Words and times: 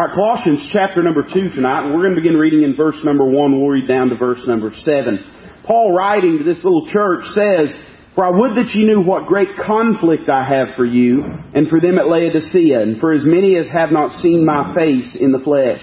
Right, 0.00 0.14
Colossians 0.14 0.66
chapter 0.72 1.02
number 1.02 1.22
2 1.22 1.50
tonight, 1.50 1.84
and 1.84 1.92
we're 1.92 2.04
going 2.04 2.14
to 2.14 2.22
begin 2.22 2.38
reading 2.38 2.62
in 2.62 2.74
verse 2.74 2.96
number 3.04 3.22
1. 3.22 3.52
We'll 3.52 3.68
read 3.68 3.86
down 3.86 4.08
to 4.08 4.16
verse 4.16 4.40
number 4.46 4.72
7. 4.72 5.62
Paul 5.66 5.92
writing 5.92 6.38
to 6.38 6.44
this 6.44 6.64
little 6.64 6.88
church 6.90 7.26
says, 7.34 7.68
For 8.14 8.24
I 8.24 8.30
would 8.30 8.56
that 8.56 8.72
ye 8.72 8.86
knew 8.86 9.02
what 9.02 9.26
great 9.26 9.58
conflict 9.62 10.30
I 10.30 10.42
have 10.42 10.74
for 10.74 10.86
you, 10.86 11.22
and 11.52 11.68
for 11.68 11.82
them 11.82 11.98
at 11.98 12.08
Laodicea, 12.08 12.80
and 12.80 12.98
for 12.98 13.12
as 13.12 13.26
many 13.26 13.56
as 13.56 13.68
have 13.68 13.92
not 13.92 14.22
seen 14.22 14.46
my 14.46 14.74
face 14.74 15.18
in 15.20 15.32
the 15.32 15.44
flesh, 15.44 15.82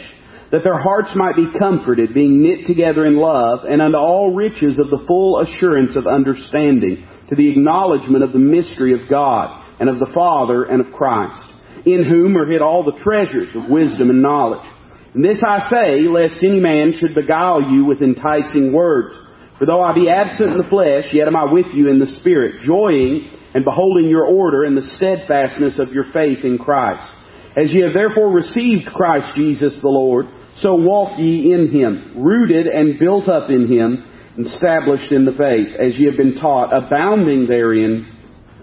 that 0.52 0.63
their 0.63 0.81
hearts 0.81 1.11
might 1.13 1.36
be 1.36 1.54
comforted, 1.59 2.15
being 2.15 2.41
knit 2.41 2.65
together 2.65 3.05
in 3.05 3.18
love, 3.18 3.65
and 3.70 3.84
unto 3.84 3.99
all 3.99 4.34
riches 4.34 4.79
of 4.79 4.89
the 4.89 5.05
full 5.05 5.41
assurance 5.41 5.95
of 5.95 6.07
understanding, 6.07 7.07
to 7.29 7.36
the 7.36 7.52
acknowledgement 7.52 8.23
of 8.23 8.34
the 8.34 8.39
mystery 8.39 8.99
of 8.99 9.07
God, 9.07 9.63
and 9.79 9.88
of 9.88 9.99
the 9.99 10.11
Father, 10.11 10.63
and 10.63 10.81
of 10.81 10.91
Christ 10.91 11.54
in 11.86 12.04
whom 12.04 12.38
are 12.38 12.50
hid 12.50 12.62
all 12.62 12.84
the 12.84 13.04
treasures 13.04 13.55
of 13.55 13.70
wisdom 13.70 14.10
and 14.10 14.21
knowledge. 14.21 14.68
And 15.14 15.23
this 15.23 15.43
I 15.46 15.70
say, 15.70 16.01
lest 16.07 16.43
any 16.43 16.60
man 16.60 16.93
should 17.00 17.15
beguile 17.15 17.61
you 17.61 17.86
with 17.86 18.01
enticing 18.01 18.74
words. 18.74 19.15
For 19.57 19.65
though 19.65 19.82
I 19.82 19.93
be 19.93 20.10
absent 20.10 20.51
in 20.51 20.57
the 20.57 20.70
flesh, 20.70 21.06
yet 21.11 21.28
am 21.28 21.36
I 21.36 21.51
with 21.51 21.68
you 21.74 21.89
in 21.89 22.00
the 22.00 22.20
Spirit, 22.20 22.61
joying 22.61 23.29
and 23.54 23.65
beholding 23.65 24.10
your 24.10 24.25
order 24.25 24.64
and 24.64 24.78
the 24.78 24.89
steadfastness 24.98 25.79
of 25.79 25.93
your 25.93 26.06
faith 26.14 26.43
in 26.43 26.57
Christ. 26.60 27.04
As 27.56 27.74
ye 27.74 27.82
have 27.82 27.93
therefore 27.93 28.32
received 28.32 28.93
Christ 28.93 29.36
Jesus 29.36 29.79
the 29.82 29.87
Lord, 29.87 30.28
so 30.57 30.75
walk 30.75 31.18
ye 31.18 31.51
in 31.51 31.71
him, 31.71 32.14
rooted 32.23 32.67
and 32.67 33.00
built 33.00 33.28
up 33.28 33.50
in 33.50 33.67
him, 33.67 34.06
established 34.38 35.12
in 35.12 35.25
the 35.25 35.31
faith, 35.31 35.70
as 35.80 35.98
ye 35.98 36.06
have 36.06 36.17
been 36.17 36.36
taught, 36.36 36.72
abounding 36.72 37.48
therein 37.48 38.06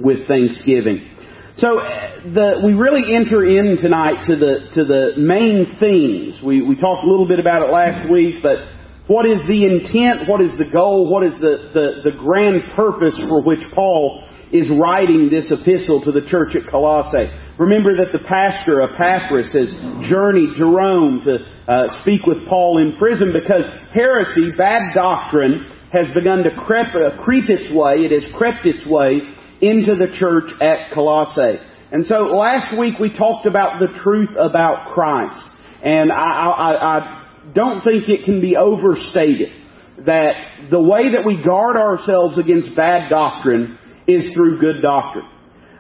with 0.01 0.29
thanksgiving. 0.29 1.11
So 1.57 1.79
the, 1.79 2.63
we 2.65 2.75
really 2.75 3.15
enter 3.15 3.47
in 3.47 3.79
tonight 3.79 4.27
to 4.27 4.35
the 4.35 4.75
to 4.75 4.85
the 4.85 5.15
main 5.17 5.77
themes. 5.79 6.43
We 6.43 6.63
we 6.63 6.75
talked 6.75 7.07
a 7.07 7.09
little 7.09 7.29
bit 7.29 7.39
about 7.39 7.63
it 7.63 7.71
last 7.71 8.11
week, 8.11 8.43
but 8.43 8.59
what 9.07 9.25
is 9.25 9.39
the 9.47 9.63
intent? 9.63 10.29
What 10.29 10.41
is 10.41 10.51
the 10.59 10.65
goal? 10.73 11.07
What 11.07 11.23
is 11.23 11.39
the, 11.39 11.71
the, 11.75 12.11
the 12.11 12.17
grand 12.19 12.63
purpose 12.75 13.15
for 13.29 13.41
which 13.45 13.61
Paul 13.73 14.27
is 14.51 14.69
writing 14.71 15.29
this 15.31 15.53
epistle 15.53 16.03
to 16.03 16.11
the 16.11 16.27
church 16.27 16.57
at 16.57 16.67
Colossae? 16.69 17.31
Remember 17.59 17.95
that 17.99 18.11
the 18.11 18.25
pastor 18.27 18.81
Epaphras 18.81 19.53
has 19.53 19.71
journeyed 20.11 20.57
to 20.57 20.65
Rome 20.65 21.23
to 21.23 21.39
uh, 21.71 22.03
speak 22.03 22.27
with 22.27 22.49
Paul 22.49 22.83
in 22.83 22.97
prison 22.99 23.31
because 23.31 23.69
heresy, 23.93 24.51
bad 24.57 24.95
doctrine, 24.95 25.71
has 25.93 26.11
begun 26.15 26.43
to 26.43 26.51
creep, 26.67 26.89
uh, 26.97 27.23
creep 27.23 27.49
its 27.49 27.71
way. 27.71 28.03
It 28.03 28.11
has 28.11 28.27
crept 28.35 28.67
its 28.67 28.85
way 28.89 29.21
into 29.65 29.97
the 29.97 30.17
church 30.19 30.51
at 30.61 30.93
Colossae. 30.93 31.59
And 31.91 32.05
so 32.07 32.37
last 32.37 32.79
week 32.79 32.99
we 32.99 33.17
talked 33.17 33.47
about 33.47 33.81
the 33.81 33.99
truth 34.03 34.31
about 34.39 34.93
Christ. 34.95 35.41
And 35.83 36.11
I, 36.11 36.17
I, 36.17 36.99
I 36.99 37.27
don't 37.55 37.83
think 37.83 38.09
it 38.09 38.25
can 38.25 38.41
be 38.41 38.57
overstated 38.57 39.53
that 40.07 40.71
the 40.71 40.81
way 40.81 41.13
that 41.13 41.25
we 41.25 41.43
guard 41.43 41.77
ourselves 41.77 42.39
against 42.39 42.75
bad 42.75 43.09
doctrine 43.09 43.79
is 44.07 44.35
through 44.35 44.61
good 44.61 44.83
doctrine. 44.83 45.29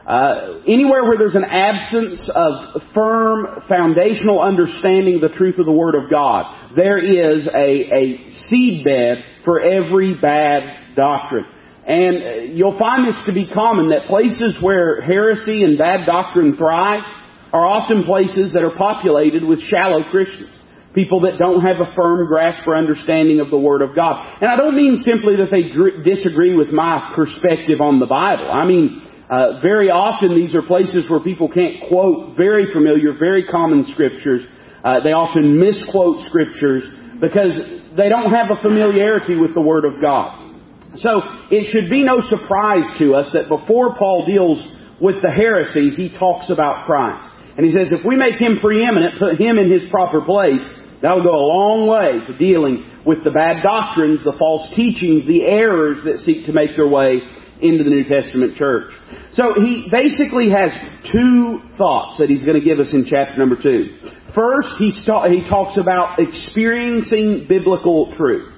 Uh, 0.06 0.60
anywhere 0.69 1.02
where 1.04 1.16
there's 1.16 1.34
an 1.34 1.44
absence 1.44 2.30
of 2.34 2.82
firm 2.92 3.62
foundational 3.69 4.41
understanding 4.41 5.16
of 5.16 5.22
the 5.22 5.36
truth 5.36 5.58
of 5.58 5.64
the 5.64 5.72
Word 5.72 5.94
of 5.94 6.10
God, 6.10 6.74
there 6.76 6.98
is 6.98 7.46
a, 7.46 7.50
a 7.50 8.30
seedbed 8.52 9.22
for 9.44 9.60
every 9.60 10.14
bad 10.14 10.94
doctrine. 10.94 11.46
And 11.86 12.16
uh, 12.16 12.30
you'll 12.52 12.78
find 12.78 13.06
this 13.06 13.20
to 13.27 13.32
be 13.32 13.48
common 13.52 13.90
that 13.90 14.06
places 14.06 14.56
where 14.60 15.00
heresy 15.02 15.64
and 15.64 15.77
bad 15.77 16.06
doctrine 16.06 16.56
thrive 16.56 17.04
are 17.52 17.64
often 17.64 18.04
places 18.04 18.52
that 18.54 18.64
are 18.64 18.74
populated 18.76 19.44
with 19.44 19.60
shallow 19.60 20.02
Christians. 20.10 20.50
People 20.94 21.22
that 21.22 21.38
don't 21.38 21.60
have 21.60 21.76
a 21.76 21.92
firm 21.94 22.26
grasp 22.26 22.66
or 22.66 22.76
understanding 22.76 23.41
of 23.41 23.50
the 23.50 23.58
Word 23.58 23.82
of 23.82 23.94
God. 23.94 24.38
And 24.41 24.50
I 24.50 24.56
don't 24.56 24.76
mean 24.76 25.02
simply 25.02 25.36
that 25.36 25.50
they 25.50 25.74
disagree 26.08 26.54
with 26.54 26.68
my 26.68 27.12
perspective 27.14 27.81
on 27.81 28.00
the 28.00 28.06
Bible. 28.06 28.50
I 28.50 28.64
mean, 28.64 29.03
uh, 29.28 29.60
very 29.60 29.91
often 29.91 30.34
these 30.34 30.54
are 30.54 30.62
places 30.62 31.10
where 31.10 31.20
people 31.20 31.48
can't 31.48 31.88
quote 31.88 32.36
very 32.36 32.72
familiar, 32.72 33.12
very 33.19 33.44
common 33.47 33.86
scriptures. 33.92 34.47
Uh, 34.84 35.00
they 35.00 35.12
often 35.12 35.59
misquote 35.59 36.26
scriptures 36.28 36.84
because 37.20 37.53
they 37.97 38.09
don't 38.09 38.30
have 38.30 38.50
a 38.50 38.60
familiarity 38.62 39.34
with 39.36 39.54
the 39.54 39.60
Word 39.60 39.84
of 39.84 40.00
God. 40.00 40.44
So 40.97 41.21
it 41.50 41.71
should 41.72 41.91
be 41.91 42.05
no 42.05 42.21
surprise 42.21 42.84
to 42.99 43.15
us 43.15 43.32
that 43.32 43.49
before 43.49 43.97
Paul 43.97 44.27
deals 44.27 44.62
with 45.00 45.16
the 45.22 45.31
heresy, 45.31 45.91
he 45.91 46.16
talks 46.16 46.50
about 46.50 46.87
Christ. 46.87 47.27
And 47.56 47.66
he 47.66 47.72
says 47.72 47.93
if 47.93 48.05
we 48.05 48.16
make 48.16 48.41
him 48.41 48.59
preeminent, 48.60 49.19
put 49.19 49.41
him 49.41 49.59
in 49.59 49.71
his 49.71 49.88
proper 49.91 50.21
place, 50.25 50.62
that'll 51.03 51.22
go 51.22 51.34
a 51.34 51.49
long 51.50 51.87
way 51.87 52.25
to 52.27 52.38
dealing 52.38 52.91
with 53.06 53.22
the 53.25 53.31
bad 53.31 53.62
doctrines, 53.62 54.25
the 54.25 54.34
false 54.38 54.69
teachings, 54.75 55.27
the 55.27 55.44
errors 55.44 55.99
that 56.04 56.19
seek 56.19 56.47
to 56.47 56.53
make 56.53 56.71
their 56.77 56.88
way 56.88 57.21
into 57.60 57.84
the 57.84 57.91
New 57.91 58.04
Testament 58.04 58.56
church. 58.56 58.93
So 59.33 59.54
he 59.54 59.88
basically 59.91 60.50
has 60.50 60.71
two 61.12 61.60
thoughts 61.78 62.19
that 62.19 62.28
he's 62.28 62.44
going 62.44 62.59
to 62.59 62.65
give 62.65 62.78
us 62.78 62.93
in 62.93 63.06
chapter 63.09 63.38
number 63.38 63.56
two. 63.60 63.99
First, 64.34 64.69
he, 64.78 64.91
he 64.91 65.49
talks 65.49 65.78
about 65.78 66.19
experiencing 66.19 67.47
biblical 67.49 68.15
truth. 68.16 68.53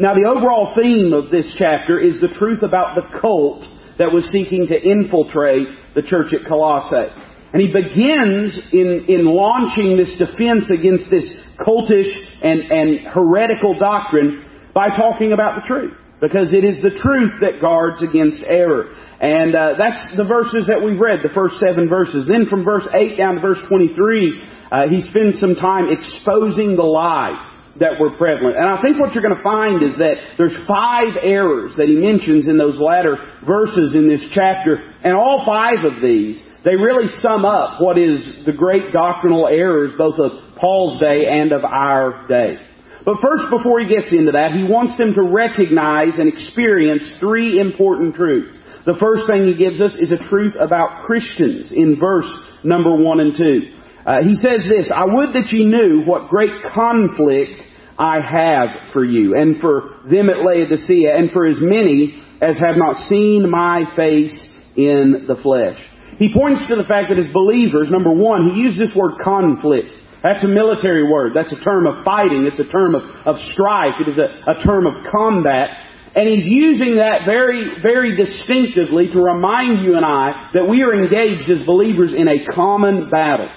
Now 0.00 0.14
the 0.14 0.24
overall 0.24 0.72
theme 0.74 1.12
of 1.12 1.28
this 1.28 1.52
chapter 1.58 2.00
is 2.00 2.22
the 2.22 2.32
truth 2.38 2.62
about 2.62 2.96
the 2.96 3.04
cult 3.20 3.68
that 3.98 4.10
was 4.10 4.24
seeking 4.32 4.66
to 4.68 4.80
infiltrate 4.80 5.68
the 5.94 6.00
church 6.00 6.32
at 6.32 6.48
Colossae. 6.48 7.12
And 7.52 7.60
he 7.60 7.68
begins 7.68 8.56
in, 8.72 9.04
in 9.12 9.26
launching 9.26 9.98
this 9.98 10.16
defense 10.16 10.72
against 10.72 11.10
this 11.10 11.28
cultish 11.60 12.08
and, 12.40 12.62
and 12.72 13.12
heretical 13.12 13.78
doctrine 13.78 14.46
by 14.72 14.88
talking 14.88 15.32
about 15.32 15.60
the 15.60 15.68
truth. 15.68 15.92
Because 16.18 16.54
it 16.54 16.64
is 16.64 16.80
the 16.80 16.96
truth 16.96 17.36
that 17.42 17.60
guards 17.60 18.02
against 18.02 18.42
error. 18.46 18.96
And 19.20 19.54
uh, 19.54 19.74
that's 19.76 20.16
the 20.16 20.24
verses 20.24 20.66
that 20.68 20.80
we've 20.80 21.00
read, 21.00 21.20
the 21.22 21.34
first 21.34 21.60
seven 21.60 21.90
verses. 21.90 22.26
Then 22.26 22.46
from 22.46 22.64
verse 22.64 22.88
8 22.88 23.18
down 23.18 23.34
to 23.34 23.40
verse 23.42 23.60
23, 23.68 24.48
uh, 24.72 24.88
he 24.88 25.02
spends 25.02 25.38
some 25.40 25.56
time 25.56 25.92
exposing 25.92 26.76
the 26.76 26.88
lies 26.88 27.59
that 27.78 28.00
were 28.00 28.16
prevalent. 28.16 28.56
And 28.56 28.66
I 28.66 28.82
think 28.82 28.98
what 28.98 29.14
you're 29.14 29.22
going 29.22 29.36
to 29.36 29.42
find 29.42 29.82
is 29.82 29.96
that 29.98 30.16
there's 30.36 30.56
five 30.66 31.14
errors 31.22 31.76
that 31.76 31.86
he 31.86 31.94
mentions 31.94 32.48
in 32.48 32.58
those 32.58 32.80
latter 32.80 33.16
verses 33.46 33.94
in 33.94 34.08
this 34.08 34.26
chapter, 34.34 34.76
and 35.04 35.14
all 35.14 35.44
five 35.46 35.84
of 35.84 36.02
these, 36.02 36.42
they 36.64 36.74
really 36.76 37.06
sum 37.20 37.44
up 37.44 37.80
what 37.80 37.96
is 37.96 38.44
the 38.44 38.52
great 38.52 38.92
doctrinal 38.92 39.46
errors 39.46 39.92
both 39.96 40.18
of 40.18 40.32
Paul's 40.56 41.00
day 41.00 41.26
and 41.26 41.52
of 41.52 41.64
our 41.64 42.26
day. 42.26 42.56
But 43.04 43.16
first, 43.22 43.44
before 43.50 43.80
he 43.80 43.88
gets 43.88 44.12
into 44.12 44.32
that, 44.32 44.52
he 44.52 44.64
wants 44.64 44.98
them 44.98 45.14
to 45.14 45.22
recognize 45.22 46.18
and 46.18 46.28
experience 46.28 47.02
three 47.18 47.58
important 47.58 48.14
truths. 48.14 48.58
The 48.84 48.96
first 49.00 49.26
thing 49.26 49.44
he 49.44 49.54
gives 49.54 49.80
us 49.80 49.94
is 49.94 50.12
a 50.12 50.28
truth 50.28 50.54
about 50.60 51.06
Christians 51.06 51.72
in 51.72 51.98
verse 51.98 52.28
number 52.62 52.94
one 52.94 53.20
and 53.20 53.36
two. 53.36 53.79
Uh, 54.10 54.26
he 54.26 54.34
says 54.34 54.66
this, 54.68 54.90
I 54.92 55.04
would 55.04 55.34
that 55.34 55.52
ye 55.52 55.64
knew 55.64 56.02
what 56.02 56.30
great 56.30 56.50
conflict 56.74 57.62
I 57.96 58.18
have 58.18 58.92
for 58.92 59.04
you, 59.04 59.36
and 59.36 59.60
for 59.60 60.00
them 60.10 60.28
at 60.28 60.42
Laodicea, 60.42 61.14
and 61.14 61.30
for 61.30 61.46
as 61.46 61.58
many 61.60 62.20
as 62.42 62.58
have 62.58 62.74
not 62.74 63.06
seen 63.06 63.48
my 63.48 63.84
face 63.94 64.34
in 64.74 65.26
the 65.28 65.36
flesh. 65.40 65.78
He 66.18 66.34
points 66.34 66.66
to 66.66 66.74
the 66.74 66.82
fact 66.82 67.10
that 67.10 67.20
as 67.20 67.32
believers, 67.32 67.86
number 67.88 68.10
one, 68.10 68.50
he 68.50 68.58
used 68.58 68.80
this 68.80 68.90
word 68.96 69.20
conflict. 69.22 69.86
That's 70.24 70.42
a 70.42 70.48
military 70.48 71.08
word. 71.08 71.30
That's 71.36 71.52
a 71.52 71.62
term 71.62 71.86
of 71.86 72.04
fighting. 72.04 72.50
It's 72.50 72.58
a 72.58 72.68
term 72.68 72.96
of, 72.96 73.04
of 73.24 73.36
strife. 73.52 73.94
It 74.00 74.08
is 74.08 74.18
a, 74.18 74.26
a 74.50 74.64
term 74.66 74.86
of 74.86 75.06
combat. 75.06 75.70
And 76.16 76.28
he's 76.28 76.46
using 76.46 76.96
that 76.96 77.26
very, 77.26 77.80
very 77.80 78.16
distinctively 78.16 79.06
to 79.12 79.22
remind 79.22 79.84
you 79.84 79.94
and 79.94 80.04
I 80.04 80.50
that 80.52 80.68
we 80.68 80.82
are 80.82 80.92
engaged 80.92 81.48
as 81.48 81.64
believers 81.64 82.12
in 82.12 82.26
a 82.26 82.44
common 82.56 83.08
battle. 83.08 83.50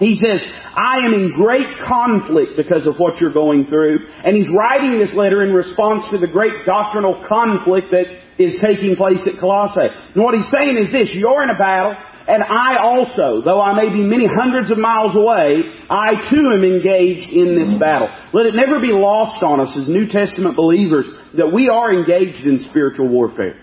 He 0.00 0.16
says, 0.16 0.40
I 0.74 1.04
am 1.04 1.12
in 1.12 1.32
great 1.36 1.68
conflict 1.86 2.56
because 2.56 2.86
of 2.86 2.96
what 2.96 3.20
you're 3.20 3.34
going 3.34 3.66
through. 3.66 4.08
And 4.24 4.34
he's 4.34 4.48
writing 4.48 4.98
this 4.98 5.12
letter 5.14 5.42
in 5.42 5.52
response 5.52 6.08
to 6.10 6.18
the 6.18 6.26
great 6.26 6.64
doctrinal 6.64 7.22
conflict 7.28 7.92
that 7.92 8.08
is 8.40 8.56
taking 8.64 8.96
place 8.96 9.20
at 9.28 9.38
Colossae. 9.38 9.92
And 10.14 10.24
what 10.24 10.34
he's 10.34 10.50
saying 10.50 10.78
is 10.78 10.90
this, 10.90 11.10
you're 11.12 11.42
in 11.42 11.50
a 11.50 11.58
battle, 11.58 11.94
and 12.26 12.42
I 12.42 12.78
also, 12.78 13.42
though 13.44 13.60
I 13.60 13.74
may 13.74 13.92
be 13.92 14.00
many 14.00 14.26
hundreds 14.26 14.70
of 14.70 14.78
miles 14.78 15.14
away, 15.14 15.68
I 15.90 16.30
too 16.30 16.48
am 16.48 16.64
engaged 16.64 17.28
in 17.32 17.58
this 17.60 17.78
battle. 17.78 18.08
Let 18.32 18.46
it 18.46 18.54
never 18.54 18.80
be 18.80 18.92
lost 18.92 19.42
on 19.44 19.60
us 19.60 19.76
as 19.76 19.88
New 19.88 20.08
Testament 20.08 20.56
believers 20.56 21.06
that 21.36 21.52
we 21.52 21.68
are 21.68 21.92
engaged 21.92 22.46
in 22.46 22.60
spiritual 22.70 23.08
warfare. 23.08 23.60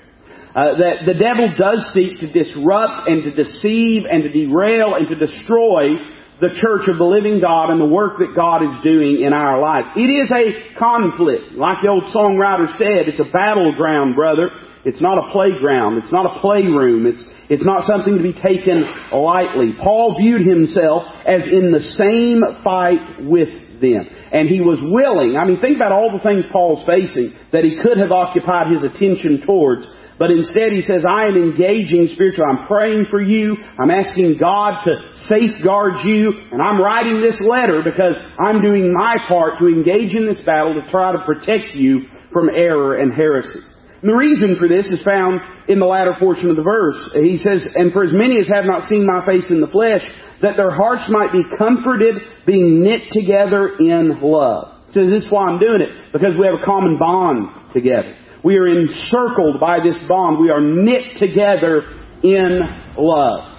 Uh, 0.54 0.78
that 0.78 1.06
the 1.06 1.14
devil 1.14 1.54
does 1.58 1.86
seek 1.94 2.20
to 2.20 2.32
disrupt 2.32 3.08
and 3.08 3.24
to 3.24 3.32
deceive 3.32 4.04
and 4.10 4.24
to 4.24 4.30
derail 4.30 4.96
and 4.96 5.08
to 5.08 5.16
destroy 5.16 5.98
the 6.40 6.54
church 6.54 6.88
of 6.88 6.98
the 6.98 7.06
living 7.06 7.42
God 7.42 7.70
and 7.70 7.82
the 7.82 7.90
work 7.90 8.20
that 8.20 8.36
God 8.36 8.62
is 8.62 8.84
doing 8.84 9.24
in 9.26 9.34
our 9.34 9.60
lives. 9.60 9.90
It 9.96 10.10
is 10.10 10.30
a 10.30 10.78
conflict. 10.78 11.54
Like 11.54 11.82
the 11.82 11.90
old 11.90 12.14
songwriter 12.14 12.78
said, 12.78 13.10
it's 13.10 13.20
a 13.20 13.32
battleground, 13.32 14.16
brother. 14.16 14.52
It's 14.86 15.02
not 15.02 15.18
a 15.18 15.32
playground. 15.32 15.98
It's 15.98 16.14
not 16.14 16.26
a 16.26 16.40
playroom. 16.40 17.08
It's, 17.08 17.26
it's 17.50 17.66
not 17.66 17.86
something 17.90 18.18
to 18.18 18.24
be 18.24 18.34
taken 18.34 18.86
lightly. 19.12 19.74
Paul 19.82 20.16
viewed 20.18 20.46
himself 20.46 21.04
as 21.26 21.48
in 21.48 21.72
the 21.72 21.82
same 21.98 22.42
fight 22.64 23.26
with 23.26 23.50
them. 23.82 24.08
And 24.32 24.48
he 24.48 24.62
was 24.62 24.80
willing, 24.82 25.38
I 25.38 25.46
mean, 25.46 25.60
think 25.60 25.76
about 25.76 25.92
all 25.92 26.12
the 26.14 26.24
things 26.24 26.46
Paul's 26.52 26.86
facing 26.86 27.34
that 27.52 27.64
he 27.64 27.80
could 27.82 27.98
have 27.98 28.12
occupied 28.12 28.72
his 28.72 28.84
attention 28.84 29.44
towards. 29.46 29.88
But 30.20 30.32
instead 30.32 30.72
he 30.72 30.82
says, 30.82 31.06
I 31.08 31.26
am 31.26 31.36
engaging 31.36 32.10
spiritually. 32.14 32.50
I'm 32.50 32.68
praying 32.68 33.06
for 33.12 33.22
you. 33.22 33.56
I'm 33.78 33.92
asking 33.92 34.38
God 34.40 34.84
to 34.86 34.96
safeguard 35.30 36.06
you. 36.06 36.34
And 36.52 36.62
I'm 36.62 36.82
writing 36.82 37.22
this 37.22 37.38
letter 37.40 37.82
because 37.84 38.16
I'm 38.40 38.62
doing 38.62 38.94
my 38.94 39.16
part 39.28 39.60
to 39.60 39.68
engage 39.68 40.16
in 40.16 40.26
this 40.26 40.42
battle 40.42 40.82
to 40.82 40.90
try 40.90 41.12
to 41.12 41.20
protect 41.20 41.76
you 41.76 42.06
from 42.34 42.50
error 42.50 42.98
and 42.98 43.14
heresy. 43.14 43.60
And 44.02 44.12
the 44.12 44.16
reason 44.16 44.58
for 44.60 44.68
this 44.68 44.86
is 44.88 45.04
found 45.04 45.42
in 45.68 45.80
the 45.80 45.86
latter 45.86 46.16
portion 46.20 46.50
of 46.50 46.56
the 46.56 46.64
verse. 46.64 46.98
He 47.14 47.38
says, 47.38 47.66
And 47.76 47.92
for 47.92 48.04
as 48.04 48.14
many 48.14 48.40
as 48.40 48.48
have 48.48 48.66
not 48.66 48.90
seen 48.90 49.06
my 49.06 49.26
face 49.26 49.50
in 49.50 49.62
the 49.62 49.68
flesh, 49.68 50.02
that 50.42 50.56
their 50.56 50.72
hearts 50.72 51.10
might 51.10 51.32
be 51.32 51.42
comforted, 51.58 52.16
being 52.46 52.82
knit 52.82 53.10
together 53.12 53.76
in 53.80 54.20
love. 54.22 54.74
He 54.88 54.94
says, 54.94 55.10
This 55.10 55.26
is 55.26 55.32
why 55.32 55.48
I'm 55.48 55.60
doing 55.60 55.82
it, 55.82 56.14
because 56.14 56.38
we 56.38 56.46
have 56.46 56.62
a 56.62 56.66
common 56.66 56.98
bond 57.00 57.74
together. 57.74 58.16
We 58.44 58.58
are 58.58 58.68
encircled 58.68 59.60
by 59.60 59.80
this 59.84 59.98
bond. 60.08 60.40
We 60.40 60.50
are 60.50 60.62
knit 60.62 61.18
together 61.18 61.84
in 62.24 62.60
love. 62.98 63.54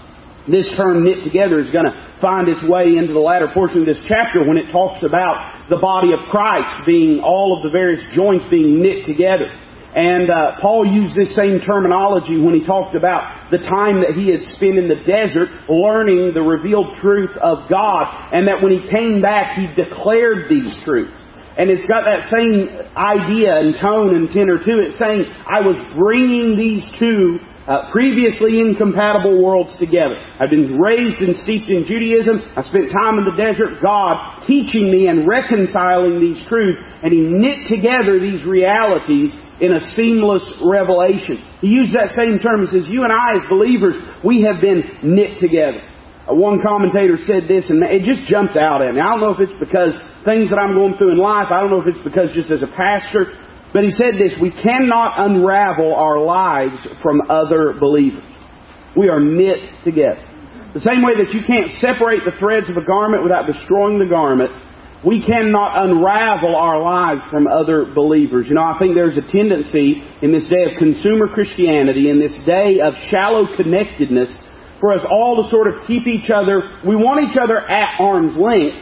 This 0.49 0.69
term 0.77 1.05
knit 1.05 1.25
together 1.25 1.59
is 1.61 1.71
going 1.71 1.85
to 1.85 2.17
find 2.23 2.49
its 2.49 2.63
way 2.63 2.97
into 2.97 3.13
the 3.13 3.21
latter 3.21 3.49
portion 3.53 3.81
of 3.81 3.87
this 3.87 4.01
chapter 4.09 4.47
when 4.47 4.57
it 4.57 4.73
talks 4.73 5.05
about 5.05 5.69
the 5.69 5.77
body 5.77 6.13
of 6.13 6.21
Christ 6.31 6.87
being 6.87 7.21
all 7.21 7.57
of 7.57 7.63
the 7.63 7.71
various 7.71 8.03
joints 8.15 8.47
being 8.51 8.81
knit 8.81 9.05
together. 9.05 9.51
And 9.95 10.31
uh, 10.31 10.61
Paul 10.61 10.87
used 10.87 11.17
this 11.17 11.35
same 11.35 11.61
terminology 11.61 12.41
when 12.41 12.55
he 12.55 12.65
talked 12.65 12.95
about 12.95 13.51
the 13.51 13.59
time 13.59 14.01
that 14.01 14.15
he 14.15 14.31
had 14.31 14.43
spent 14.57 14.79
in 14.79 14.89
the 14.89 15.03
desert 15.05 15.49
learning 15.69 16.33
the 16.35 16.43
revealed 16.43 16.97
truth 17.01 17.37
of 17.41 17.69
God, 17.69 18.07
and 18.33 18.47
that 18.49 18.63
when 18.63 18.73
he 18.73 18.89
came 18.89 19.21
back, 19.21 19.59
he 19.59 19.67
declared 19.75 20.49
these 20.49 20.73
truths. 20.85 21.19
And 21.59 21.71
it's 21.71 21.87
got 21.87 22.07
that 22.07 22.31
same 22.31 22.71
idea 22.95 23.59
and 23.59 23.75
tone 23.75 24.15
and 24.15 24.31
tenor 24.31 24.63
to 24.63 24.75
it, 24.79 24.95
saying, 24.95 25.27
I 25.43 25.61
was 25.61 25.75
bringing 25.99 26.57
these 26.57 26.87
two 26.99 27.39
uh, 27.67 27.91
previously 27.91 28.61
incompatible 28.61 29.43
worlds 29.43 29.77
together. 29.79 30.15
I've 30.41 30.49
been 30.49 30.79
raised 30.79 31.21
and 31.21 31.37
steeped 31.43 31.69
in 31.69 31.85
Judaism. 31.85 32.41
I 32.57 32.63
spent 32.63 32.95
time 32.95 33.19
in 33.19 33.27
the 33.27 33.37
desert. 33.37 33.83
God 33.83 34.47
teaching 34.47 34.91
me 34.91 35.09
and 35.09 35.27
reconciling 35.27 36.21
these 36.21 36.41
truths. 36.47 36.81
And 37.03 37.13
He 37.13 37.21
knit 37.21 37.69
together 37.69 38.19
these 38.19 38.47
realities 38.47 39.35
in 39.61 39.75
a 39.75 39.81
seamless 39.99 40.47
revelation. 40.63 41.43
He 41.61 41.69
used 41.69 41.95
that 41.95 42.15
same 42.15 42.39
term. 42.39 42.65
He 42.65 42.71
says, 42.71 42.87
you 42.89 43.03
and 43.03 43.13
I 43.13 43.35
as 43.35 43.43
believers, 43.51 43.97
we 44.25 44.43
have 44.43 44.63
been 44.63 44.85
knit 45.03 45.41
together. 45.41 45.83
One 46.29 46.61
commentator 46.61 47.17
said 47.25 47.49
this, 47.49 47.71
and 47.71 47.83
it 47.83 48.05
just 48.05 48.29
jumped 48.29 48.57
out 48.57 48.83
at 48.83 48.93
me. 48.95 49.01
I 49.01 49.17
don't 49.17 49.21
know 49.21 49.33
if 49.33 49.41
it's 49.41 49.59
because 49.59 49.97
things 50.25 50.51
that 50.51 50.59
I'm 50.59 50.75
going 50.75 50.97
through 50.97 51.13
in 51.13 51.19
life, 51.19 51.49
I 51.51 51.61
don't 51.61 51.71
know 51.71 51.81
if 51.81 51.89
it's 51.89 52.05
because 52.05 52.33
just 52.35 52.51
as 52.51 52.63
a 52.63 52.69
pastor, 52.69 53.33
but 53.73 53.85
he 53.85 53.91
said 53.91 54.21
this, 54.21 54.37
we 54.41 54.51
cannot 54.51 55.17
unravel 55.17 55.95
our 55.95 56.21
lives 56.21 56.77
from 57.03 57.23
other 57.29 57.75
believers. 57.81 58.25
We 58.97 59.09
are 59.09 59.21
knit 59.21 59.85
together. 59.85 60.25
The 60.75 60.81
same 60.81 61.03
way 61.03 61.17
that 61.17 61.33
you 61.33 61.41
can't 61.47 61.71
separate 61.81 62.25
the 62.29 62.37
threads 62.39 62.69
of 62.69 62.77
a 62.77 62.85
garment 62.85 63.23
without 63.23 63.47
destroying 63.47 63.99
the 63.99 64.09
garment, 64.09 64.51
we 65.05 65.25
cannot 65.25 65.81
unravel 65.85 66.57
our 66.57 66.83
lives 66.83 67.23
from 67.31 67.47
other 67.47 67.87
believers. 67.95 68.49
You 68.49 68.55
know, 68.55 68.69
I 68.69 68.77
think 68.79 68.95
there's 68.95 69.17
a 69.17 69.25
tendency 69.25 70.03
in 70.21 70.33
this 70.33 70.49
day 70.49 70.65
of 70.69 70.77
consumer 70.77 71.29
Christianity, 71.29 72.11
in 72.11 72.21
this 72.21 72.37
day 72.45 72.81
of 72.81 72.95
shallow 73.09 73.47
connectedness, 73.57 74.29
for 74.81 74.93
us 74.93 75.05
all 75.09 75.43
to 75.43 75.51
sort 75.51 75.67
of 75.67 75.87
keep 75.87 76.07
each 76.07 76.31
other, 76.31 76.63
we 76.87 76.95
want 76.95 77.31
each 77.31 77.37
other 77.37 77.59
at 77.59 78.01
arm's 78.01 78.37
length, 78.37 78.77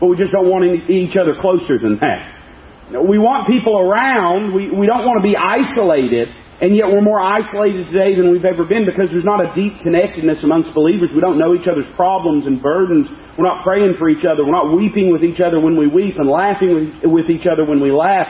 but 0.00 0.06
we 0.08 0.16
just 0.16 0.32
don't 0.32 0.48
want 0.48 0.64
each 0.90 1.16
other 1.16 1.34
closer 1.40 1.78
than 1.78 1.98
that. 2.00 3.00
We 3.08 3.18
want 3.18 3.46
people 3.46 3.78
around, 3.78 4.52
we, 4.52 4.68
we 4.68 4.86
don't 4.86 5.04
want 5.04 5.22
to 5.22 5.26
be 5.26 5.36
isolated, 5.36 6.28
and 6.60 6.76
yet 6.76 6.86
we're 6.86 7.02
more 7.02 7.20
isolated 7.20 7.88
today 7.88 8.14
than 8.14 8.30
we've 8.30 8.44
ever 8.44 8.64
been 8.64 8.86
because 8.86 9.10
there's 9.10 9.24
not 9.24 9.40
a 9.40 9.52
deep 9.54 9.80
connectedness 9.82 10.44
amongst 10.44 10.74
believers. 10.74 11.10
We 11.14 11.20
don't 11.20 11.38
know 11.38 11.54
each 11.54 11.66
other's 11.66 11.88
problems 11.96 12.46
and 12.46 12.62
burdens. 12.62 13.08
We're 13.36 13.48
not 13.48 13.64
praying 13.64 13.96
for 13.98 14.08
each 14.08 14.24
other. 14.24 14.44
We're 14.44 14.54
not 14.54 14.76
weeping 14.76 15.10
with 15.10 15.24
each 15.24 15.40
other 15.40 15.58
when 15.58 15.76
we 15.76 15.88
weep 15.88 16.16
and 16.18 16.28
laughing 16.28 17.00
with 17.02 17.30
each 17.30 17.46
other 17.46 17.64
when 17.64 17.80
we 17.80 17.90
laugh. 17.90 18.28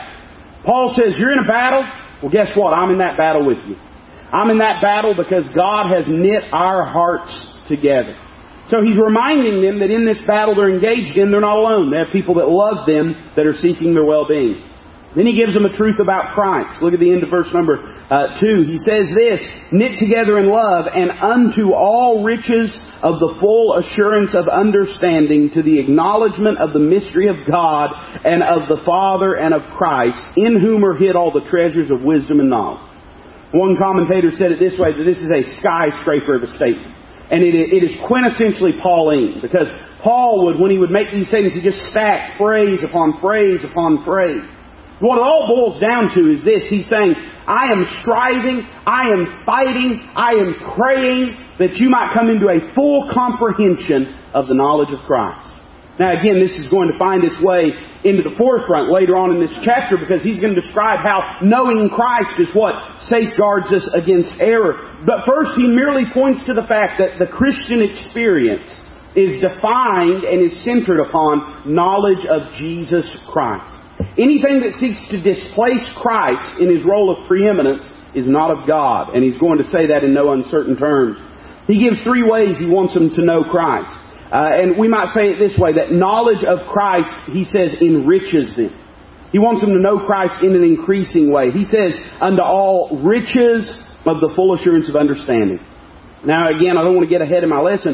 Paul 0.65 0.95
says, 0.97 1.19
you're 1.19 1.33
in 1.33 1.41
a 1.41 1.47
battle? 1.47 1.85
Well, 2.23 2.31
guess 2.31 2.57
what? 2.57 2.73
I'm 2.73 2.91
in 2.91 2.99
that 2.99 3.17
battle 3.19 3.45
with 3.45 3.59
you. 3.67 3.77
I'm 4.33 4.51
in 4.51 4.59
that 4.59 4.81
battle 4.81 5.15
because 5.15 5.47
God 5.55 5.93
has 5.93 6.05
knit 6.09 6.45
our 6.53 6.87
hearts 6.87 7.31
together. 7.69 8.17
So 8.69 8.81
he's 8.83 8.97
reminding 8.97 9.61
them 9.61 9.81
that 9.81 9.91
in 9.91 10.07
this 10.07 10.21
battle 10.27 10.55
they're 10.55 10.73
engaged 10.73 11.19
in, 11.19 11.31
they're 11.31 11.41
not 11.41 11.59
alone. 11.59 11.91
They 11.91 11.99
have 11.99 12.13
people 12.13 12.37
that 12.37 12.49
love 12.49 12.87
them 12.87 13.13
that 13.37 13.45
are 13.45 13.59
seeking 13.61 13.93
their 13.93 14.05
well-being. 14.05 14.65
Then 15.15 15.27
he 15.27 15.37
gives 15.37 15.53
them 15.53 15.67
a 15.67 15.77
truth 15.77 16.01
about 16.01 16.33
Christ. 16.33 16.81
Look 16.81 16.95
at 16.95 17.01
the 17.01 17.13
end 17.13 17.23
of 17.23 17.29
verse 17.29 17.53
number 17.53 17.85
uh, 18.09 18.41
2. 18.41 18.63
He 18.63 18.79
says 18.79 19.13
this, 19.15 19.41
knit 19.71 19.99
together 19.99 20.39
in 20.39 20.49
love 20.49 20.87
and 20.89 21.11
unto 21.11 21.75
all 21.75 22.25
riches 22.25 22.73
of 23.03 23.21
the 23.21 23.37
full 23.39 23.77
assurance 23.77 24.35
of 24.35 24.49
understanding 24.49 25.51
to 25.53 25.63
the 25.63 25.79
acknowledgement 25.79 26.57
of 26.57 26.73
the 26.73 26.79
mystery 26.79 27.29
of 27.29 27.37
God 27.51 27.91
and 28.25 28.43
of 28.43 28.69
the 28.69 28.83
Father 28.87 29.35
and 29.35 29.53
of 29.53 29.61
Christ, 29.77 30.17
in 30.37 30.59
whom 30.59 30.83
are 30.83 30.97
hid 30.97 31.15
all 31.15 31.33
the 31.33 31.47
treasures 31.51 31.91
of 31.91 32.01
wisdom 32.01 32.41
and 32.41 32.49
knowledge. 32.49 32.92
One 33.53 33.77
commentator 33.77 34.31
said 34.33 34.53
it 34.53 34.59
this 34.59 34.79
way, 34.81 34.97
that 34.97 35.05
this 35.05 35.21
is 35.21 35.31
a 35.31 35.45
skyscraper 35.61 36.37
of 36.37 36.43
a 36.43 36.51
statement. 36.57 36.97
And 37.31 37.45
it, 37.45 37.55
it 37.55 37.85
is 37.85 37.93
quintessentially 38.09 38.81
Pauline, 38.83 39.41
because 39.41 39.69
Paul 40.03 40.47
would, 40.47 40.61
when 40.61 40.71
he 40.71 40.79
would 40.79 40.91
make 40.91 41.13
these 41.13 41.29
statements, 41.29 41.57
he 41.57 41.63
just 41.63 41.81
stacked 41.91 42.39
phrase 42.39 42.81
upon 42.83 43.21
phrase 43.21 43.61
upon 43.65 44.05
phrase. 44.05 44.45
What 45.01 45.19
it 45.19 45.25
all 45.25 45.49
boils 45.49 45.81
down 45.81 46.15
to 46.15 46.33
is 46.33 46.45
this. 46.45 46.65
He's 46.69 46.89
saying, 46.89 47.15
I 47.47 47.73
am 47.73 47.85
striving, 48.01 48.65
I 48.87 49.13
am 49.13 49.43
fighting, 49.45 50.09
I 50.15 50.33
am 50.33 50.55
praying 50.77 51.37
that 51.59 51.77
you 51.77 51.91
might 51.91 52.15
come 52.15 52.31
into 52.31 52.49
a 52.49 52.73
full 52.75 53.11
comprehension 53.13 54.17
of 54.33 54.47
the 54.47 54.55
knowledge 54.55 54.93
of 54.93 55.01
Christ. 55.05 55.52
Now 55.99 56.19
again, 56.19 56.41
this 56.41 56.57
is 56.57 56.69
going 56.73 56.91
to 56.91 56.99
find 56.99 57.23
its 57.23 57.37
way 57.41 57.73
into 58.05 58.25
the 58.25 58.35
forefront 58.37 58.91
later 58.91 59.17
on 59.17 59.37
in 59.37 59.41
this 59.41 59.55
chapter 59.63 60.01
because 60.01 60.25
he's 60.25 60.41
going 60.41 60.55
to 60.55 60.61
describe 60.61 61.05
how 61.05 61.39
knowing 61.43 61.91
Christ 61.93 62.41
is 62.41 62.49
what 62.57 62.75
safeguards 63.13 63.69
us 63.73 63.85
against 63.93 64.33
error. 64.41 64.99
But 65.05 65.29
first 65.29 65.53
he 65.55 65.69
merely 65.69 66.09
points 66.09 66.45
to 66.49 66.55
the 66.55 66.65
fact 66.65 66.97
that 66.97 67.21
the 67.21 67.29
Christian 67.29 67.85
experience 67.85 68.73
is 69.15 69.45
defined 69.45 70.25
and 70.25 70.41
is 70.41 70.57
centered 70.65 71.01
upon 71.05 71.69
knowledge 71.69 72.25
of 72.25 72.57
Jesus 72.57 73.05
Christ. 73.29 73.69
Anything 74.17 74.65
that 74.65 74.73
seeks 74.81 75.01
to 75.13 75.21
displace 75.21 75.85
Christ 76.01 76.61
in 76.61 76.73
his 76.73 76.85
role 76.85 77.13
of 77.13 77.29
preeminence 77.29 77.85
is 78.15 78.27
not 78.27 78.51
of 78.51 78.67
God. 78.67 79.15
And 79.15 79.23
he's 79.23 79.39
going 79.39 79.59
to 79.59 79.69
say 79.69 79.87
that 79.93 80.05
in 80.05 80.15
no 80.15 80.33
uncertain 80.33 80.77
terms. 80.77 81.21
He 81.67 81.79
gives 81.79 82.03
three 82.03 82.25
ways 82.25 82.59
he 82.59 82.67
wants 82.67 82.95
them 82.95 83.15
to 83.15 83.23
know 83.23 83.45
Christ. 83.45 83.93
Uh, 84.33 84.49
and 84.49 84.79
we 84.79 84.89
might 84.89 85.13
say 85.13 85.29
it 85.29 85.39
this 85.39 85.53
way, 85.61 85.75
that 85.75 85.93
knowledge 85.93 86.43
of 86.43 86.65
Christ, 86.73 87.29
he 87.29 87.45
says, 87.45 87.77
enriches 87.83 88.57
them. 88.57 88.73
He 89.31 89.39
wants 89.39 89.61
them 89.61 89.77
to 89.77 89.81
know 89.81 90.01
Christ 90.09 90.41
in 90.43 90.57
an 90.57 90.65
increasing 90.65 91.33
way. 91.33 91.51
He 91.53 91.65
says, 91.65 91.93
unto 92.17 92.41
all 92.41 93.05
riches 93.05 93.69
of 94.09 94.25
the 94.25 94.33
full 94.35 94.57
assurance 94.57 94.89
of 94.89 94.97
understanding. 94.97 95.61
Now 96.25 96.49
again, 96.49 96.81
I 96.81 96.83
don't 96.83 96.97
want 96.97 97.05
to 97.05 97.13
get 97.13 97.21
ahead 97.21 97.45
of 97.45 97.51
my 97.51 97.61
lesson, 97.61 97.93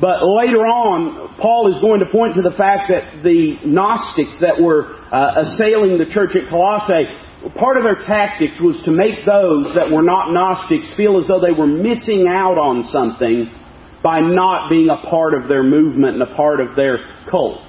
but 0.00 0.22
later 0.22 0.62
on, 0.62 1.34
Paul 1.42 1.74
is 1.74 1.82
going 1.82 2.00
to 2.00 2.06
point 2.06 2.38
to 2.38 2.42
the 2.42 2.54
fact 2.56 2.88
that 2.88 3.22
the 3.26 3.58
Gnostics 3.66 4.38
that 4.40 4.62
were 4.62 4.94
uh, 5.10 5.42
assailing 5.42 5.98
the 5.98 6.06
church 6.06 6.38
at 6.38 6.48
Colossae, 6.48 7.10
part 7.58 7.76
of 7.76 7.82
their 7.82 8.06
tactics 8.06 8.62
was 8.62 8.80
to 8.84 8.92
make 8.94 9.26
those 9.26 9.74
that 9.74 9.90
were 9.90 10.06
not 10.06 10.30
Gnostics 10.30 10.94
feel 10.96 11.18
as 11.18 11.26
though 11.26 11.40
they 11.40 11.52
were 11.52 11.66
missing 11.66 12.30
out 12.30 12.56
on 12.56 12.86
something 12.88 13.50
by 14.02 14.20
not 14.20 14.70
being 14.70 14.88
a 14.88 15.08
part 15.08 15.34
of 15.34 15.48
their 15.48 15.62
movement 15.62 16.14
and 16.14 16.22
a 16.22 16.34
part 16.34 16.60
of 16.60 16.76
their 16.76 16.98
cult. 17.30 17.60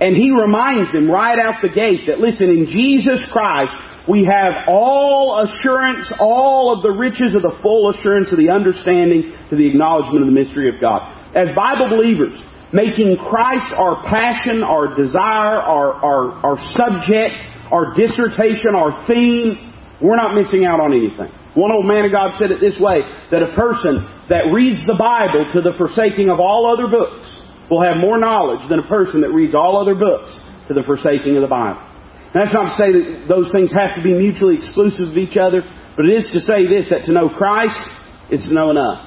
And 0.00 0.16
he 0.16 0.30
reminds 0.30 0.92
them 0.92 1.10
right 1.10 1.38
out 1.38 1.60
the 1.62 1.68
gate 1.68 2.06
that 2.06 2.18
listen, 2.18 2.48
in 2.48 2.66
Jesus 2.66 3.20
Christ, 3.30 3.72
we 4.08 4.24
have 4.24 4.64
all 4.66 5.44
assurance, 5.44 6.10
all 6.18 6.74
of 6.74 6.82
the 6.82 6.90
riches 6.90 7.34
of 7.34 7.42
the 7.42 7.58
full 7.62 7.90
assurance 7.90 8.32
of 8.32 8.38
the 8.38 8.48
understanding 8.48 9.36
to 9.50 9.56
the 9.56 9.68
acknowledgement 9.68 10.22
of 10.22 10.26
the 10.26 10.32
mystery 10.32 10.74
of 10.74 10.80
God. 10.80 11.04
As 11.36 11.54
Bible 11.54 11.90
believers, 11.90 12.40
making 12.72 13.18
Christ 13.28 13.72
our 13.76 14.02
passion, 14.08 14.64
our 14.64 14.96
desire, 14.96 15.60
our, 15.60 15.92
our, 15.92 16.32
our 16.46 16.58
subject, 16.74 17.36
our 17.70 17.94
dissertation, 17.94 18.74
our 18.74 19.06
theme, 19.06 19.70
we're 20.00 20.16
not 20.16 20.34
missing 20.34 20.64
out 20.64 20.80
on 20.80 20.92
anything. 20.96 21.30
One 21.54 21.72
old 21.72 21.86
man 21.86 22.04
of 22.04 22.12
God 22.12 22.38
said 22.38 22.50
it 22.50 22.60
this 22.60 22.78
way, 22.78 23.02
that 23.30 23.42
a 23.42 23.54
person 23.56 24.06
that 24.28 24.52
reads 24.54 24.86
the 24.86 24.94
Bible 24.94 25.50
to 25.52 25.60
the 25.60 25.74
forsaking 25.76 26.30
of 26.30 26.38
all 26.38 26.66
other 26.66 26.86
books 26.86 27.26
will 27.70 27.82
have 27.82 27.96
more 27.96 28.18
knowledge 28.18 28.68
than 28.68 28.78
a 28.78 28.86
person 28.86 29.22
that 29.22 29.32
reads 29.32 29.54
all 29.54 29.80
other 29.80 29.94
books 29.94 30.30
to 30.68 30.74
the 30.74 30.82
forsaking 30.86 31.36
of 31.36 31.42
the 31.42 31.50
Bible. 31.50 31.82
That's 32.34 32.54
not 32.54 32.70
to 32.70 32.78
say 32.78 32.92
that 32.94 33.26
those 33.26 33.50
things 33.50 33.72
have 33.72 33.96
to 33.96 34.02
be 34.02 34.14
mutually 34.14 34.54
exclusive 34.54 35.10
of 35.10 35.18
each 35.18 35.36
other, 35.36 35.62
but 35.96 36.06
it 36.06 36.14
is 36.22 36.30
to 36.32 36.40
say 36.40 36.66
this, 36.70 36.90
that 36.90 37.06
to 37.06 37.12
know 37.12 37.28
Christ 37.28 37.78
is 38.30 38.46
to 38.46 38.54
know 38.54 38.70
enough. 38.70 39.06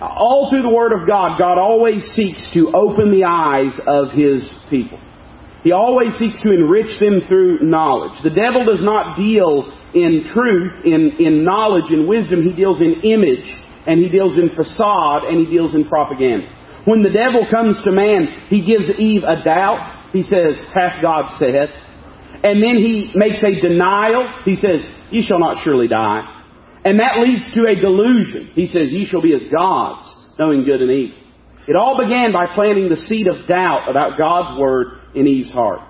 All 0.00 0.50
through 0.50 0.62
the 0.62 0.74
Word 0.74 0.92
of 0.92 1.08
God, 1.08 1.38
God 1.38 1.58
always 1.58 2.02
seeks 2.14 2.38
to 2.54 2.70
open 2.74 3.10
the 3.10 3.24
eyes 3.24 3.74
of 3.86 4.10
His 4.10 4.48
people. 4.70 5.00
He 5.64 5.72
always 5.72 6.14
seeks 6.18 6.40
to 6.42 6.52
enrich 6.52 7.00
them 7.00 7.22
through 7.26 7.60
knowledge. 7.62 8.22
The 8.22 8.30
devil 8.30 8.64
does 8.64 8.84
not 8.84 9.16
deal 9.16 9.72
in 9.94 10.28
truth, 10.32 10.84
in, 10.84 11.16
in 11.18 11.44
knowledge, 11.44 11.90
in 11.90 12.06
wisdom. 12.06 12.44
He 12.44 12.54
deals 12.54 12.80
in 12.80 13.00
image, 13.00 13.48
and 13.86 13.98
he 13.98 14.10
deals 14.10 14.36
in 14.36 14.50
facade, 14.54 15.24
and 15.24 15.46
he 15.46 15.52
deals 15.52 15.74
in 15.74 15.88
propaganda. 15.88 16.46
When 16.84 17.02
the 17.02 17.10
devil 17.10 17.46
comes 17.50 17.82
to 17.84 17.90
man, 17.92 18.46
he 18.48 18.64
gives 18.64 18.90
Eve 18.98 19.22
a 19.24 19.42
doubt. 19.42 20.10
He 20.12 20.22
says, 20.22 20.60
hath 20.74 21.00
God 21.00 21.30
said? 21.38 21.72
And 22.44 22.62
then 22.62 22.76
he 22.76 23.10
makes 23.14 23.42
a 23.42 23.58
denial. 23.58 24.28
He 24.44 24.56
says, 24.56 24.84
You 25.10 25.22
shall 25.22 25.38
not 25.38 25.64
surely 25.64 25.88
die. 25.88 26.34
And 26.84 27.00
that 27.00 27.18
leads 27.18 27.50
to 27.54 27.66
a 27.66 27.74
delusion. 27.74 28.50
He 28.54 28.66
says, 28.66 28.92
ye 28.92 29.06
shall 29.06 29.22
be 29.22 29.34
as 29.34 29.46
gods, 29.50 30.06
knowing 30.38 30.64
good 30.64 30.82
and 30.82 30.90
evil. 30.90 31.16
It 31.66 31.76
all 31.76 31.96
began 31.96 32.30
by 32.30 32.54
planting 32.54 32.90
the 32.90 32.98
seed 33.08 33.26
of 33.26 33.48
doubt 33.48 33.88
about 33.88 34.18
God's 34.18 34.60
word 34.60 35.00
in 35.14 35.26
Eve's 35.26 35.52
heart. 35.52 35.80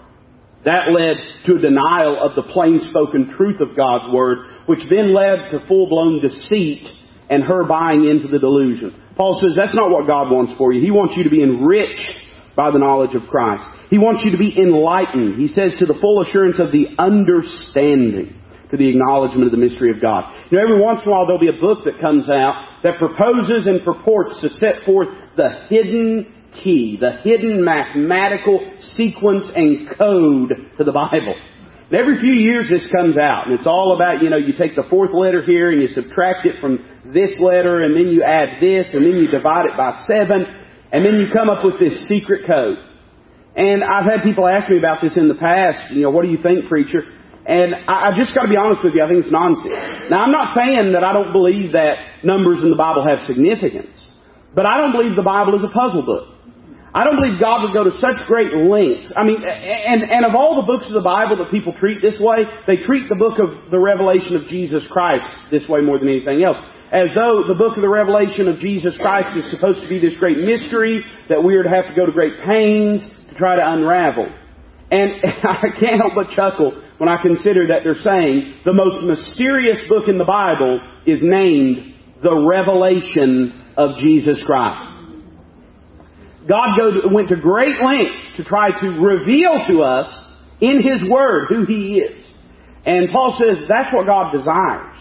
That 0.65 0.93
led 0.93 1.17
to 1.47 1.57
a 1.57 1.61
denial 1.61 2.19
of 2.19 2.35
the 2.35 2.51
plain 2.53 2.81
spoken 2.81 3.35
truth 3.37 3.61
of 3.61 3.77
God's 3.77 4.13
Word, 4.13 4.47
which 4.67 4.81
then 4.89 5.15
led 5.15 5.51
to 5.51 5.67
full 5.69 5.89
blown 5.89 6.21
deceit 6.23 6.89
and 7.29 7.43
her 7.43 7.65
buying 7.65 8.07
into 8.09 8.29
the 8.29 8.39
delusion. 8.39 8.95
Paul 9.17 9.39
says 9.41 9.57
that's 9.57 9.75
not 9.75 9.91
what 9.91 10.07
God 10.07 10.31
wants 10.31 10.55
for 10.57 10.73
you. 10.73 10.81
He 10.81 10.91
wants 10.91 11.15
you 11.17 11.25
to 11.25 11.31
be 11.31 11.43
enriched 11.43 12.25
by 12.57 12.71
the 12.71 12.79
knowledge 12.79 13.15
of 13.15 13.29
Christ. 13.29 13.65
He 13.91 13.99
wants 13.99 14.23
you 14.25 14.33
to 14.33 14.39
be 14.39 14.57
enlightened. 14.59 15.37
He 15.37 15.49
says 15.49 15.75
to 15.79 15.87
the 15.87 15.99
full 16.01 16.23
assurance 16.23 16.59
of 16.59 16.73
the 16.73 16.97
understanding, 16.99 18.41
to 18.71 18.77
the 18.77 18.89
acknowledgement 18.89 19.47
of 19.47 19.51
the 19.51 19.59
mystery 19.59 19.91
of 19.91 20.01
God. 20.01 20.33
You 20.51 20.59
know, 20.59 20.65
every 20.65 20.81
once 20.81 21.03
in 21.05 21.09
a 21.09 21.13
while 21.13 21.27
there'll 21.27 21.41
be 21.41 21.53
a 21.53 21.61
book 21.61 21.85
that 21.85 22.01
comes 22.01 22.31
out 22.31 22.81
that 22.83 22.99
proposes 22.99 23.67
and 23.67 23.85
purports 23.85 24.41
to 24.41 24.49
set 24.49 24.85
forth 24.85 25.09
the 25.37 25.67
hidden 25.69 26.34
key, 26.63 26.97
the 27.01 27.13
hidden 27.23 27.65
mathematical 27.65 28.73
sequence 28.97 29.51
and 29.55 29.89
code 29.97 30.53
to 30.79 30.85
the 30.85 30.93
Bible. 30.93 31.35
And 31.91 32.01
every 32.01 32.19
few 32.21 32.33
years 32.33 32.69
this 32.71 32.91
comes 32.91 33.19
out, 33.19 33.47
and 33.47 33.59
it's 33.59 33.67
all 33.67 33.95
about, 33.95 34.23
you 34.23 34.31
know, 34.31 34.39
you 34.39 34.55
take 34.57 34.75
the 34.75 34.85
fourth 34.89 35.13
letter 35.13 35.43
here 35.43 35.71
and 35.71 35.83
you 35.83 35.89
subtract 35.89 36.47
it 36.47 36.61
from 36.61 36.85
this 37.13 37.39
letter, 37.39 37.83
and 37.83 37.95
then 37.95 38.09
you 38.09 38.23
add 38.23 38.61
this, 38.61 38.89
and 38.95 39.05
then 39.05 39.17
you 39.17 39.29
divide 39.31 39.67
it 39.67 39.77
by 39.77 40.03
seven, 40.07 40.47
and 40.91 41.05
then 41.05 41.21
you 41.21 41.27
come 41.33 41.51
up 41.51 41.65
with 41.65 41.79
this 41.79 42.09
secret 42.09 42.47
code. 42.47 42.79
And 43.55 43.85
I've 43.85 44.05
had 44.05 44.25
people 44.25 44.49
ask 44.49 44.69
me 44.69 44.79
about 44.79 45.03
this 45.03 45.17
in 45.17 45.29
the 45.29 45.37
past, 45.37 45.93
you 45.93 46.03
know, 46.03 46.11
what 46.11 46.25
do 46.25 46.31
you 46.31 46.39
think, 46.43 46.69
preacher? 46.69 47.03
And 47.47 47.75
I, 47.87 48.11
I 48.11 48.17
just 48.17 48.35
got 48.35 48.43
to 48.43 48.49
be 48.49 48.57
honest 48.57 48.83
with 48.83 48.95
you, 48.95 49.05
I 49.05 49.09
think 49.09 49.23
it's 49.23 49.31
nonsense. 49.31 50.11
Now, 50.11 50.25
I'm 50.25 50.33
not 50.33 50.57
saying 50.57 50.93
that 50.93 51.05
I 51.05 51.13
don't 51.13 51.33
believe 51.33 51.73
that 51.73 52.25
numbers 52.25 52.63
in 52.63 52.71
the 52.71 52.77
Bible 52.77 53.07
have 53.07 53.27
significance, 53.27 53.95
but 54.55 54.67
I 54.67 54.79
don't 54.79 54.93
believe 54.93 55.15
the 55.15 55.23
Bible 55.23 55.55
is 55.55 55.63
a 55.63 55.73
puzzle 55.73 56.03
book. 56.03 56.34
I 56.95 57.03
don't 57.03 57.17
believe 57.17 57.41
God 57.41 57.65
would 57.65 57.75
go 57.75 57.83
to 57.83 57.99
such 57.99 58.25
great 58.29 58.55
lengths. 58.55 59.13
I 59.17 59.25
mean, 59.25 59.43
and, 59.43 60.05
and 60.05 60.25
of 60.25 60.37
all 60.37 60.63
the 60.63 60.67
books 60.67 60.87
of 60.87 60.95
the 60.95 61.03
Bible 61.03 61.37
that 61.39 61.51
people 61.51 61.75
treat 61.75 62.01
this 62.01 62.21
way, 62.21 62.45
they 62.69 62.77
treat 62.77 63.09
the 63.09 63.17
book 63.17 63.41
of 63.41 63.73
the 63.73 63.81
revelation 63.81 64.37
of 64.37 64.47
Jesus 64.47 64.87
Christ 64.89 65.27
this 65.51 65.69
way 65.69 65.81
more 65.81 65.99
than 65.99 66.09
anything 66.09 66.45
else. 66.45 66.57
As 66.93 67.11
though 67.13 67.43
the 67.49 67.59
book 67.59 67.75
of 67.77 67.83
the 67.83 67.89
revelation 67.89 68.47
of 68.47 68.61
Jesus 68.61 68.97
Christ 68.97 69.37
is 69.37 69.51
supposed 69.51 69.83
to 69.83 69.89
be 69.89 69.99
this 69.99 70.17
great 70.19 70.39
mystery 70.39 71.03
that 71.29 71.43
we 71.43 71.57
are 71.57 71.65
to 71.65 71.69
have 71.69 71.89
to 71.89 71.95
go 71.99 72.07
to 72.07 72.13
great 72.13 72.39
pains 72.47 73.03
to 73.29 73.35
try 73.35 73.57
to 73.57 73.73
unravel. 73.73 74.31
And 74.93 75.19
I 75.25 75.75
can't 75.81 75.99
help 75.99 76.15
but 76.15 76.31
chuckle 76.31 76.81
when 76.99 77.09
I 77.09 77.21
consider 77.21 77.67
that 77.75 77.83
they're 77.83 77.97
saying 77.97 78.63
the 78.65 78.73
most 78.73 79.03
mysterious 79.03 79.81
book 79.89 80.07
in 80.07 80.19
the 80.19 80.25
Bible 80.25 80.79
is 81.07 81.19
named 81.25 81.95
the 82.23 82.37
revelation 82.37 83.75
of 83.77 83.99
Jesus 83.99 84.41
Christ. 84.47 84.94
God 86.49 86.77
go, 86.77 87.09
went 87.11 87.29
to 87.31 87.37
great 87.37 87.81
lengths 87.83 88.37
to 88.37 88.45
try 88.45 88.69
to 88.69 88.87
reveal 89.01 89.67
to 89.69 89.83
us 89.83 90.09
in 90.61 90.83
His 90.83 91.09
Word 91.09 91.47
who 91.49 91.65
He 91.65 91.99
is. 91.99 92.25
And 92.85 93.09
Paul 93.13 93.37
says 93.39 93.65
that's 93.69 93.95
what 93.95 94.07
God 94.07 94.33
desires. 94.33 94.97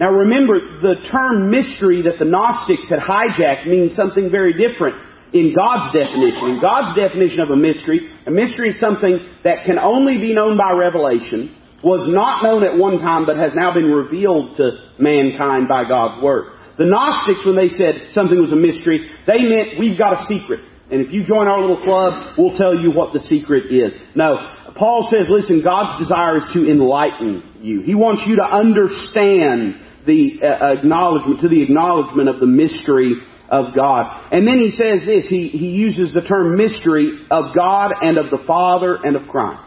Now 0.00 0.10
remember, 0.10 0.80
the 0.82 0.96
term 1.10 1.50
mystery 1.50 2.02
that 2.02 2.18
the 2.18 2.24
Gnostics 2.24 2.88
had 2.88 3.00
hijacked 3.00 3.66
means 3.66 3.94
something 3.94 4.30
very 4.30 4.52
different 4.52 4.96
in 5.32 5.54
God's 5.54 5.92
definition. 5.92 6.56
In 6.56 6.60
God's 6.60 6.96
definition 6.96 7.40
of 7.40 7.50
a 7.50 7.56
mystery, 7.56 8.08
a 8.26 8.30
mystery 8.30 8.70
is 8.70 8.80
something 8.80 9.18
that 9.44 9.64
can 9.64 9.78
only 9.78 10.18
be 10.18 10.34
known 10.34 10.56
by 10.56 10.72
revelation, 10.72 11.56
was 11.82 12.08
not 12.08 12.42
known 12.42 12.64
at 12.64 12.76
one 12.76 12.98
time, 12.98 13.26
but 13.26 13.36
has 13.36 13.54
now 13.54 13.72
been 13.72 13.90
revealed 13.90 14.56
to 14.56 14.92
mankind 14.98 15.68
by 15.68 15.84
God's 15.88 16.22
Word. 16.22 16.52
The 16.78 16.84
Gnostics, 16.84 17.44
when 17.44 17.56
they 17.56 17.68
said 17.68 18.12
something 18.12 18.38
was 18.40 18.52
a 18.52 18.56
mystery, 18.56 19.10
they 19.26 19.42
meant 19.42 19.78
we've 19.78 19.98
got 19.98 20.24
a 20.24 20.26
secret. 20.26 20.60
And 20.90 21.04
if 21.04 21.12
you 21.12 21.24
join 21.24 21.48
our 21.48 21.60
little 21.60 21.82
club, 21.82 22.34
we'll 22.38 22.56
tell 22.56 22.74
you 22.74 22.92
what 22.92 23.12
the 23.12 23.20
secret 23.20 23.72
is. 23.72 23.92
No. 24.14 24.36
Paul 24.76 25.08
says, 25.10 25.26
listen, 25.28 25.62
God's 25.64 25.98
desire 25.98 26.38
is 26.38 26.44
to 26.52 26.70
enlighten 26.70 27.42
you. 27.60 27.82
He 27.82 27.94
wants 27.94 28.22
you 28.26 28.36
to 28.36 28.44
understand 28.44 29.80
the 30.06 30.38
uh, 30.42 30.78
acknowledgement, 30.78 31.40
to 31.40 31.48
the 31.48 31.62
acknowledgement 31.62 32.28
of 32.28 32.38
the 32.38 32.46
mystery 32.46 33.14
of 33.48 33.74
God. 33.74 34.28
And 34.30 34.46
then 34.46 34.58
he 34.58 34.70
says 34.70 35.04
this, 35.06 35.26
he, 35.28 35.48
he 35.48 35.70
uses 35.70 36.12
the 36.12 36.20
term 36.20 36.56
mystery 36.56 37.26
of 37.30 37.54
God 37.54 37.92
and 38.02 38.18
of 38.18 38.30
the 38.30 38.44
Father 38.46 38.98
and 39.02 39.16
of 39.16 39.28
Christ. 39.28 39.62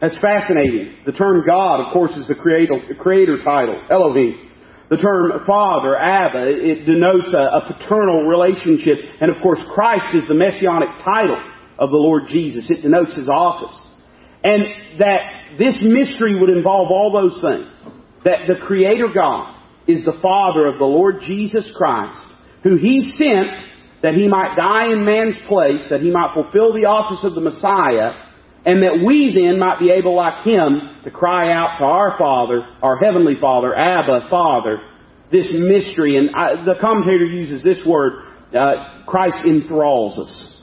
That's 0.00 0.18
fascinating. 0.20 0.96
The 1.06 1.12
term 1.12 1.44
God, 1.46 1.80
of 1.80 1.92
course, 1.92 2.12
is 2.12 2.28
the 2.28 2.34
creator, 2.34 2.74
creator 2.98 3.42
title, 3.42 3.82
Elohim. 3.90 4.43
The 4.94 5.02
term 5.02 5.44
father, 5.44 5.98
Abba, 5.98 6.54
it 6.54 6.86
denotes 6.86 7.34
a, 7.34 7.36
a 7.36 7.74
paternal 7.74 8.28
relationship. 8.28 8.98
And 9.20 9.28
of 9.28 9.42
course, 9.42 9.58
Christ 9.74 10.14
is 10.14 10.28
the 10.28 10.34
messianic 10.34 10.88
title 11.04 11.42
of 11.80 11.90
the 11.90 11.96
Lord 11.96 12.28
Jesus. 12.28 12.70
It 12.70 12.82
denotes 12.82 13.12
His 13.16 13.28
office. 13.28 13.76
And 14.44 14.62
that 15.00 15.58
this 15.58 15.76
mystery 15.82 16.38
would 16.38 16.48
involve 16.48 16.92
all 16.92 17.10
those 17.10 17.40
things. 17.42 17.92
That 18.22 18.46
the 18.46 18.64
Creator 18.64 19.08
God 19.12 19.58
is 19.88 20.04
the 20.04 20.16
Father 20.22 20.68
of 20.68 20.78
the 20.78 20.84
Lord 20.84 21.22
Jesus 21.22 21.68
Christ, 21.76 22.20
who 22.62 22.76
He 22.76 23.00
sent 23.18 23.50
that 24.02 24.14
He 24.14 24.28
might 24.28 24.54
die 24.54 24.92
in 24.92 25.04
man's 25.04 25.38
place, 25.48 25.88
that 25.90 26.02
He 26.02 26.10
might 26.12 26.34
fulfill 26.34 26.72
the 26.72 26.86
office 26.86 27.24
of 27.24 27.34
the 27.34 27.40
Messiah, 27.40 28.12
and 28.66 28.82
that 28.82 29.04
we 29.04 29.32
then 29.34 29.58
might 29.58 29.78
be 29.78 29.90
able, 29.90 30.14
like 30.16 30.44
him, 30.44 31.00
to 31.04 31.10
cry 31.10 31.52
out 31.52 31.78
to 31.78 31.84
our 31.84 32.16
Father, 32.18 32.66
our 32.82 32.96
Heavenly 32.96 33.34
Father, 33.40 33.74
Abba, 33.74 34.28
Father, 34.30 34.78
this 35.30 35.48
mystery. 35.52 36.16
And 36.16 36.30
I, 36.34 36.64
the 36.64 36.74
commentator 36.80 37.26
uses 37.26 37.62
this 37.62 37.80
word, 37.86 38.24
uh, 38.56 39.04
Christ 39.06 39.44
enthralls 39.44 40.18
us. 40.18 40.60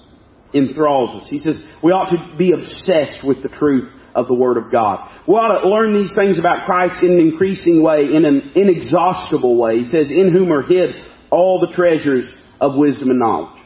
Enthralls 0.54 1.22
us. 1.22 1.30
He 1.30 1.40
says 1.40 1.64
we 1.84 1.92
ought 1.92 2.10
to 2.10 2.38
be 2.38 2.54
obsessed 2.54 3.26
with 3.26 3.44
the 3.44 3.50
truth 3.50 3.90
of 4.16 4.28
the 4.28 4.34
Word 4.34 4.58
of 4.58 4.72
God. 4.72 5.10
We 5.28 5.36
ought 5.36 5.62
to 5.62 5.70
learn 5.70 5.94
these 5.94 6.14
things 6.16 6.38
about 6.38 6.66
Christ 6.66 7.04
in 7.04 7.14
an 7.14 7.20
increasing 7.20 7.84
way, 7.84 8.14
in 8.14 8.26
an 8.26 8.52
inexhaustible 8.56 9.58
way. 9.58 9.80
He 9.80 9.86
says, 9.86 10.10
in 10.10 10.32
whom 10.32 10.52
are 10.52 10.64
hid 10.64 10.96
all 11.30 11.66
the 11.66 11.74
treasures 11.74 12.30
of 12.60 12.76
wisdom 12.76 13.10
and 13.12 13.20
knowledge. 13.20 13.62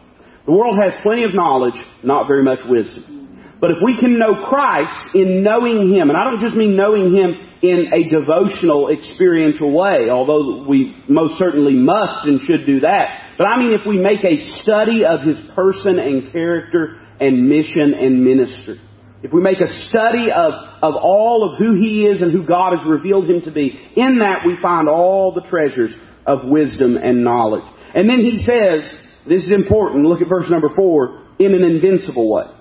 The 0.46 0.52
world 0.52 0.78
has 0.78 0.94
plenty 1.02 1.24
of 1.24 1.34
knowledge, 1.34 1.74
not 2.04 2.28
very 2.28 2.44
much 2.44 2.60
wisdom. 2.68 3.25
But 3.66 3.78
if 3.78 3.84
we 3.84 4.00
can 4.00 4.20
know 4.20 4.46
Christ 4.46 5.16
in 5.16 5.42
knowing 5.42 5.92
Him, 5.92 6.12
and 6.12 6.16
I 6.16 6.24
don't 6.24 6.40
just 6.40 6.54
mean 6.54 6.76
knowing 6.76 7.16
Him 7.16 7.34
in 7.64 7.92
a 7.92 8.08
devotional, 8.08 8.92
experiential 8.92 9.76
way, 9.76 10.08
although 10.08 10.68
we 10.70 10.96
most 11.10 11.40
certainly 11.40 11.74
must 11.74 12.28
and 12.28 12.42
should 12.42 12.68
do 12.68 12.82
that, 12.82 13.34
but 13.40 13.46
I 13.46 13.58
mean 13.58 13.72
if 13.72 13.82
we 13.88 13.98
make 13.98 14.24
a 14.24 14.38
study 14.62 15.04
of 15.04 15.22
His 15.22 15.40
person 15.56 15.98
and 15.98 16.32
character 16.32 17.02
and 17.20 17.50
mission 17.50 17.96
and 17.96 18.24
ministry. 18.24 18.80
If 19.24 19.34
we 19.34 19.42
make 19.42 19.60
a 19.60 19.88
study 19.90 20.30
of, 20.30 20.54
of 20.84 20.94
all 21.02 21.50
of 21.52 21.58
who 21.58 21.74
He 21.74 22.06
is 22.06 22.22
and 22.22 22.32
who 22.32 22.46
God 22.46 22.78
has 22.78 22.86
revealed 22.86 23.28
Him 23.28 23.42
to 23.46 23.52
be, 23.52 23.74
in 23.96 24.20
that 24.20 24.44
we 24.46 24.62
find 24.62 24.88
all 24.88 25.34
the 25.34 25.50
treasures 25.50 25.90
of 26.28 26.42
wisdom 26.44 26.98
and 26.98 27.24
knowledge. 27.24 27.66
And 27.96 28.08
then 28.08 28.20
He 28.20 28.46
says, 28.46 28.84
this 29.28 29.44
is 29.44 29.52
important, 29.52 30.06
look 30.06 30.22
at 30.22 30.30
verse 30.30 30.52
number 30.52 30.70
four, 30.76 31.24
in 31.40 31.56
an 31.56 31.64
invincible 31.64 32.32
way. 32.32 32.55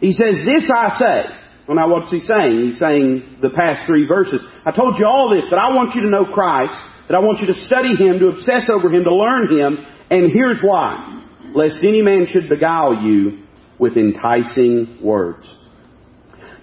He 0.00 0.12
says, 0.12 0.36
This 0.44 0.70
I 0.74 0.98
say. 0.98 1.36
Well, 1.66 1.76
now 1.76 1.88
what's 1.90 2.10
he 2.10 2.20
saying? 2.20 2.60
He's 2.60 2.78
saying 2.78 3.38
the 3.42 3.50
past 3.50 3.86
three 3.86 4.06
verses. 4.06 4.40
I 4.64 4.70
told 4.70 4.98
you 4.98 5.06
all 5.06 5.30
this, 5.30 5.50
that 5.50 5.58
I 5.58 5.74
want 5.74 5.94
you 5.94 6.02
to 6.02 6.08
know 6.08 6.24
Christ, 6.32 6.74
that 7.08 7.16
I 7.16 7.18
want 7.18 7.40
you 7.40 7.48
to 7.48 7.66
study 7.66 7.96
Him, 7.96 8.20
to 8.20 8.28
obsess 8.28 8.70
over 8.70 8.88
Him, 8.88 9.02
to 9.04 9.14
learn 9.14 9.58
Him, 9.58 9.84
and 10.10 10.30
here's 10.30 10.60
why. 10.62 11.24
Lest 11.54 11.82
any 11.82 12.02
man 12.02 12.26
should 12.30 12.48
beguile 12.48 13.02
you 13.02 13.44
with 13.78 13.96
enticing 13.96 14.98
words. 15.02 15.46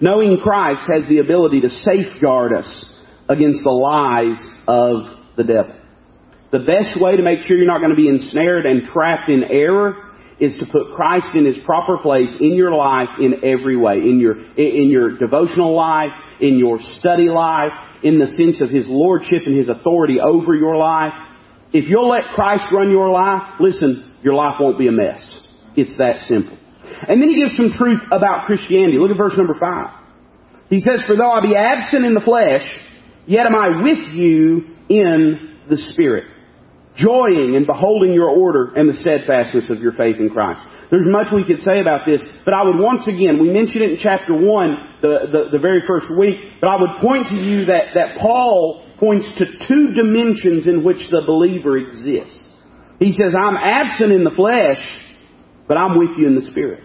Knowing 0.00 0.38
Christ 0.42 0.82
has 0.92 1.08
the 1.08 1.18
ability 1.18 1.60
to 1.62 1.68
safeguard 1.68 2.52
us 2.54 2.86
against 3.28 3.62
the 3.62 3.70
lies 3.70 4.38
of 4.66 5.36
the 5.36 5.44
devil. 5.44 5.76
The 6.50 6.60
best 6.60 7.00
way 7.00 7.16
to 7.16 7.22
make 7.22 7.40
sure 7.40 7.56
you're 7.56 7.66
not 7.66 7.78
going 7.78 7.90
to 7.90 7.96
be 7.96 8.08
ensnared 8.08 8.64
and 8.64 8.86
trapped 8.86 9.28
in 9.28 9.44
error 9.44 10.03
is 10.40 10.58
to 10.58 10.66
put 10.66 10.94
Christ 10.94 11.34
in 11.34 11.44
His 11.44 11.58
proper 11.64 11.98
place 11.98 12.34
in 12.40 12.54
your 12.54 12.72
life 12.72 13.08
in 13.20 13.44
every 13.44 13.76
way. 13.76 13.98
In 13.98 14.18
your, 14.20 14.36
in 14.56 14.90
your 14.90 15.16
devotional 15.18 15.74
life, 15.74 16.12
in 16.40 16.58
your 16.58 16.78
study 16.98 17.28
life, 17.28 17.72
in 18.02 18.18
the 18.18 18.26
sense 18.26 18.60
of 18.60 18.70
His 18.70 18.86
Lordship 18.88 19.42
and 19.46 19.56
His 19.56 19.68
authority 19.68 20.20
over 20.20 20.54
your 20.54 20.76
life. 20.76 21.12
If 21.72 21.88
you'll 21.88 22.08
let 22.08 22.34
Christ 22.34 22.64
run 22.72 22.90
your 22.90 23.10
life, 23.10 23.60
listen, 23.60 24.16
your 24.22 24.34
life 24.34 24.56
won't 24.60 24.78
be 24.78 24.88
a 24.88 24.92
mess. 24.92 25.22
It's 25.76 25.96
that 25.98 26.26
simple. 26.28 26.56
And 27.08 27.20
then 27.20 27.28
he 27.28 27.40
gives 27.40 27.56
some 27.56 27.72
truth 27.76 28.00
about 28.10 28.46
Christianity. 28.46 28.98
Look 28.98 29.10
at 29.10 29.16
verse 29.16 29.34
number 29.36 29.54
five. 29.58 30.00
He 30.70 30.80
says, 30.80 31.02
For 31.06 31.16
though 31.16 31.30
I 31.30 31.40
be 31.42 31.56
absent 31.56 32.04
in 32.04 32.14
the 32.14 32.20
flesh, 32.20 32.62
yet 33.26 33.46
am 33.46 33.54
I 33.54 33.82
with 33.82 34.14
you 34.14 34.76
in 34.88 35.58
the 35.68 35.76
Spirit, 35.92 36.24
joying 36.96 37.56
and 37.56 37.66
beholding 37.66 38.12
your 38.12 38.28
order 38.28 38.72
and 38.74 38.88
the 38.88 38.94
steadfastness 38.94 39.70
of 39.70 39.78
your 39.78 39.92
faith 39.92 40.16
in 40.18 40.30
Christ. 40.30 40.62
There's 40.90 41.06
much 41.06 41.26
we 41.34 41.44
could 41.44 41.62
say 41.62 41.80
about 41.80 42.06
this, 42.06 42.22
but 42.44 42.54
I 42.54 42.62
would 42.62 42.78
once 42.78 43.08
again, 43.08 43.40
we 43.40 43.50
mentioned 43.50 43.82
it 43.82 43.90
in 43.92 43.98
chapter 44.00 44.34
1, 44.34 44.98
the, 45.02 45.18
the, 45.32 45.48
the 45.52 45.58
very 45.58 45.82
first 45.86 46.06
week, 46.16 46.38
but 46.60 46.68
I 46.68 46.76
would 46.76 47.00
point 47.00 47.28
to 47.28 47.34
you 47.34 47.66
that, 47.66 47.94
that 47.94 48.18
Paul 48.18 48.86
points 48.98 49.26
to 49.38 49.46
two 49.66 49.92
dimensions 49.92 50.68
in 50.68 50.84
which 50.84 51.10
the 51.10 51.22
believer 51.26 51.76
exists. 51.76 52.38
He 53.00 53.12
says, 53.12 53.34
I'm 53.34 53.56
absent 53.56 54.12
in 54.12 54.22
the 54.22 54.30
flesh, 54.30 54.78
but 55.66 55.76
I'm 55.76 55.98
with 55.98 56.16
you 56.16 56.26
in 56.28 56.36
the 56.36 56.42
Spirit. 56.42 56.82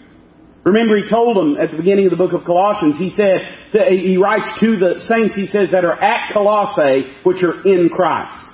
Remember, 0.66 0.98
he 0.98 1.10
told 1.10 1.38
them 1.38 1.56
at 1.62 1.72
the 1.72 1.78
beginning 1.78 2.06
of 2.06 2.12
the 2.12 2.18
book 2.18 2.34
of 2.34 2.46
Colossians, 2.46 2.98
he 2.98 3.12
said, 3.12 3.42
he 3.72 4.18
writes 4.18 4.48
to 4.60 4.78
the 4.78 5.06
saints, 5.08 5.36
he 5.36 5.48
says, 5.48 5.70
that 5.72 5.86
are 5.86 6.00
at 6.00 6.34
Colossae, 6.34 7.14
which 7.24 7.44
are 7.44 7.66
in 7.66 7.90
Christ. 7.90 8.46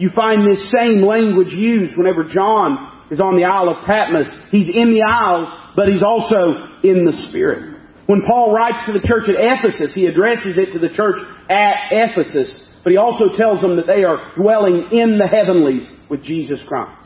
You 0.00 0.08
find 0.16 0.48
this 0.48 0.64
same 0.72 1.04
language 1.04 1.52
used 1.52 1.92
whenever 1.94 2.24
John 2.24 3.04
is 3.10 3.20
on 3.20 3.36
the 3.36 3.44
Isle 3.44 3.68
of 3.68 3.84
Patmos. 3.84 4.32
He's 4.48 4.72
in 4.72 4.96
the 4.96 5.04
Isles, 5.04 5.52
but 5.76 5.92
he's 5.92 6.02
also 6.02 6.80
in 6.80 7.04
the 7.04 7.12
Spirit. 7.28 7.76
When 8.06 8.22
Paul 8.24 8.54
writes 8.54 8.80
to 8.86 8.96
the 8.96 9.04
church 9.04 9.28
at 9.28 9.36
Ephesus, 9.36 9.92
he 9.92 10.06
addresses 10.06 10.56
it 10.56 10.72
to 10.72 10.78
the 10.78 10.88
church 10.88 11.20
at 11.50 11.92
Ephesus, 11.92 12.48
but 12.82 12.92
he 12.92 12.96
also 12.96 13.36
tells 13.36 13.60
them 13.60 13.76
that 13.76 13.86
they 13.86 14.02
are 14.02 14.32
dwelling 14.40 14.88
in 14.90 15.18
the 15.20 15.28
heavenlies 15.28 15.86
with 16.08 16.24
Jesus 16.24 16.64
Christ. 16.66 16.96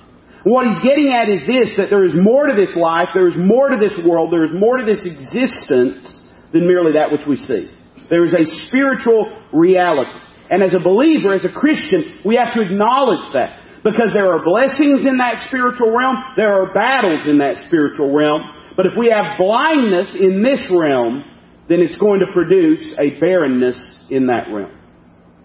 What 0.44 0.70
he's 0.70 0.78
getting 0.86 1.10
at 1.10 1.28
is 1.28 1.42
this, 1.50 1.74
that 1.76 1.90
there 1.90 2.04
is 2.04 2.14
more 2.14 2.46
to 2.46 2.54
this 2.54 2.76
life, 2.76 3.08
there 3.12 3.26
is 3.26 3.34
more 3.36 3.70
to 3.70 3.76
this 3.76 3.98
world, 4.06 4.30
there 4.30 4.44
is 4.44 4.54
more 4.54 4.78
to 4.78 4.86
this 4.86 5.02
existence 5.02 6.06
than 6.52 6.62
merely 6.68 6.92
that 6.94 7.10
which 7.10 7.26
we 7.26 7.42
see. 7.42 7.74
There 8.08 8.24
is 8.24 8.34
a 8.34 8.46
spiritual 8.68 9.26
reality. 9.52 10.14
And 10.54 10.62
as 10.62 10.72
a 10.72 10.78
believer, 10.78 11.34
as 11.34 11.44
a 11.44 11.50
Christian, 11.50 12.20
we 12.24 12.36
have 12.36 12.54
to 12.54 12.60
acknowledge 12.60 13.26
that. 13.32 13.82
Because 13.82 14.14
there 14.14 14.30
are 14.30 14.38
blessings 14.38 15.04
in 15.04 15.18
that 15.18 15.48
spiritual 15.48 15.90
realm, 15.90 16.14
there 16.36 16.62
are 16.62 16.72
battles 16.72 17.26
in 17.26 17.38
that 17.38 17.66
spiritual 17.66 18.14
realm. 18.14 18.40
But 18.76 18.86
if 18.86 18.92
we 18.96 19.10
have 19.10 19.36
blindness 19.36 20.14
in 20.14 20.44
this 20.44 20.60
realm, 20.70 21.24
then 21.68 21.80
it's 21.80 21.98
going 21.98 22.20
to 22.20 22.32
produce 22.32 22.94
a 23.00 23.18
barrenness 23.18 24.06
in 24.10 24.28
that 24.28 24.46
realm. 24.54 24.70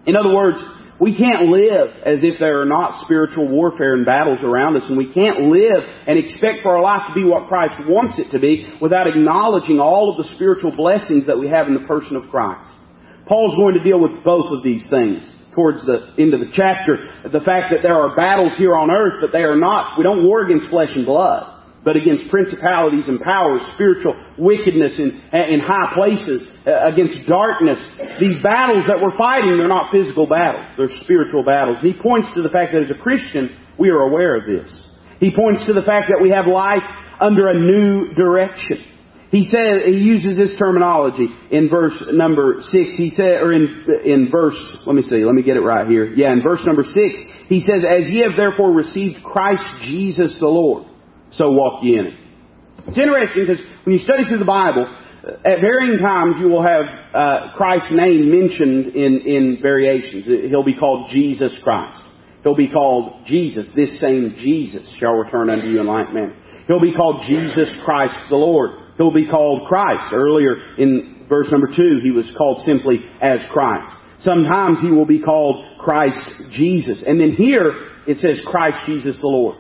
In 0.06 0.16
other 0.16 0.32
words, 0.32 0.62
we 1.02 1.18
can't 1.18 1.50
live 1.50 1.90
as 2.06 2.20
if 2.22 2.38
there 2.40 2.62
are 2.62 2.70
not 2.70 3.04
spiritual 3.06 3.50
warfare 3.50 3.96
and 3.96 4.06
battles 4.06 4.44
around 4.44 4.78
us, 4.78 4.84
and 4.90 4.98
we 4.98 5.12
can't 5.12 5.50
live 5.50 5.82
and 6.06 6.20
expect 6.20 6.62
for 6.62 6.78
our 6.78 6.84
life 6.84 7.10
to 7.10 7.16
be 7.16 7.24
what 7.24 7.48
Christ 7.48 7.82
wants 7.90 8.20
it 8.20 8.30
to 8.34 8.40
be 8.40 8.78
without 8.80 9.08
acknowledging 9.08 9.80
all 9.80 10.12
of 10.12 10.18
the 10.18 10.36
spiritual 10.36 10.76
blessings 10.76 11.26
that 11.26 11.40
we 11.40 11.50
have 11.50 11.66
in 11.66 11.74
the 11.74 11.88
person 11.88 12.16
of 12.16 12.30
Christ. 12.30 12.76
Paul's 13.30 13.56
going 13.56 13.76
to 13.76 13.84
deal 13.84 14.00
with 14.00 14.24
both 14.26 14.52
of 14.52 14.64
these 14.64 14.90
things 14.90 15.24
towards 15.54 15.86
the 15.86 16.14
end 16.18 16.34
of 16.34 16.42
the 16.42 16.52
chapter. 16.52 16.98
The 17.24 17.42
fact 17.42 17.72
that 17.72 17.82
there 17.82 17.96
are 17.96 18.16
battles 18.16 18.58
here 18.58 18.76
on 18.76 18.90
earth, 18.92 19.22
but 19.22 19.32
they 19.32 19.44
are 19.44 19.56
not, 19.56 19.98
we 19.98 20.04
don't 20.04 20.26
war 20.26 20.44
against 20.44 20.68
flesh 20.70 20.90
and 20.96 21.06
blood 21.06 21.56
but 21.84 21.96
against 21.96 22.30
principalities 22.30 23.08
and 23.08 23.20
powers, 23.22 23.62
spiritual 23.74 24.14
wickedness 24.38 25.00
in, 25.00 25.22
in 25.32 25.60
high 25.60 25.94
places, 25.94 26.48
uh, 26.68 26.92
against 26.92 27.28
darkness. 27.28 27.80
These 28.20 28.44
battles 28.44 28.86
that 28.88 29.00
we're 29.02 29.18
fighting, 29.18 29.58
they're 29.58 29.68
not 29.68 29.92
physical 29.92 30.28
battles, 30.28 30.76
they're 30.78 30.92
spiritual 31.02 31.44
battles. 31.44 31.78
And 31.82 31.94
he 31.94 32.00
points 32.00 32.28
to 32.36 32.42
the 32.42 32.50
fact 32.50 32.74
that 32.74 32.84
as 32.84 32.92
a 32.92 33.00
Christian, 33.00 33.56
we 33.78 33.90
are 33.90 34.02
aware 34.02 34.36
of 34.36 34.44
this. 34.46 34.72
He 35.20 35.34
points 35.34 35.66
to 35.68 35.74
the 35.74 35.84
fact 35.84 36.08
that 36.10 36.22
we 36.22 36.30
have 36.32 36.48
life 36.48 36.84
under 37.20 37.48
a 37.50 37.58
new 37.58 38.14
direction. 38.14 38.84
He 39.32 39.44
says 39.44 39.84
he 39.86 40.00
uses 40.00 40.38
this 40.38 40.58
terminology 40.58 41.28
in 41.52 41.70
verse 41.70 41.94
number 42.12 42.62
six. 42.72 42.98
He 42.98 43.12
said, 43.12 43.44
or 43.44 43.54
in 43.54 43.86
in 44.04 44.30
verse, 44.32 44.58
let 44.86 44.96
me 44.96 45.04
see, 45.04 45.24
let 45.24 45.36
me 45.36 45.44
get 45.44 45.56
it 45.56 45.62
right 45.62 45.88
here. 45.88 46.06
Yeah, 46.06 46.32
in 46.32 46.42
verse 46.42 46.62
number 46.66 46.84
six, 46.84 47.20
he 47.48 47.62
says, 47.62 47.86
"As 47.86 48.10
ye 48.10 48.22
have 48.22 48.36
therefore 48.36 48.72
received 48.72 49.24
Christ 49.24 49.64
Jesus 49.84 50.40
the 50.40 50.48
Lord." 50.48 50.90
so 51.32 51.52
walk 51.52 51.84
ye 51.84 51.98
in 51.98 52.06
it. 52.08 52.14
It's 52.88 52.98
interesting 52.98 53.46
because 53.46 53.64
when 53.84 53.98
you 53.98 54.04
study 54.04 54.26
through 54.26 54.40
the 54.40 54.46
Bible, 54.46 54.88
at 55.46 55.62
varying 55.62 56.00
times 56.00 56.36
you 56.40 56.50
will 56.50 56.64
have 56.64 56.86
uh, 57.14 57.54
Christ's 57.56 57.92
name 57.92 58.32
mentioned 58.32 58.96
in, 58.96 59.22
in 59.26 59.60
variations. 59.62 60.26
He'll 60.50 60.64
be 60.64 60.78
called 60.78 61.10
Jesus 61.12 61.56
Christ. 61.64 62.02
He'll 62.44 62.56
be 62.56 62.72
called 62.72 63.26
Jesus. 63.26 63.72
This 63.76 64.00
same 64.00 64.36
Jesus 64.40 64.88
shall 64.98 65.12
return 65.12 65.50
unto 65.50 65.68
you 65.68 65.82
in 65.82 65.88
like 65.88 66.14
manner. 66.14 66.36
He'll 66.68 66.80
be 66.80 66.96
called 66.96 67.24
Jesus 67.28 67.70
Christ 67.84 68.16
the 68.30 68.38
Lord. 68.38 68.72
He'll 69.00 69.14
be 69.14 69.28
called 69.28 69.66
Christ. 69.66 70.14
Earlier 70.14 70.58
in 70.78 71.26
verse 71.30 71.48
number 71.50 71.68
two, 71.74 72.02
he 72.04 72.12
was 72.12 72.30
called 72.38 72.62
simply 72.66 73.00
as 73.22 73.40
Christ. 73.50 73.90
Sometimes 74.20 74.82
he 74.82 74.92
will 74.92 75.06
be 75.06 75.22
called 75.22 75.80
Christ 75.80 76.20
Jesus. 76.52 77.02
And 77.08 77.18
then 77.18 77.32
here 77.32 77.72
it 78.06 78.18
says 78.18 78.42
Christ 78.46 78.78
Jesus 78.86 79.16
the 79.22 79.28
Lord. 79.28 79.56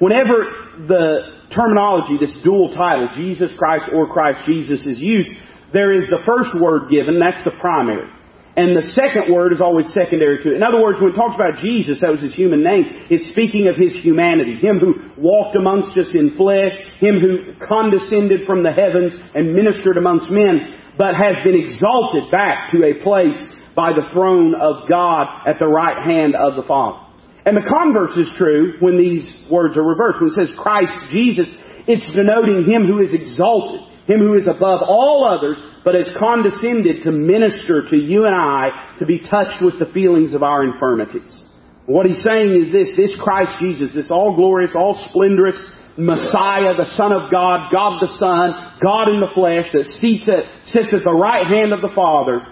Whenever 0.00 0.84
the 0.86 1.46
terminology, 1.54 2.18
this 2.18 2.36
dual 2.44 2.74
title, 2.74 3.08
Jesus 3.14 3.50
Christ 3.56 3.86
or 3.94 4.06
Christ 4.12 4.40
Jesus 4.44 4.84
is 4.84 5.00
used, 5.00 5.30
there 5.72 5.92
is 5.92 6.06
the 6.10 6.22
first 6.26 6.50
word 6.60 6.90
given, 6.90 7.18
that's 7.18 7.42
the 7.42 7.58
primary. 7.58 8.10
And 8.56 8.76
the 8.76 8.86
second 8.94 9.34
word 9.34 9.52
is 9.52 9.60
always 9.60 9.92
secondary 9.92 10.42
to 10.42 10.52
it. 10.52 10.56
In 10.56 10.62
other 10.62 10.80
words, 10.80 11.00
when 11.00 11.10
it 11.10 11.16
talks 11.16 11.34
about 11.34 11.58
Jesus, 11.58 12.00
that 12.00 12.10
was 12.10 12.20
his 12.20 12.34
human 12.34 12.62
name, 12.62 12.86
it's 13.10 13.28
speaking 13.30 13.66
of 13.66 13.74
his 13.74 13.98
humanity. 13.98 14.54
Him 14.62 14.78
who 14.78 15.10
walked 15.18 15.56
amongst 15.56 15.98
us 15.98 16.14
in 16.14 16.36
flesh, 16.36 16.72
him 17.00 17.18
who 17.18 17.58
condescended 17.66 18.46
from 18.46 18.62
the 18.62 18.70
heavens 18.70 19.12
and 19.34 19.54
ministered 19.54 19.96
amongst 19.96 20.30
men, 20.30 20.78
but 20.96 21.16
has 21.16 21.42
been 21.42 21.58
exalted 21.58 22.30
back 22.30 22.70
to 22.70 22.84
a 22.84 23.02
place 23.02 23.42
by 23.74 23.90
the 23.90 24.06
throne 24.12 24.54
of 24.54 24.88
God 24.88 25.26
at 25.48 25.58
the 25.58 25.66
right 25.66 25.98
hand 26.06 26.36
of 26.36 26.54
the 26.54 26.62
Father. 26.62 27.04
And 27.44 27.56
the 27.56 27.68
converse 27.68 28.16
is 28.16 28.30
true 28.38 28.74
when 28.80 28.96
these 28.96 29.26
words 29.50 29.76
are 29.76 29.82
reversed. 29.82 30.20
When 30.20 30.30
it 30.30 30.34
says 30.34 30.56
Christ 30.56 30.94
Jesus, 31.10 31.50
it's 31.86 32.06
denoting 32.14 32.64
Him 32.64 32.86
who 32.86 33.02
is 33.02 33.12
exalted, 33.12 33.83
Him 34.06 34.20
who 34.20 34.34
is 34.34 34.46
above 34.46 34.80
all 34.82 35.24
others, 35.24 35.56
but 35.84 35.94
has 35.94 36.14
condescended 36.18 37.02
to 37.04 37.12
minister 37.12 37.88
to 37.88 37.96
you 37.96 38.26
and 38.26 38.34
I 38.34 38.96
to 38.98 39.06
be 39.06 39.18
touched 39.18 39.62
with 39.64 39.78
the 39.78 39.92
feelings 39.92 40.34
of 40.34 40.42
our 40.42 40.64
infirmities. 40.64 41.42
What 41.86 42.06
he's 42.06 42.22
saying 42.22 42.54
is 42.54 42.72
this, 42.72 42.96
this 42.96 43.12
Christ 43.22 43.52
Jesus, 43.60 43.94
this 43.94 44.10
all 44.10 44.36
glorious, 44.36 44.72
all 44.74 45.02
splendorous 45.10 45.56
Messiah, 45.96 46.74
the 46.76 46.90
Son 46.96 47.12
of 47.12 47.30
God, 47.30 47.70
God 47.72 48.00
the 48.00 48.16
Son, 48.18 48.78
God 48.82 49.08
in 49.08 49.20
the 49.20 49.30
flesh 49.34 49.66
that 49.72 49.84
sits 50.00 50.28
at, 50.28 50.66
sits 50.66 50.92
at 50.92 51.04
the 51.04 51.12
right 51.12 51.46
hand 51.46 51.72
of 51.72 51.80
the 51.80 51.92
Father, 51.94 52.46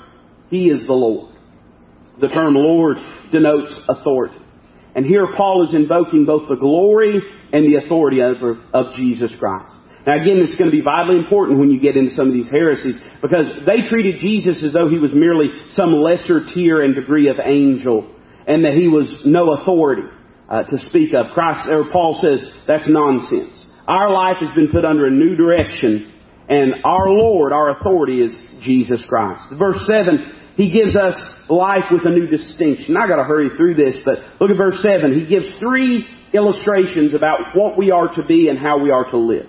He 0.48 0.68
is 0.68 0.86
the 0.86 0.92
Lord. 0.92 1.34
The 2.20 2.28
term 2.28 2.54
Lord 2.54 2.98
denotes 3.32 3.74
authority. 3.88 4.38
And 4.94 5.06
here 5.06 5.26
Paul 5.36 5.66
is 5.66 5.74
invoking 5.74 6.24
both 6.24 6.48
the 6.48 6.56
glory 6.56 7.20
and 7.52 7.64
the 7.64 7.84
authority 7.84 8.20
of, 8.20 8.36
of 8.72 8.94
Jesus 8.94 9.32
Christ. 9.38 9.72
Now 10.06 10.20
again, 10.20 10.40
this 10.40 10.50
is 10.50 10.58
going 10.58 10.70
to 10.70 10.76
be 10.76 10.82
vitally 10.82 11.18
important 11.18 11.60
when 11.60 11.70
you 11.70 11.80
get 11.80 11.96
into 11.96 12.14
some 12.14 12.28
of 12.28 12.34
these 12.34 12.50
heresies 12.50 12.98
because 13.20 13.46
they 13.66 13.88
treated 13.88 14.18
Jesus 14.18 14.62
as 14.64 14.72
though 14.72 14.88
he 14.88 14.98
was 14.98 15.12
merely 15.14 15.48
some 15.70 15.92
lesser 15.92 16.40
tier 16.52 16.82
and 16.82 16.94
degree 16.94 17.28
of 17.28 17.36
angel 17.42 18.10
and 18.46 18.64
that 18.64 18.74
he 18.74 18.88
was 18.88 19.22
no 19.24 19.52
authority 19.52 20.02
uh, 20.48 20.64
to 20.64 20.78
speak 20.90 21.14
of. 21.14 21.26
Christ, 21.34 21.68
or 21.70 21.84
Paul 21.92 22.18
says 22.20 22.42
that's 22.66 22.88
nonsense. 22.88 23.54
Our 23.86 24.12
life 24.12 24.36
has 24.40 24.54
been 24.54 24.68
put 24.72 24.84
under 24.84 25.06
a 25.06 25.10
new 25.10 25.36
direction 25.36 26.12
and 26.48 26.84
our 26.84 27.08
Lord, 27.08 27.52
our 27.52 27.78
authority 27.78 28.20
is 28.20 28.36
Jesus 28.62 29.02
Christ. 29.08 29.44
Verse 29.56 29.78
7 29.86 30.40
he 30.56 30.70
gives 30.70 30.94
us 30.96 31.14
life 31.48 31.84
with 31.90 32.04
a 32.04 32.10
new 32.10 32.26
distinction. 32.26 32.96
I 32.96 33.08
gotta 33.08 33.24
hurry 33.24 33.50
through 33.56 33.74
this, 33.74 33.96
but 34.04 34.18
look 34.40 34.50
at 34.50 34.56
verse 34.56 34.82
7. 34.82 35.18
He 35.18 35.26
gives 35.26 35.46
three 35.58 36.06
illustrations 36.32 37.14
about 37.14 37.56
what 37.56 37.78
we 37.78 37.90
are 37.90 38.12
to 38.14 38.24
be 38.24 38.48
and 38.48 38.58
how 38.58 38.78
we 38.78 38.90
are 38.90 39.10
to 39.10 39.16
live. 39.16 39.48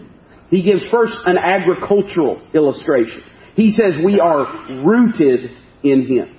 He 0.54 0.62
gives 0.62 0.84
first 0.92 1.16
an 1.26 1.40
agricultural 1.40 2.48
illustration. 2.54 3.24
He 3.56 3.72
says 3.72 3.96
we 4.06 4.20
are 4.20 4.86
rooted 4.86 5.50
in 5.82 6.06
Him. 6.06 6.38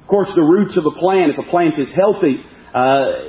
Of 0.00 0.06
course, 0.06 0.28
the 0.36 0.44
roots 0.44 0.76
of 0.76 0.86
a 0.86 0.96
plant, 0.96 1.32
if 1.32 1.38
a 1.44 1.50
plant 1.50 1.76
is 1.76 1.90
healthy, 1.92 2.36
uh, 2.72 2.78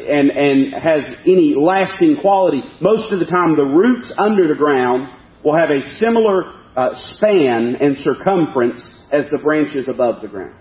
and 0.08 0.30
and 0.30 0.74
has 0.80 1.04
any 1.26 1.56
lasting 1.58 2.18
quality, 2.22 2.62
most 2.80 3.12
of 3.12 3.18
the 3.18 3.26
time 3.26 3.56
the 3.56 3.64
roots 3.64 4.14
under 4.20 4.48
the 4.48 4.54
ground 4.54 5.10
will 5.44 5.58
have 5.58 5.72
a 5.72 5.82
similar 5.98 6.62
uh, 6.78 6.90
span 7.16 7.78
and 7.82 7.98
circumference 7.98 8.86
as 9.12 9.26
the 9.32 9.40
branches 9.44 9.90
above 9.90 10.22
the 10.22 10.28
ground. 10.28 10.54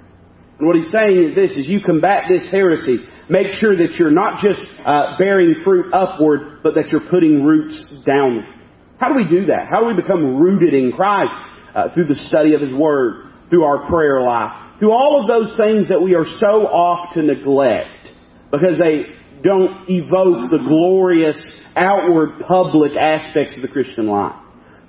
And 0.60 0.66
what 0.66 0.76
he's 0.76 0.90
saying 0.90 1.22
is 1.22 1.34
this, 1.34 1.50
as 1.58 1.68
you 1.68 1.80
combat 1.84 2.24
this 2.26 2.50
heresy, 2.50 3.04
make 3.28 3.52
sure 3.60 3.76
that 3.76 3.96
you're 3.98 4.10
not 4.10 4.40
just 4.40 4.64
uh, 4.86 5.18
bearing 5.18 5.56
fruit 5.62 5.92
upward, 5.92 6.62
but 6.62 6.74
that 6.76 6.88
you're 6.88 7.10
putting 7.10 7.44
roots 7.44 7.84
downward. 8.06 8.61
How 9.02 9.08
do 9.08 9.16
we 9.16 9.26
do 9.26 9.46
that? 9.46 9.66
How 9.68 9.80
do 9.80 9.86
we 9.86 10.00
become 10.00 10.36
rooted 10.36 10.72
in 10.74 10.92
Christ? 10.92 11.34
Uh, 11.74 11.92
through 11.92 12.04
the 12.04 12.14
study 12.30 12.54
of 12.54 12.60
His 12.60 12.72
Word, 12.72 13.32
through 13.50 13.64
our 13.64 13.90
prayer 13.90 14.20
life, 14.20 14.78
through 14.78 14.92
all 14.92 15.20
of 15.20 15.26
those 15.26 15.56
things 15.56 15.88
that 15.88 16.00
we 16.00 16.14
are 16.14 16.26
so 16.38 16.68
oft 16.68 17.14
to 17.14 17.22
neglect 17.22 17.98
because 18.52 18.78
they 18.78 19.06
don't 19.42 19.90
evoke 19.90 20.52
the 20.52 20.62
glorious 20.62 21.34
outward 21.74 22.46
public 22.46 22.92
aspects 22.94 23.56
of 23.56 23.62
the 23.62 23.72
Christian 23.72 24.06
life. 24.06 24.36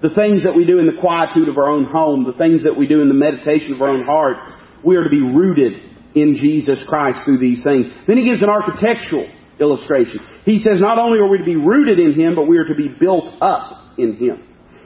The 0.03 0.13
things 0.13 0.43
that 0.43 0.55
we 0.55 0.67
do 0.67 0.77
in 0.77 0.85
the 0.85 1.01
quietude 1.01 1.49
of 1.49 1.57
our 1.57 1.71
own 1.71 1.85
home, 1.85 2.25
the 2.25 2.37
things 2.37 2.65
that 2.65 2.77
we 2.77 2.85
do 2.85 3.01
in 3.01 3.07
the 3.07 3.15
meditation 3.15 3.73
of 3.73 3.81
our 3.81 3.89
own 3.89 4.03
heart, 4.03 4.37
we 4.83 4.95
are 4.95 5.05
to 5.05 5.09
be 5.09 5.21
rooted 5.21 5.81
in 6.13 6.35
Jesus 6.35 6.77
Christ 6.87 7.19
through 7.25 7.39
these 7.39 7.63
things. 7.63 7.87
Then 8.05 8.17
he 8.17 8.29
gives 8.29 8.43
an 8.43 8.49
architectural 8.49 9.25
illustration. 9.59 10.19
He 10.45 10.59
says 10.59 10.79
not 10.79 10.99
only 10.99 11.17
are 11.17 11.27
we 11.27 11.39
to 11.39 11.43
be 11.43 11.55
rooted 11.55 11.97
in 11.97 12.13
Him, 12.13 12.35
but 12.35 12.47
we 12.47 12.59
are 12.59 12.67
to 12.67 12.75
be 12.75 12.89
built 12.89 13.41
up 13.41 13.82
in 13.97 14.17
Him. 14.17 14.43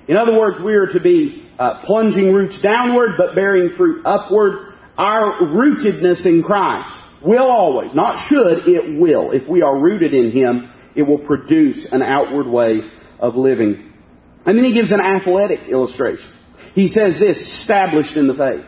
In 0.07 0.17
other 0.17 0.37
words, 0.37 0.59
we 0.63 0.73
are 0.73 0.87
to 0.87 0.99
be 0.99 1.47
uh, 1.59 1.81
plunging 1.85 2.33
roots 2.33 2.61
downward, 2.61 3.11
but 3.17 3.35
bearing 3.35 3.75
fruit 3.75 4.05
upward. 4.05 4.73
Our 4.97 5.41
rootedness 5.41 6.25
in 6.25 6.43
Christ 6.43 6.91
will 7.23 7.49
always, 7.49 7.93
not 7.93 8.29
should, 8.29 8.67
it 8.67 8.99
will. 8.99 9.31
If 9.31 9.47
we 9.47 9.61
are 9.61 9.77
rooted 9.79 10.13
in 10.13 10.31
Him, 10.31 10.71
it 10.95 11.03
will 11.03 11.19
produce 11.19 11.87
an 11.91 12.01
outward 12.01 12.47
way 12.47 12.79
of 13.19 13.35
living. 13.35 13.93
And 14.45 14.57
then 14.57 14.65
he 14.65 14.73
gives 14.73 14.91
an 14.91 15.01
athletic 15.01 15.67
illustration. 15.69 16.31
He 16.73 16.87
says 16.87 17.19
this, 17.19 17.37
established 17.59 18.15
in 18.15 18.27
the 18.27 18.33
faith. 18.33 18.65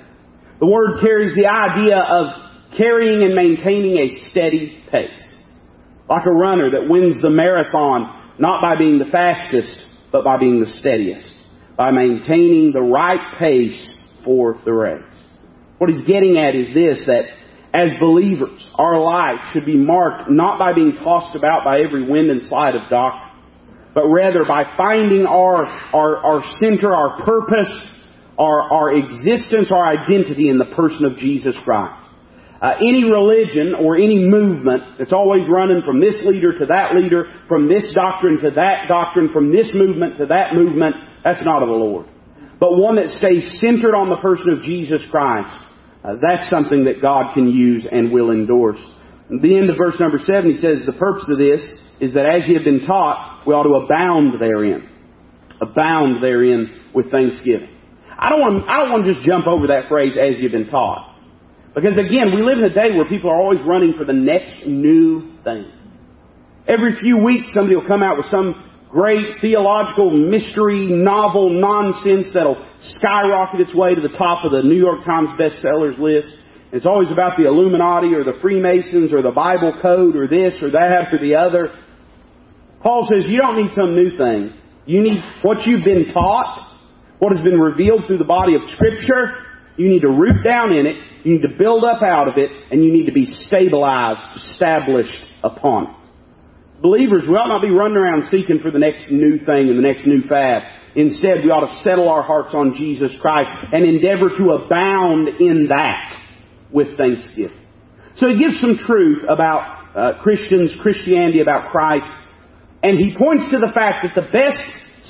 The 0.60 0.68
word 0.68 1.00
carries 1.02 1.36
the 1.36 1.48
idea 1.48 1.98
of 1.98 2.76
carrying 2.78 3.24
and 3.24 3.34
maintaining 3.34 3.98
a 3.98 4.30
steady 4.30 4.84
pace. 4.92 5.26
Like 6.10 6.26
a 6.26 6.32
runner 6.32 6.72
that 6.72 6.90
wins 6.90 7.22
the 7.22 7.30
marathon, 7.30 8.36
not 8.40 8.62
by 8.62 8.78
being 8.78 9.00
the 9.00 9.12
fastest, 9.12 9.82
but 10.12 10.24
by 10.24 10.38
being 10.38 10.60
the 10.60 10.68
steadiest. 10.80 11.32
By 11.78 11.92
maintaining 11.92 12.72
the 12.72 12.82
right 12.82 13.38
pace 13.38 13.96
for 14.24 14.60
the 14.66 14.74
race. 14.74 15.04
What 15.78 15.90
he's 15.90 16.06
getting 16.06 16.38
at 16.38 16.56
is 16.56 16.74
this, 16.74 17.06
that 17.08 17.26
as 17.74 17.92
believers, 18.00 18.68
our 18.76 19.02
life 19.02 19.40
should 19.54 19.66
be 19.66 19.78
marked 19.78 20.30
not 20.30 20.60
by 20.60 20.74
being 20.74 20.94
tossed 21.04 21.36
about 21.36 21.64
by 21.64 21.80
every 21.82 22.10
wind 22.10 22.30
and 22.30 22.44
slide 22.44 22.76
of 22.76 22.90
doctrine, 22.90 23.38
but 23.94 24.08
rather 24.08 24.44
by 24.46 24.74
finding 24.76 25.26
our, 25.26 25.66
our, 25.94 26.18
our 26.18 26.44
center, 26.60 26.94
our 26.94 27.24
purpose, 27.24 27.72
our, 28.38 28.62
our 28.72 28.96
existence, 28.96 29.72
our 29.72 29.86
identity 29.86 30.50
in 30.50 30.58
the 30.58 30.74
person 30.76 31.06
of 31.06 31.18
Jesus 31.18 31.56
Christ. 31.64 31.99
Uh, 32.62 32.74
any 32.82 33.06
religion 33.10 33.74
or 33.74 33.96
any 33.96 34.20
movement 34.28 34.84
that's 34.98 35.14
always 35.14 35.48
running 35.48 35.82
from 35.86 36.02
this 36.02 36.20
leader 36.26 36.58
to 36.60 36.66
that 36.66 36.94
leader, 36.94 37.26
from 37.48 37.70
this 37.70 37.94
doctrine 37.96 38.40
to 38.42 38.52
that 38.52 38.88
doctrine, 38.90 39.32
from 39.32 39.52
this 39.52 39.72
movement 39.74 40.18
to 40.18 40.26
that 40.26 40.54
movement, 40.54 40.96
that's 41.24 41.44
not 41.46 41.64
of 41.64 41.70
the 41.70 41.76
Lord. 41.76 42.06
But 42.60 42.76
one 42.76 42.98
that 42.98 43.10
stays 43.12 43.60
centered 43.62 43.96
on 43.96 44.10
the 44.10 44.18
person 44.18 44.52
of 44.52 44.64
Jesus 44.64 45.02
Christ, 45.10 45.56
uh, 46.04 46.16
that's 46.22 46.50
something 46.50 46.84
that 46.84 47.02
God 47.02 47.34
can 47.34 47.48
use 47.48 47.88
and 47.90 48.12
will 48.12 48.32
endorse. 48.32 48.80
At 49.34 49.42
the 49.42 49.58
end 49.58 49.70
of 49.70 49.78
verse 49.78 49.98
number 49.98 50.20
seven, 50.20 50.52
he 50.52 50.58
says, 50.58 50.86
the 50.86 50.94
purpose 50.94 51.30
of 51.30 51.38
this 51.38 51.62
is 52.02 52.14
that 52.16 52.26
as 52.26 52.48
you 52.48 52.56
have 52.56 52.66
been 52.66 52.86
taught, 52.86 53.44
we 53.48 53.54
ought 53.54 53.64
to 53.64 53.86
abound 53.86 54.42
therein. 54.42 54.90
Abound 55.62 56.22
therein 56.22 56.82
with 56.94 57.12
thanksgiving. 57.12 57.70
I 58.18 58.30
don't 58.30 58.42
want, 58.42 58.70
I 58.70 58.80
don't 58.80 58.92
want 58.92 59.06
to 59.06 59.14
just 59.14 59.26
jump 59.26 59.48
over 59.48 59.68
that 59.68 59.88
phrase, 59.88 60.18
as 60.18 60.40
you've 60.40 60.52
been 60.52 60.70
taught. 60.70 61.09
Because 61.76 61.98
again, 61.98 62.36
we 62.36 62.42
live 62.42 62.58
in 62.58 62.66
a 62.66 62.74
day 62.74 62.92
where 62.92 63.06
people 63.06 63.30
are 63.30 63.40
always 63.40 63.62
running 63.66 63.94
for 63.98 64.06
the 64.06 64.14
next 64.14 64.66
new 64.66 65.34
thing. 65.44 65.72
Every 66.68 67.00
few 67.00 67.18
weeks, 67.18 67.54
somebody 67.54 67.76
will 67.76 67.88
come 67.88 68.04
out 68.04 68.18
with 68.18 68.28
some 68.28 68.66
great 68.90 69.40
theological 69.40 70.10
mystery 70.10 70.88
novel 70.88 71.50
nonsense 71.60 72.32
that'll 72.34 72.66
skyrocket 72.80 73.62
its 73.62 73.76
way 73.76 73.94
to 73.94 74.02
the 74.02 74.18
top 74.18 74.46
of 74.46 74.52
the 74.52 74.64
New 74.64 74.78
York 74.78 75.06
Times 75.06 75.30
bestsellers 75.40 75.98
list. 76.00 76.30
It's 76.72 76.86
always 76.86 77.12
about 77.12 77.38
the 77.38 77.46
Illuminati 77.46 78.14
or 78.14 78.24
the 78.24 78.40
Freemasons 78.42 79.14
or 79.14 79.22
the 79.22 79.32
Bible 79.32 79.78
code 79.82 80.16
or 80.16 80.28
this 80.28 80.54
or 80.62 80.72
that 80.72 81.14
or 81.14 81.20
the 81.20 81.36
other. 81.36 81.70
Paul 82.82 83.08
says 83.10 83.26
you 83.28 83.40
don't 83.40 83.62
need 83.62 83.74
some 83.74 83.96
new 83.96 84.16
thing. 84.18 84.54
You 84.86 85.02
need 85.02 85.22
what 85.42 85.66
you've 85.66 85.84
been 85.84 86.14
taught, 86.14 86.78
what 87.20 87.36
has 87.36 87.44
been 87.44 87.60
revealed 87.60 88.04
through 88.08 88.20
the 88.20 88.24
body 88.24 88.56
of 88.56 88.62
Scripture. 88.76 89.49
You 89.80 89.88
need 89.88 90.02
to 90.02 90.10
root 90.10 90.44
down 90.44 90.74
in 90.74 90.86
it. 90.86 90.98
You 91.24 91.36
need 91.36 91.42
to 91.44 91.56
build 91.58 91.86
up 91.86 92.04
out 92.04 92.28
of 92.28 92.38
it, 92.38 92.52
and 92.70 92.84
you 92.84 92.92
need 92.92 93.06
to 93.06 93.14
be 93.14 93.26
stabilized, 93.26 94.20
established 94.36 95.30
upon 95.42 95.88
it. 95.88 95.96
Believers, 96.82 97.24
we 97.28 97.36
ought 97.36 97.48
not 97.48 97.62
be 97.62 97.72
running 97.72 97.96
around 97.96 98.26
seeking 98.26 98.60
for 98.60 98.72
the 98.72 98.80
next 98.80 99.10
new 99.10 99.38
thing 99.38 99.72
and 99.72 99.78
the 99.78 99.82
next 99.82 100.06
new 100.06 100.22
fad. 100.28 100.64
Instead, 100.96 101.46
we 101.46 101.52
ought 101.52 101.68
to 101.68 101.84
settle 101.84 102.10
our 102.10 102.24
hearts 102.24 102.54
on 102.54 102.76
Jesus 102.76 103.16
Christ 103.22 103.50
and 103.72 103.86
endeavor 103.86 104.30
to 104.36 104.52
abound 104.52 105.40
in 105.40 105.68
that 105.70 106.12
with 106.72 106.98
thanksgiving. 106.98 107.66
So 108.16 108.28
he 108.28 108.38
gives 108.38 108.60
some 108.60 108.78
truth 108.78 109.24
about 109.30 109.96
uh, 109.96 110.22
Christians, 110.22 110.76
Christianity, 110.82 111.40
about 111.40 111.72
Christ, 111.72 112.10
and 112.84 112.98
he 113.00 113.16
points 113.18 113.50
to 113.52 113.60
the 113.60 113.72
fact 113.74 114.04
that 114.04 114.16
the 114.16 114.28
best 114.28 114.60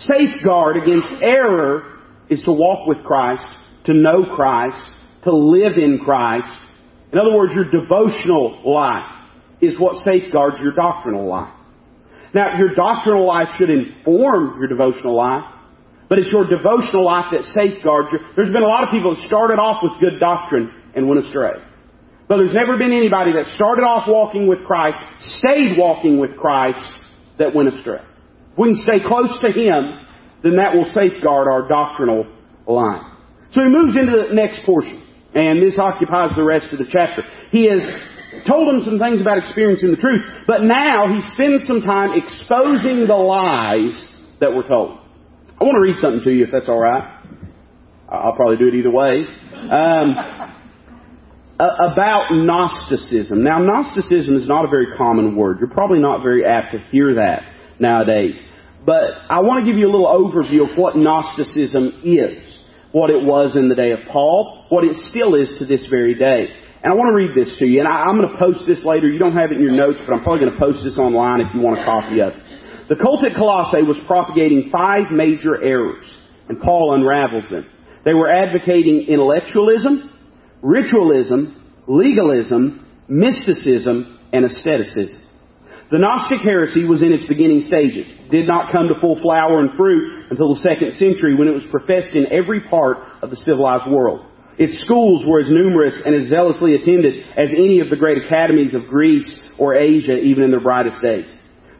safeguard 0.05 0.77
against 0.77 1.09
error 1.23 1.99
is 2.29 2.43
to 2.43 2.51
walk 2.51 2.87
with 2.87 3.03
Christ, 3.03 3.45
to 3.89 3.95
know 3.95 4.23
Christ, 4.35 4.77
to 5.23 5.35
live 5.35 5.77
in 5.77 5.97
Christ. 5.97 6.47
In 7.11 7.17
other 7.17 7.35
words, 7.35 7.53
your 7.55 7.65
devotional 7.65 8.61
life 8.63 9.11
is 9.61 9.79
what 9.79 10.05
safeguards 10.05 10.57
your 10.61 10.73
doctrinal 10.73 11.27
life. 11.27 11.53
Now, 12.31 12.55
your 12.59 12.75
doctrinal 12.75 13.25
life 13.25 13.47
should 13.57 13.71
inform 13.71 14.59
your 14.59 14.67
devotional 14.67 15.17
life, 15.17 15.43
but 16.07 16.19
it's 16.19 16.31
your 16.31 16.47
devotional 16.47 17.03
life 17.03 17.31
that 17.31 17.43
safeguards 17.55 18.09
you. 18.11 18.19
There's 18.35 18.53
been 18.53 18.61
a 18.61 18.67
lot 18.67 18.83
of 18.83 18.91
people 18.91 19.15
that 19.15 19.25
started 19.25 19.57
off 19.57 19.81
with 19.81 19.93
good 19.99 20.19
doctrine 20.19 20.71
and 20.95 21.09
went 21.09 21.25
astray. 21.25 21.53
But 22.27 22.37
there's 22.37 22.53
never 22.53 22.77
been 22.77 22.93
anybody 22.93 23.33
that 23.33 23.55
started 23.55 23.81
off 23.81 24.07
walking 24.07 24.47
with 24.47 24.63
Christ, 24.65 24.99
stayed 25.39 25.79
walking 25.79 26.19
with 26.19 26.37
Christ, 26.37 26.79
that 27.39 27.55
went 27.55 27.69
astray. 27.73 28.03
If 28.51 28.57
we 28.57 28.75
can 28.75 28.83
stay 28.83 29.07
close 29.07 29.39
to 29.41 29.51
Him, 29.51 30.05
then 30.43 30.57
that 30.57 30.75
will 30.75 30.85
safeguard 30.93 31.47
our 31.51 31.67
doctrinal 31.67 32.27
life. 32.67 33.08
So 33.51 33.61
he 33.61 33.69
moves 33.69 33.95
into 33.95 34.11
the 34.11 34.33
next 34.33 34.65
portion, 34.65 35.01
and 35.33 35.61
this 35.61 35.79
occupies 35.79 36.31
the 36.35 36.43
rest 36.43 36.71
of 36.71 36.79
the 36.79 36.85
chapter. 36.89 37.23
He 37.51 37.65
has 37.69 37.81
told 38.47 38.67
them 38.67 38.81
some 38.83 38.99
things 38.99 39.21
about 39.21 39.39
experiencing 39.39 39.91
the 39.91 39.97
truth, 39.97 40.21
but 40.45 40.63
now 40.63 41.07
he 41.07 41.21
spends 41.33 41.65
some 41.65 41.81
time 41.81 42.11
exposing 42.13 43.07
the 43.07 43.15
lies 43.15 43.93
that 44.39 44.53
were 44.53 44.63
told. 44.63 44.99
I 45.59 45.63
want 45.63 45.75
to 45.75 45.81
read 45.81 45.97
something 45.97 46.23
to 46.23 46.31
you 46.31 46.45
if 46.45 46.51
that's 46.51 46.69
all 46.69 46.79
right. 46.79 47.17
I'll 48.07 48.35
probably 48.35 48.57
do 48.57 48.67
it 48.67 48.75
either 48.75 48.91
way. 48.91 49.25
Um, 49.53 50.15
about 51.59 52.31
Gnosticism. 52.31 53.43
Now, 53.43 53.59
Gnosticism 53.59 54.37
is 54.37 54.47
not 54.47 54.63
a 54.63 54.69
very 54.69 54.95
common 54.95 55.35
word. 55.35 55.57
You're 55.59 55.69
probably 55.69 55.99
not 55.99 56.23
very 56.23 56.45
apt 56.45 56.71
to 56.71 56.79
hear 56.79 57.15
that 57.15 57.43
nowadays. 57.79 58.39
But 58.85 59.11
I 59.29 59.41
want 59.41 59.65
to 59.65 59.69
give 59.69 59.77
you 59.77 59.85
a 59.85 59.91
little 59.91 60.07
overview 60.07 60.71
of 60.71 60.77
what 60.77 60.95
Gnosticism 60.95 62.01
is, 62.05 62.48
what 62.91 63.09
it 63.09 63.23
was 63.23 63.55
in 63.55 63.69
the 63.69 63.75
day 63.75 63.91
of 63.91 63.99
Paul, 64.11 64.65
what 64.69 64.83
it 64.83 64.95
still 65.09 65.35
is 65.35 65.49
to 65.59 65.65
this 65.65 65.85
very 65.89 66.15
day. 66.15 66.47
And 66.81 66.93
I 66.93 66.95
want 66.95 67.09
to 67.09 67.15
read 67.15 67.35
this 67.35 67.57
to 67.59 67.65
you, 67.65 67.79
and 67.79 67.87
I, 67.87 68.07
am 68.07 68.17
going 68.17 68.31
to 68.31 68.37
post 68.37 68.65
this 68.65 68.85
later. 68.85 69.09
You 69.09 69.19
don't 69.19 69.35
have 69.35 69.51
it 69.51 69.57
in 69.57 69.61
your 69.61 69.75
notes, 69.75 69.99
but 70.05 70.13
I'm 70.13 70.23
probably 70.23 70.47
going 70.47 70.53
to 70.53 70.59
post 70.59 70.83
this 70.83 70.97
online 70.97 71.41
if 71.41 71.53
you 71.53 71.59
want 71.59 71.79
a 71.79 71.83
copy 71.83 72.21
of 72.21 72.33
it. 72.33 72.87
The 72.87 72.95
cult 72.95 73.23
at 73.23 73.35
Colossae 73.35 73.83
was 73.83 73.99
propagating 74.07 74.69
five 74.71 75.11
major 75.11 75.61
errors, 75.61 76.05
and 76.47 76.59
Paul 76.59 76.95
unravels 76.95 77.49
them. 77.49 77.69
They 78.05 78.13
were 78.13 78.29
advocating 78.29 79.05
intellectualism, 79.07 80.09
ritualism, 80.61 81.83
legalism, 81.85 82.87
mysticism, 83.07 84.19
and 84.31 84.45
asceticism. 84.45 85.21
The 85.91 85.97
Gnostic 85.97 86.41
heresy 86.41 86.85
was 86.85 87.01
in 87.01 87.13
its 87.13 87.25
beginning 87.25 87.61
stages, 87.61 88.05
did 88.29 88.47
not 88.47 88.71
come 88.71 88.89
to 88.89 88.99
full 89.01 89.19
flower 89.21 89.59
and 89.59 89.75
fruit 89.75 90.29
until 90.29 90.53
the 90.53 90.61
second 90.61 90.93
century 90.93 91.33
when 91.33 91.47
it 91.47 91.53
was 91.55 91.65
professed 91.71 92.15
in 92.15 92.31
every 92.31 92.61
part 92.69 92.97
of 93.23 93.31
the 93.31 93.35
civilized 93.37 93.89
world. 93.89 94.23
Its 94.59 94.79
schools 94.83 95.25
were 95.25 95.39
as 95.39 95.49
numerous 95.49 95.95
and 96.05 96.13
as 96.13 96.29
zealously 96.29 96.75
attended 96.75 97.25
as 97.35 97.49
any 97.49 97.79
of 97.79 97.89
the 97.89 97.95
great 97.95 98.23
academies 98.23 98.75
of 98.75 98.85
Greece 98.85 99.27
or 99.57 99.73
Asia, 99.73 100.19
even 100.19 100.43
in 100.43 100.51
their 100.51 100.61
brightest 100.61 101.01
days. 101.01 101.25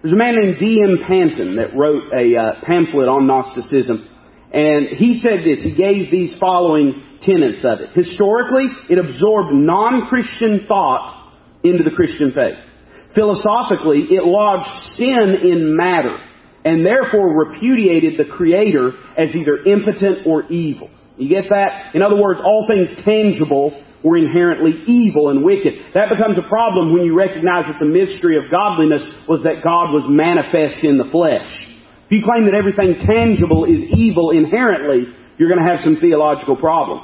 There's 0.02 0.14
a 0.14 0.18
man 0.18 0.36
named 0.38 0.58
D.M. 0.60 1.00
Panton 1.06 1.58
that 1.58 1.76
wrote 1.76 2.12
a 2.12 2.36
uh, 2.36 2.62
pamphlet 2.64 3.10
on 3.10 3.28
Gnosticism, 3.28 4.08
and 4.52 4.88
he 4.88 5.20
said 5.22 5.46
this. 5.46 5.62
He 5.62 5.76
gave 5.76 6.10
these 6.10 6.36
following 6.40 7.04
tenets 7.22 7.64
of 7.64 7.80
it. 7.82 7.90
Historically, 7.94 8.70
it 8.90 8.98
absorbed 8.98 9.54
non-Christian 9.54 10.66
thought 10.68 11.36
into 11.64 11.84
the 11.84 11.92
Christian 11.92 12.32
faith. 12.32 12.58
Philosophically, 13.16 14.08
it 14.12 14.24
lodged 14.24 14.70
sin 14.96 15.40
in 15.42 15.76
matter, 15.76 16.18
and 16.64 16.86
therefore 16.86 17.46
repudiated 17.46 18.20
the 18.20 18.32
Creator 18.32 18.94
as 19.18 19.36
either 19.36 19.64
impotent 19.66 20.28
or 20.28 20.44
evil. 20.52 20.90
You 21.18 21.28
get 21.28 21.50
that? 21.50 21.96
In 21.96 22.02
other 22.02 22.16
words, 22.16 22.40
all 22.44 22.68
things 22.68 22.90
tangible 23.04 23.84
were 24.04 24.18
inherently 24.18 24.84
evil 24.88 25.30
and 25.30 25.44
wicked. 25.44 25.74
That 25.94 26.10
becomes 26.10 26.38
a 26.38 26.48
problem 26.48 26.94
when 26.94 27.04
you 27.04 27.18
recognize 27.18 27.66
that 27.66 27.80
the 27.80 27.86
mystery 27.86 28.38
of 28.38 28.50
godliness 28.52 29.04
was 29.28 29.44
that 29.44 29.64
God 29.64 29.92
was 29.92 30.04
manifest 30.08 30.84
in 30.84 30.98
the 30.98 31.10
flesh. 31.12 31.50
If 32.06 32.12
you 32.12 32.24
claim 32.24 32.46
that 32.46 32.56
everything 32.56 33.06
tangible 33.06 33.66
is 33.66 33.84
evil 33.92 34.32
inherently, 34.32 35.14
you're 35.38 35.50
going 35.50 35.64
to 35.64 35.70
have 35.70 35.84
some 35.84 35.98
theological 35.98 36.56
problems. 36.56 37.04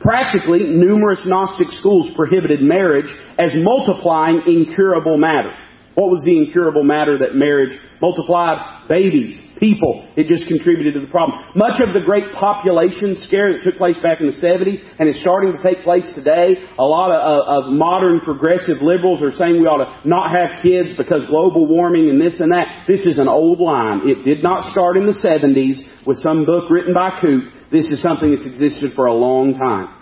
Practically, 0.00 0.64
numerous 0.64 1.20
Gnostic 1.26 1.68
schools 1.78 2.10
prohibited 2.14 2.62
marriage 2.62 3.12
as 3.38 3.52
multiplying 3.54 4.42
incurable 4.46 5.16
matter. 5.16 5.52
What 5.96 6.10
was 6.10 6.24
the 6.24 6.36
incurable 6.36 6.84
matter 6.84 7.16
that 7.20 7.34
marriage 7.34 7.72
multiplied? 8.02 8.86
Babies, 8.86 9.40
people. 9.58 10.06
It 10.14 10.28
just 10.28 10.46
contributed 10.46 10.92
to 10.92 11.00
the 11.00 11.10
problem. 11.10 11.40
Much 11.56 11.80
of 11.80 11.94
the 11.94 12.04
great 12.04 12.34
population 12.34 13.16
scare 13.22 13.50
that 13.50 13.64
took 13.64 13.78
place 13.78 13.96
back 14.04 14.20
in 14.20 14.26
the 14.26 14.36
70s 14.36 14.76
and 15.00 15.08
is 15.08 15.18
starting 15.22 15.56
to 15.56 15.62
take 15.64 15.82
place 15.84 16.04
today, 16.14 16.60
a 16.78 16.84
lot 16.84 17.10
of, 17.10 17.64
of 17.64 17.72
modern 17.72 18.20
progressive 18.20 18.84
liberals 18.84 19.22
are 19.22 19.32
saying 19.32 19.58
we 19.58 19.66
ought 19.66 19.82
to 19.82 20.08
not 20.08 20.30
have 20.30 20.62
kids 20.62 20.90
because 20.98 21.24
global 21.32 21.66
warming 21.66 22.10
and 22.10 22.20
this 22.20 22.38
and 22.40 22.52
that. 22.52 22.84
This 22.86 23.06
is 23.06 23.18
an 23.18 23.26
old 23.26 23.58
line. 23.58 24.02
It 24.04 24.22
did 24.22 24.42
not 24.42 24.70
start 24.72 24.98
in 24.98 25.06
the 25.06 25.16
70s 25.16 26.06
with 26.06 26.18
some 26.20 26.44
book 26.44 26.68
written 26.68 26.92
by 26.92 27.18
Coop. 27.20 27.55
This 27.70 27.90
is 27.90 28.02
something 28.02 28.34
that's 28.34 28.46
existed 28.46 28.92
for 28.94 29.06
a 29.06 29.14
long 29.14 29.54
time. 29.54 29.94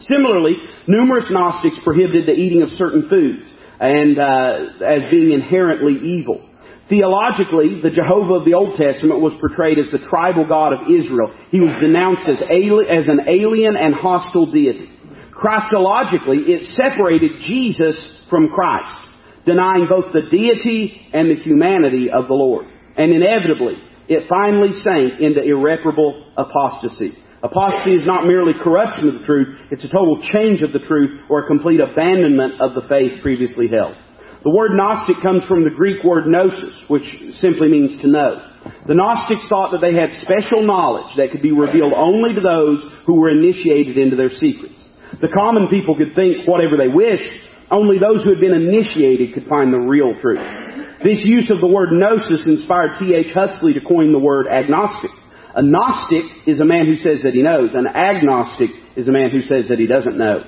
Similarly, 0.00 0.56
numerous 0.86 1.26
Gnostics 1.30 1.78
prohibited 1.82 2.26
the 2.26 2.34
eating 2.34 2.62
of 2.62 2.70
certain 2.70 3.08
foods 3.08 3.50
and 3.80 4.18
uh, 4.18 4.84
as 4.84 5.10
being 5.10 5.32
inherently 5.32 5.94
evil. 5.94 6.48
Theologically, 6.88 7.80
the 7.82 7.90
Jehovah 7.90 8.34
of 8.34 8.44
the 8.44 8.54
Old 8.54 8.76
Testament 8.76 9.20
was 9.20 9.32
portrayed 9.40 9.78
as 9.78 9.90
the 9.90 10.06
tribal 10.08 10.46
God 10.46 10.72
of 10.72 10.88
Israel. 10.88 11.34
He 11.50 11.60
was 11.60 11.74
denounced 11.80 12.28
as, 12.28 12.42
ali- 12.42 12.88
as 12.88 13.08
an 13.08 13.22
alien 13.28 13.76
and 13.76 13.94
hostile 13.94 14.52
deity. 14.52 14.90
Christologically, 15.32 16.48
it 16.48 16.76
separated 16.76 17.40
Jesus 17.40 17.96
from 18.30 18.48
Christ, 18.48 19.02
denying 19.44 19.86
both 19.88 20.12
the 20.12 20.30
deity 20.30 21.08
and 21.12 21.30
the 21.30 21.42
humanity 21.42 22.10
of 22.10 22.28
the 22.28 22.34
Lord. 22.34 22.66
And 22.96 23.12
inevitably, 23.12 23.76
it 24.08 24.28
finally 24.28 24.72
sank 24.82 25.20
into 25.20 25.42
irreparable 25.42 26.24
apostasy. 26.36 27.12
Apostasy 27.42 27.94
is 27.94 28.06
not 28.06 28.26
merely 28.26 28.54
corruption 28.54 29.08
of 29.08 29.20
the 29.20 29.26
truth, 29.26 29.58
it's 29.70 29.84
a 29.84 29.92
total 29.92 30.20
change 30.32 30.62
of 30.62 30.72
the 30.72 30.80
truth 30.80 31.20
or 31.28 31.44
a 31.44 31.46
complete 31.46 31.80
abandonment 31.80 32.60
of 32.60 32.74
the 32.74 32.88
faith 32.88 33.22
previously 33.22 33.68
held. 33.68 33.94
The 34.42 34.54
word 34.54 34.72
Gnostic 34.74 35.16
comes 35.22 35.44
from 35.44 35.64
the 35.64 35.74
Greek 35.74 36.04
word 36.04 36.26
gnosis, 36.26 36.74
which 36.88 37.02
simply 37.40 37.68
means 37.68 38.00
to 38.00 38.06
know. 38.06 38.40
The 38.86 38.94
Gnostics 38.94 39.48
thought 39.48 39.72
that 39.72 39.80
they 39.80 39.94
had 39.94 40.10
special 40.22 40.62
knowledge 40.62 41.16
that 41.16 41.30
could 41.30 41.42
be 41.42 41.52
revealed 41.52 41.92
only 41.94 42.34
to 42.34 42.40
those 42.40 42.84
who 43.06 43.14
were 43.14 43.30
initiated 43.30 43.98
into 43.98 44.16
their 44.16 44.30
secrets. 44.30 44.74
The 45.20 45.34
common 45.34 45.68
people 45.68 45.96
could 45.96 46.14
think 46.14 46.46
whatever 46.46 46.76
they 46.76 46.88
wished, 46.88 47.30
only 47.70 47.98
those 47.98 48.22
who 48.22 48.30
had 48.30 48.40
been 48.40 48.54
initiated 48.54 49.34
could 49.34 49.46
find 49.46 49.72
the 49.72 49.78
real 49.78 50.14
truth. 50.20 50.85
This 51.06 51.24
use 51.24 51.52
of 51.52 51.60
the 51.60 51.68
word 51.68 51.90
gnosis 51.92 52.48
inspired 52.48 52.98
T.H. 52.98 53.32
Huxley 53.32 53.74
to 53.74 53.80
coin 53.80 54.10
the 54.10 54.18
word 54.18 54.48
agnostic. 54.48 55.12
A 55.54 55.62
Gnostic 55.62 56.24
is 56.48 56.58
a 56.58 56.64
man 56.64 56.86
who 56.86 56.96
says 56.96 57.22
that 57.22 57.32
he 57.32 57.44
knows. 57.44 57.70
An 57.74 57.86
agnostic 57.86 58.70
is 58.96 59.06
a 59.06 59.12
man 59.12 59.30
who 59.30 59.42
says 59.42 59.68
that 59.68 59.78
he 59.78 59.86
doesn't 59.86 60.18
know. 60.18 60.42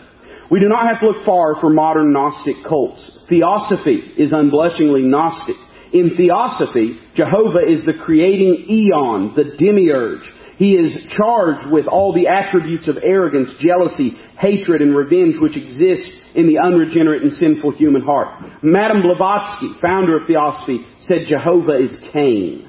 We 0.50 0.58
do 0.58 0.68
not 0.68 0.88
have 0.88 0.98
to 0.98 1.10
look 1.10 1.24
far 1.24 1.60
for 1.60 1.70
modern 1.70 2.12
Gnostic 2.12 2.56
cults. 2.68 3.20
Theosophy 3.28 4.02
is 4.18 4.32
unblushingly 4.32 5.02
Gnostic. 5.02 5.54
In 5.92 6.16
Theosophy, 6.16 6.98
Jehovah 7.14 7.62
is 7.64 7.86
the 7.86 7.94
creating 8.04 8.66
eon, 8.68 9.34
the 9.36 9.54
demiurge. 9.56 10.28
He 10.56 10.74
is 10.74 11.06
charged 11.16 11.70
with 11.70 11.86
all 11.86 12.12
the 12.12 12.26
attributes 12.26 12.88
of 12.88 12.98
arrogance, 13.00 13.54
jealousy, 13.60 14.18
hatred, 14.36 14.82
and 14.82 14.96
revenge 14.96 15.36
which 15.40 15.56
exist 15.56 16.17
in 16.34 16.46
the 16.46 16.58
unregenerate 16.58 17.22
and 17.22 17.32
sinful 17.32 17.72
human 17.72 18.02
heart. 18.02 18.62
Madame 18.62 19.02
Blavatsky, 19.02 19.72
founder 19.80 20.20
of 20.20 20.26
Theosophy, 20.26 20.84
said 21.00 21.26
Jehovah 21.28 21.82
is 21.82 21.96
Cain. 22.12 22.68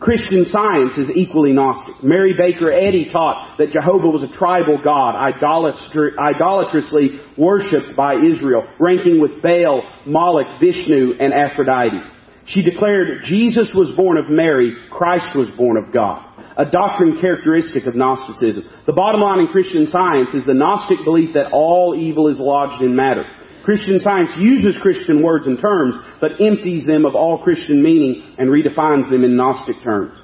Christian 0.00 0.44
science 0.44 0.96
is 0.96 1.10
equally 1.14 1.52
Gnostic. 1.52 2.04
Mary 2.04 2.34
Baker 2.38 2.70
Eddy 2.70 3.10
taught 3.10 3.58
that 3.58 3.72
Jehovah 3.72 4.08
was 4.08 4.22
a 4.22 4.28
tribal 4.36 4.80
god, 4.82 5.16
idolatrously 5.16 7.20
worshipped 7.36 7.96
by 7.96 8.14
Israel, 8.14 8.62
ranking 8.78 9.20
with 9.20 9.42
Baal, 9.42 9.82
Moloch, 10.06 10.60
Vishnu, 10.60 11.14
and 11.18 11.34
Aphrodite. 11.34 12.00
She 12.46 12.62
declared 12.62 13.24
Jesus 13.24 13.72
was 13.74 13.90
born 13.96 14.18
of 14.18 14.30
Mary, 14.30 14.76
Christ 14.90 15.36
was 15.36 15.48
born 15.56 15.76
of 15.76 15.92
God. 15.92 16.26
A 16.58 16.66
doctrine 16.66 17.20
characteristic 17.20 17.86
of 17.86 17.94
Gnosticism. 17.94 18.68
The 18.84 18.92
bottom 18.92 19.20
line 19.20 19.38
in 19.38 19.46
Christian 19.46 19.86
science 19.86 20.34
is 20.34 20.44
the 20.44 20.54
Gnostic 20.54 20.98
belief 21.04 21.34
that 21.34 21.52
all 21.52 21.94
evil 21.96 22.26
is 22.26 22.40
lodged 22.40 22.82
in 22.82 22.96
matter. 22.96 23.22
Christian 23.64 24.00
science 24.00 24.30
uses 24.38 24.80
Christian 24.82 25.22
words 25.22 25.46
and 25.46 25.60
terms, 25.60 25.94
but 26.20 26.40
empties 26.40 26.84
them 26.84 27.06
of 27.06 27.14
all 27.14 27.44
Christian 27.44 27.80
meaning 27.80 28.34
and 28.38 28.50
redefines 28.50 29.08
them 29.08 29.22
in 29.22 29.36
Gnostic 29.36 29.76
terms. 29.84 30.18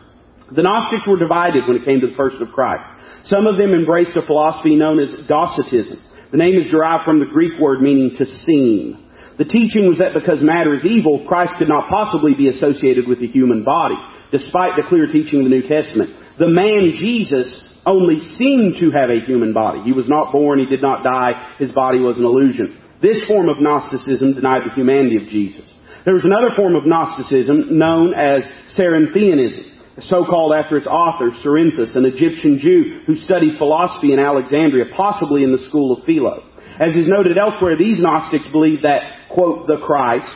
The 0.50 0.62
Gnostics 0.62 1.06
were 1.06 1.18
divided 1.18 1.68
when 1.68 1.76
it 1.76 1.84
came 1.84 2.00
to 2.00 2.08
the 2.08 2.16
person 2.16 2.42
of 2.42 2.52
Christ. 2.52 2.84
Some 3.24 3.46
of 3.46 3.56
them 3.56 3.72
embraced 3.72 4.16
a 4.16 4.26
philosophy 4.26 4.74
known 4.74 4.98
as 4.98 5.26
Docetism. 5.28 6.02
The 6.32 6.36
name 6.36 6.58
is 6.58 6.70
derived 6.70 7.04
from 7.04 7.20
the 7.20 7.30
Greek 7.32 7.60
word 7.60 7.80
meaning 7.80 8.16
to 8.18 8.26
seem. 8.26 9.08
The 9.38 9.44
teaching 9.44 9.88
was 9.88 9.98
that 9.98 10.14
because 10.14 10.42
matter 10.42 10.74
is 10.74 10.84
evil, 10.84 11.24
Christ 11.28 11.54
could 11.58 11.68
not 11.68 11.88
possibly 11.88 12.34
be 12.34 12.48
associated 12.48 13.06
with 13.06 13.20
the 13.20 13.28
human 13.28 13.62
body, 13.62 13.96
despite 14.32 14.74
the 14.74 14.88
clear 14.88 15.06
teaching 15.06 15.38
of 15.40 15.44
the 15.44 15.50
New 15.50 15.68
Testament. 15.68 16.23
The 16.38 16.48
man 16.48 16.92
Jesus 16.98 17.62
only 17.86 18.18
seemed 18.36 18.76
to 18.80 18.90
have 18.90 19.10
a 19.10 19.20
human 19.20 19.52
body. 19.52 19.82
He 19.82 19.92
was 19.92 20.08
not 20.08 20.32
born, 20.32 20.58
he 20.58 20.66
did 20.66 20.82
not 20.82 21.04
die, 21.04 21.54
his 21.58 21.70
body 21.72 22.00
was 22.00 22.16
an 22.16 22.24
illusion. 22.24 22.80
This 23.02 23.24
form 23.26 23.48
of 23.48 23.60
Gnosticism 23.60 24.34
denied 24.34 24.62
the 24.64 24.74
humanity 24.74 25.16
of 25.16 25.28
Jesus. 25.28 25.64
There 26.04 26.14
was 26.14 26.24
another 26.24 26.50
form 26.56 26.74
of 26.74 26.86
Gnosticism 26.86 27.78
known 27.78 28.14
as 28.14 28.42
Cerinthianism, 28.76 29.70
so 30.08 30.24
called 30.24 30.54
after 30.54 30.76
its 30.76 30.86
author, 30.86 31.30
Cerinthus, 31.44 31.94
an 31.96 32.04
Egyptian 32.04 32.58
Jew 32.58 33.00
who 33.06 33.16
studied 33.16 33.58
philosophy 33.58 34.12
in 34.12 34.18
Alexandria, 34.18 34.86
possibly 34.96 35.44
in 35.44 35.52
the 35.52 35.66
school 35.68 35.96
of 35.96 36.04
Philo. 36.04 36.42
As 36.80 36.96
is 36.96 37.08
noted 37.08 37.38
elsewhere, 37.38 37.76
these 37.78 38.00
Gnostics 38.00 38.48
believed 38.50 38.82
that, 38.82 39.28
quote, 39.30 39.66
the 39.66 39.78
Christ 39.86 40.26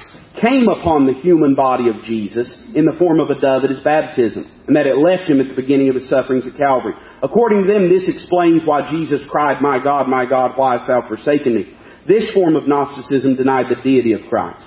came 0.41 0.69
upon 0.69 1.07
the 1.07 1.15
human 1.15 1.55
body 1.55 1.89
of 1.89 2.03
Jesus 2.05 2.51
in 2.75 2.85
the 2.85 2.97
form 2.99 3.21
of 3.21 3.31
a 3.31 3.41
dove 3.41 3.65
at 3.65 3.71
his 3.71 3.83
baptism, 3.85 4.51
and 4.67 4.77
that 4.77 4.87
it 4.87 4.97
left 4.97 5.31
him 5.31 5.41
at 5.41 5.49
the 5.49 5.61
beginning 5.61 5.89
of 5.89 5.95
his 5.95 6.09
sufferings 6.09 6.47
at 6.47 6.57
Calvary. 6.57 6.95
According 7.23 7.63
to 7.63 7.73
them, 7.73 7.89
this 7.89 8.09
explains 8.09 8.63
why 8.65 8.91
Jesus 8.91 9.23
cried, 9.29 9.63
My 9.63 9.83
God, 9.83 10.09
my 10.09 10.25
God, 10.25 10.57
why 10.57 10.79
hast 10.79 10.89
thou 10.89 11.07
forsaken 11.07 11.55
me? 11.55 11.75
This 12.07 12.33
form 12.33 12.57
of 12.57 12.67
Gnosticism 12.67 13.37
denied 13.37 13.67
the 13.69 13.83
deity 13.83 14.13
of 14.13 14.21
Christ. 14.29 14.65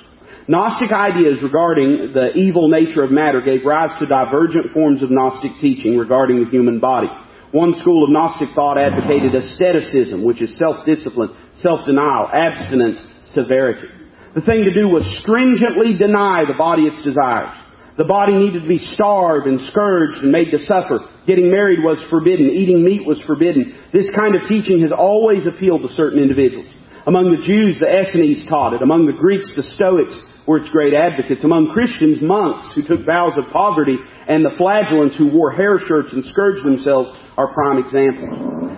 Gnostic 0.48 0.92
ideas 0.92 1.42
regarding 1.42 2.12
the 2.14 2.34
evil 2.36 2.68
nature 2.68 3.04
of 3.04 3.12
matter 3.12 3.42
gave 3.42 3.66
rise 3.66 3.98
to 4.00 4.06
divergent 4.06 4.74
forms 4.74 5.02
of 5.02 5.12
Gnostic 5.12 5.52
teaching 5.62 5.98
regarding 5.98 6.44
the 6.44 6.50
human 6.50 6.80
body. 6.80 7.10
One 7.52 7.74
school 7.80 8.06
of 8.06 8.12
Gnostic 8.12 8.50
thought 8.56 8.78
advocated 8.78 9.36
asceticism, 9.36 10.24
which 10.24 10.42
is 10.42 10.58
self-discipline, 10.58 11.36
self-denial, 11.56 12.30
abstinence, 12.34 13.06
severity. 13.34 13.88
The 14.34 14.42
thing 14.42 14.64
to 14.64 14.74
do 14.74 14.88
was 14.88 15.04
stringently 15.22 15.98
deny 15.98 16.46
the 16.48 16.58
body 16.58 16.84
its 16.84 17.04
desires. 17.04 17.52
The 17.98 18.06
body 18.06 18.34
needed 18.34 18.64
to 18.64 18.68
be 18.68 18.78
starved 18.78 19.46
and 19.46 19.60
scourged 19.70 20.24
and 20.24 20.32
made 20.32 20.52
to 20.52 20.60
suffer. 20.66 21.00
Getting 21.28 21.52
married 21.52 21.84
was 21.84 22.00
forbidden. 22.10 22.50
Eating 22.50 22.84
meat 22.84 23.06
was 23.06 23.22
forbidden. 23.28 23.78
This 23.92 24.08
kind 24.16 24.36
of 24.36 24.48
teaching 24.48 24.82
has 24.82 24.94
always 24.94 25.46
appealed 25.46 25.82
to 25.82 25.90
certain 25.90 26.24
individuals. 26.24 26.68
Among 27.06 27.36
the 27.36 27.44
Jews, 27.44 27.80
the 27.80 27.92
Essenes 27.92 28.48
taught 28.48 28.74
it. 28.74 28.82
Among 28.82 29.06
the 29.06 29.20
Greeks, 29.20 29.52
the 29.56 29.64
Stoics 29.76 30.18
were 30.48 30.58
its 30.58 30.70
great 30.70 30.94
advocates. 30.94 31.44
Among 31.44 31.72
Christians, 31.72 32.22
monks 32.22 32.74
who 32.76 32.84
took 32.84 33.06
vows 33.06 33.38
of 33.38 33.52
poverty 33.52 33.98
and 34.28 34.46
the 34.46 34.56
flagellants 34.58 35.18
who 35.18 35.32
wore 35.32 35.52
hair 35.52 35.78
shirts 35.80 36.14
and 36.14 36.26
scourged 36.26 36.66
themselves 36.66 37.18
are 37.38 37.54
prime 37.54 37.78
examples. 37.78 38.38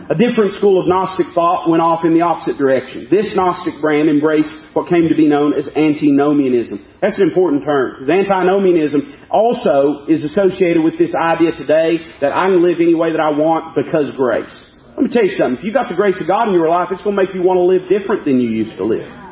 A 0.09 0.15
different 0.15 0.53
school 0.55 0.81
of 0.81 0.87
Gnostic 0.87 1.27
thought 1.33 1.69
went 1.69 1.81
off 1.81 2.05
in 2.05 2.13
the 2.13 2.21
opposite 2.21 2.57
direction. 2.57 3.07
This 3.09 3.33
Gnostic 3.35 3.79
brand 3.81 4.09
embraced 4.09 4.51
what 4.73 4.89
came 4.89 5.07
to 5.09 5.15
be 5.15 5.27
known 5.27 5.53
as 5.53 5.67
antinomianism. 5.75 6.85
That's 7.01 7.17
an 7.17 7.27
important 7.27 7.63
term, 7.63 7.95
because 7.95 8.09
antinomianism 8.09 9.27
also 9.31 10.05
is 10.07 10.23
associated 10.23 10.83
with 10.83 10.99
this 10.99 11.13
idea 11.15 11.51
today 11.53 11.99
that 12.21 12.31
I 12.31 12.51
can 12.51 12.61
live 12.61 12.77
any 12.79 12.95
way 12.95 13.11
that 13.11 13.19
I 13.19 13.31
want 13.31 13.75
because 13.75 14.11
grace. 14.15 14.53
Let 14.95 15.01
me 15.01 15.09
tell 15.11 15.25
you 15.25 15.35
something. 15.35 15.57
If 15.57 15.63
you 15.63 15.73
got 15.73 15.89
the 15.89 15.95
grace 15.95 16.19
of 16.21 16.27
God 16.27 16.47
in 16.47 16.53
your 16.53 16.69
life, 16.69 16.89
it's 16.91 17.01
going 17.01 17.15
to 17.15 17.23
make 17.23 17.33
you 17.33 17.41
want 17.41 17.57
to 17.57 17.65
live 17.65 17.89
different 17.89 18.25
than 18.25 18.39
you 18.39 18.49
used 18.49 18.77
to 18.77 18.85
live. 18.85 19.22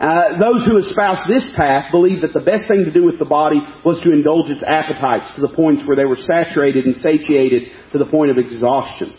Uh, 0.00 0.38
those 0.40 0.66
who 0.66 0.78
espouse 0.78 1.22
this 1.28 1.46
path 1.56 1.90
believe 1.90 2.22
that 2.22 2.34
the 2.34 2.40
best 2.40 2.66
thing 2.66 2.84
to 2.84 2.90
do 2.90 3.04
with 3.04 3.18
the 3.18 3.24
body 3.24 3.60
was 3.84 4.02
to 4.02 4.12
indulge 4.12 4.50
its 4.50 4.64
appetites 4.66 5.30
to 5.36 5.40
the 5.40 5.54
points 5.54 5.82
where 5.86 5.96
they 5.96 6.04
were 6.04 6.18
saturated 6.18 6.84
and 6.84 6.96
satiated 6.96 7.62
to 7.92 7.98
the 7.98 8.06
point 8.06 8.30
of 8.30 8.38
exhaustion. 8.38 9.14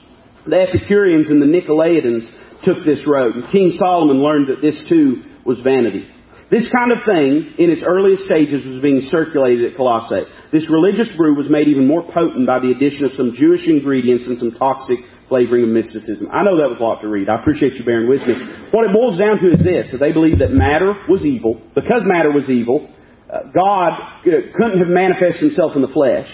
The 0.45 0.61
Epicureans 0.61 1.29
and 1.29 1.41
the 1.41 1.47
Nicolaitans 1.47 2.27
took 2.63 2.83
this 2.85 3.07
road, 3.07 3.35
and 3.35 3.51
King 3.51 3.73
Solomon 3.77 4.21
learned 4.21 4.49
that 4.49 4.61
this 4.61 4.77
too 4.89 5.23
was 5.45 5.59
vanity. 5.61 6.07
This 6.51 6.69
kind 6.69 6.91
of 6.91 6.99
thing, 7.05 7.55
in 7.57 7.71
its 7.71 7.81
earliest 7.81 8.25
stages, 8.25 8.65
was 8.65 8.81
being 8.81 9.01
circulated 9.09 9.71
at 9.71 9.77
Colossae. 9.77 10.29
This 10.51 10.69
religious 10.69 11.09
brew 11.17 11.35
was 11.35 11.49
made 11.49 11.67
even 11.67 11.87
more 11.87 12.03
potent 12.03 12.45
by 12.45 12.59
the 12.59 12.69
addition 12.69 13.05
of 13.05 13.13
some 13.13 13.33
Jewish 13.35 13.65
ingredients 13.67 14.27
and 14.27 14.37
some 14.37 14.51
toxic 14.51 14.99
flavoring 15.27 15.63
of 15.63 15.69
mysticism. 15.69 16.27
I 16.31 16.43
know 16.43 16.57
that 16.57 16.69
was 16.69 16.79
a 16.79 16.83
lot 16.83 17.01
to 17.01 17.07
read. 17.07 17.29
I 17.29 17.39
appreciate 17.39 17.73
you 17.75 17.85
bearing 17.85 18.07
with 18.07 18.21
me. 18.27 18.35
What 18.71 18.85
it 18.85 18.93
boils 18.93 19.17
down 19.17 19.39
to 19.39 19.53
is 19.53 19.63
this, 19.63 19.91
that 19.91 19.99
they 19.99 20.11
believed 20.11 20.41
that 20.41 20.51
matter 20.51 20.93
was 21.09 21.25
evil. 21.25 21.61
Because 21.73 22.03
matter 22.05 22.31
was 22.31 22.49
evil, 22.49 22.89
uh, 23.31 23.39
God 23.53 24.23
couldn't 24.23 24.79
have 24.79 24.87
manifested 24.87 25.41
himself 25.41 25.75
in 25.75 25.81
the 25.81 25.87
flesh. 25.89 26.27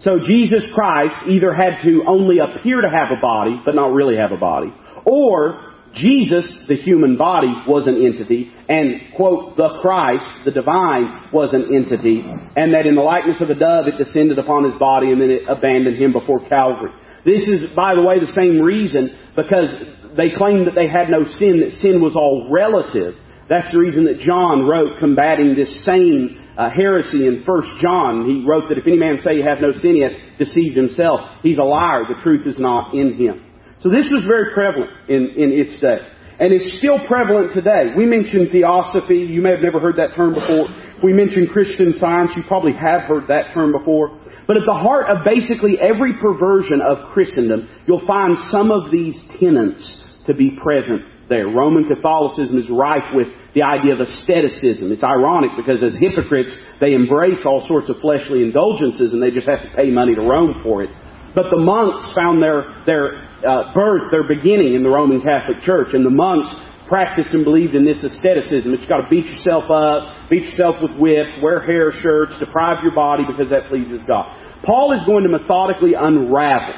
So 0.00 0.18
Jesus 0.18 0.68
Christ 0.74 1.14
either 1.28 1.54
had 1.54 1.82
to 1.84 2.04
only 2.06 2.38
appear 2.38 2.80
to 2.80 2.90
have 2.90 3.16
a 3.16 3.20
body, 3.20 3.60
but 3.64 3.74
not 3.74 3.92
really 3.92 4.16
have 4.16 4.32
a 4.32 4.36
body, 4.36 4.74
or 5.06 5.72
Jesus, 5.94 6.66
the 6.66 6.74
human 6.74 7.16
body, 7.16 7.54
was 7.68 7.86
an 7.86 8.04
entity, 8.04 8.52
and, 8.68 9.14
quote, 9.14 9.56
the 9.56 9.78
Christ, 9.80 10.44
the 10.44 10.50
divine, 10.50 11.28
was 11.32 11.54
an 11.54 11.72
entity, 11.72 12.20
and 12.20 12.74
that 12.74 12.86
in 12.86 12.96
the 12.96 13.00
likeness 13.00 13.40
of 13.40 13.48
a 13.48 13.54
dove 13.54 13.86
it 13.86 13.96
descended 13.96 14.38
upon 14.38 14.64
his 14.64 14.78
body 14.78 15.12
and 15.12 15.20
then 15.20 15.30
it 15.30 15.42
abandoned 15.48 15.96
him 15.96 16.12
before 16.12 16.40
Calvary. 16.48 16.90
This 17.24 17.48
is, 17.48 17.74
by 17.74 17.94
the 17.94 18.02
way, 18.02 18.20
the 18.20 18.32
same 18.32 18.60
reason 18.60 19.16
because 19.34 19.72
they 20.16 20.30
claimed 20.30 20.66
that 20.66 20.74
they 20.74 20.88
had 20.88 21.08
no 21.08 21.24
sin, 21.24 21.60
that 21.60 21.72
sin 21.80 22.02
was 22.02 22.16
all 22.16 22.48
relative. 22.50 23.14
That's 23.48 23.70
the 23.72 23.78
reason 23.78 24.04
that 24.04 24.20
John 24.20 24.66
wrote 24.66 24.98
combating 25.00 25.54
this 25.54 25.84
same 25.84 26.40
uh, 26.56 26.70
heresy 26.70 27.26
in 27.26 27.42
1 27.44 27.78
John. 27.80 28.26
He 28.26 28.44
wrote 28.46 28.68
that 28.68 28.78
if 28.78 28.86
any 28.86 28.98
man 28.98 29.18
say 29.18 29.36
he 29.36 29.42
hath 29.42 29.60
no 29.60 29.72
sin, 29.72 29.96
he 29.96 30.02
hath 30.02 30.38
deceived 30.38 30.76
himself. 30.76 31.20
He's 31.42 31.58
a 31.58 31.64
liar. 31.64 32.04
The 32.08 32.20
truth 32.22 32.46
is 32.46 32.58
not 32.58 32.94
in 32.94 33.14
him. 33.14 33.44
So 33.82 33.90
this 33.90 34.06
was 34.10 34.24
very 34.24 34.54
prevalent 34.54 34.90
in, 35.08 35.28
in 35.36 35.52
its 35.52 35.80
day. 35.80 35.98
And 36.38 36.52
it's 36.52 36.78
still 36.78 36.98
prevalent 37.06 37.54
today. 37.54 37.94
We 37.96 38.06
mentioned 38.06 38.50
theosophy. 38.50 39.18
You 39.18 39.40
may 39.40 39.50
have 39.50 39.60
never 39.60 39.78
heard 39.78 39.96
that 39.96 40.16
term 40.16 40.34
before. 40.34 40.66
We 41.02 41.12
mentioned 41.12 41.50
Christian 41.50 41.94
science. 41.98 42.32
You 42.36 42.42
probably 42.48 42.72
have 42.72 43.02
heard 43.02 43.28
that 43.28 43.54
term 43.54 43.70
before. 43.70 44.18
But 44.46 44.56
at 44.56 44.64
the 44.66 44.74
heart 44.74 45.06
of 45.06 45.24
basically 45.24 45.78
every 45.78 46.14
perversion 46.20 46.80
of 46.80 47.12
Christendom, 47.12 47.68
you'll 47.86 48.06
find 48.06 48.36
some 48.50 48.70
of 48.70 48.90
these 48.90 49.16
tenets 49.38 50.02
to 50.26 50.34
be 50.34 50.58
present 50.60 51.02
there. 51.28 51.46
Roman 51.46 51.88
Catholicism 51.88 52.58
is 52.58 52.68
rife 52.68 53.14
with 53.14 53.28
the 53.54 53.62
idea 53.62 53.94
of 53.94 54.00
asceticism. 54.00 54.90
It's 54.92 55.04
ironic 55.04 55.52
because 55.56 55.82
as 55.82 55.94
hypocrites, 55.98 56.54
they 56.80 56.94
embrace 56.94 57.46
all 57.46 57.64
sorts 57.68 57.88
of 57.88 58.00
fleshly 58.00 58.42
indulgences 58.42 59.12
and 59.12 59.22
they 59.22 59.30
just 59.30 59.48
have 59.48 59.62
to 59.62 59.70
pay 59.76 59.90
money 59.90 60.14
to 60.14 60.20
Rome 60.20 60.60
for 60.62 60.82
it. 60.82 60.90
But 61.34 61.50
the 61.50 61.58
monks 61.58 62.14
found 62.14 62.42
their, 62.42 62.82
their 62.86 63.23
uh, 63.46 63.72
birth, 63.74 64.10
their 64.10 64.26
beginning 64.26 64.74
in 64.74 64.82
the 64.82 64.88
Roman 64.88 65.20
Catholic 65.20 65.62
Church, 65.62 65.88
and 65.92 66.04
the 66.04 66.10
monks 66.10 66.48
practiced 66.88 67.30
and 67.32 67.44
believed 67.44 67.74
in 67.74 67.84
this 67.84 68.02
asceticism. 68.02 68.72
You 68.72 68.88
got 68.88 69.02
to 69.02 69.08
beat 69.08 69.26
yourself 69.26 69.70
up, 69.70 70.28
beat 70.28 70.44
yourself 70.44 70.76
with 70.82 70.98
whips, 70.98 71.30
wear 71.42 71.64
hair 71.64 71.92
shirts, 71.92 72.38
deprive 72.38 72.82
your 72.82 72.94
body 72.94 73.24
because 73.26 73.50
that 73.50 73.68
pleases 73.68 74.02
God. 74.06 74.28
Paul 74.64 74.92
is 74.92 75.04
going 75.06 75.24
to 75.24 75.30
methodically 75.30 75.94
unravel 75.94 76.74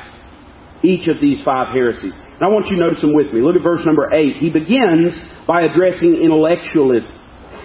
each 0.83 1.09
of 1.09 1.20
these 1.20 1.42
five 1.44 1.72
heresies. 1.72 2.14
And 2.14 2.42
I 2.42 2.48
want 2.48 2.66
you 2.66 2.76
to 2.76 2.83
notice 2.83 3.00
them 3.00 3.14
with 3.14 3.33
me. 3.33 3.40
Look 3.40 3.57
at 3.57 3.62
verse 3.62 3.85
number 3.85 4.12
8. 4.12 4.37
He 4.37 4.50
begins 4.50 5.14
by 5.46 5.62
addressing 5.62 6.16
intellectualism. 6.16 7.12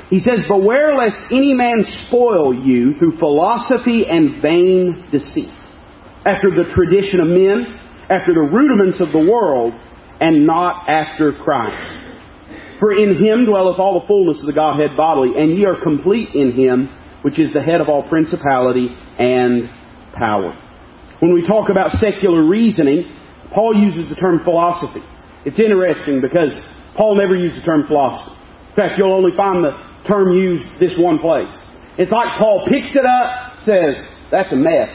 He 0.10 0.20
says, 0.20 0.44
Beware 0.48 0.96
lest 0.96 1.18
any 1.32 1.54
man 1.54 1.84
spoil 2.08 2.54
you 2.54 2.98
through 2.98 3.18
philosophy 3.18 4.06
and 4.08 4.42
vain 4.42 5.08
deceit, 5.12 5.54
after 6.26 6.52
the 6.52 6.72
tradition 6.74 7.20
of 7.20 7.28
men, 7.28 7.81
after 8.12 8.34
the 8.34 8.42
rudiments 8.42 9.00
of 9.00 9.12
the 9.14 9.32
world, 9.32 9.74
and 10.20 10.46
not 10.46 10.90
after 10.90 11.32
Christ. 11.32 12.10
For 12.80 12.92
in 12.92 13.16
him 13.24 13.46
dwelleth 13.46 13.80
all 13.80 14.00
the 14.02 14.08
fullness 14.08 14.42
of 14.42 14.48
the 14.48 14.54
Godhead 14.54 14.98
bodily, 14.98 15.40
and 15.40 15.58
ye 15.58 15.66
are 15.66 15.82
complete 15.82 16.36
in 16.36 16.52
him, 16.52 16.90
which 17.22 17.40
is 17.40 17.54
the 17.54 17.62
head 17.62 17.80
of 17.80 17.88
all 17.88 18.04
principality 18.10 18.90
and 19.18 19.70
power. 20.14 20.52
When 21.22 21.34
we 21.34 21.48
talk 21.48 21.70
about 21.70 21.92
secular 22.02 22.44
reasoning, 22.44 23.06
Paul 23.54 23.76
uses 23.76 24.10
the 24.10 24.16
term 24.16 24.44
philosophy. 24.44 25.04
It's 25.46 25.60
interesting 25.60 26.20
because 26.22 26.52
Paul 26.98 27.16
never 27.16 27.36
used 27.36 27.62
the 27.62 27.66
term 27.66 27.88
philosophy. 27.88 28.36
In 28.70 28.76
fact, 28.76 28.94
you'll 28.98 29.14
only 29.14 29.36
find 29.38 29.64
the 29.64 29.72
term 30.08 30.36
used 30.36 30.66
this 30.80 30.96
one 30.98 31.20
place. 31.20 31.56
It's 31.98 32.12
like 32.12 32.38
Paul 32.40 32.68
picks 32.68 32.96
it 32.96 33.06
up, 33.06 33.60
says, 33.62 34.04
that's 34.32 34.52
a 34.52 34.56
mess, 34.56 34.92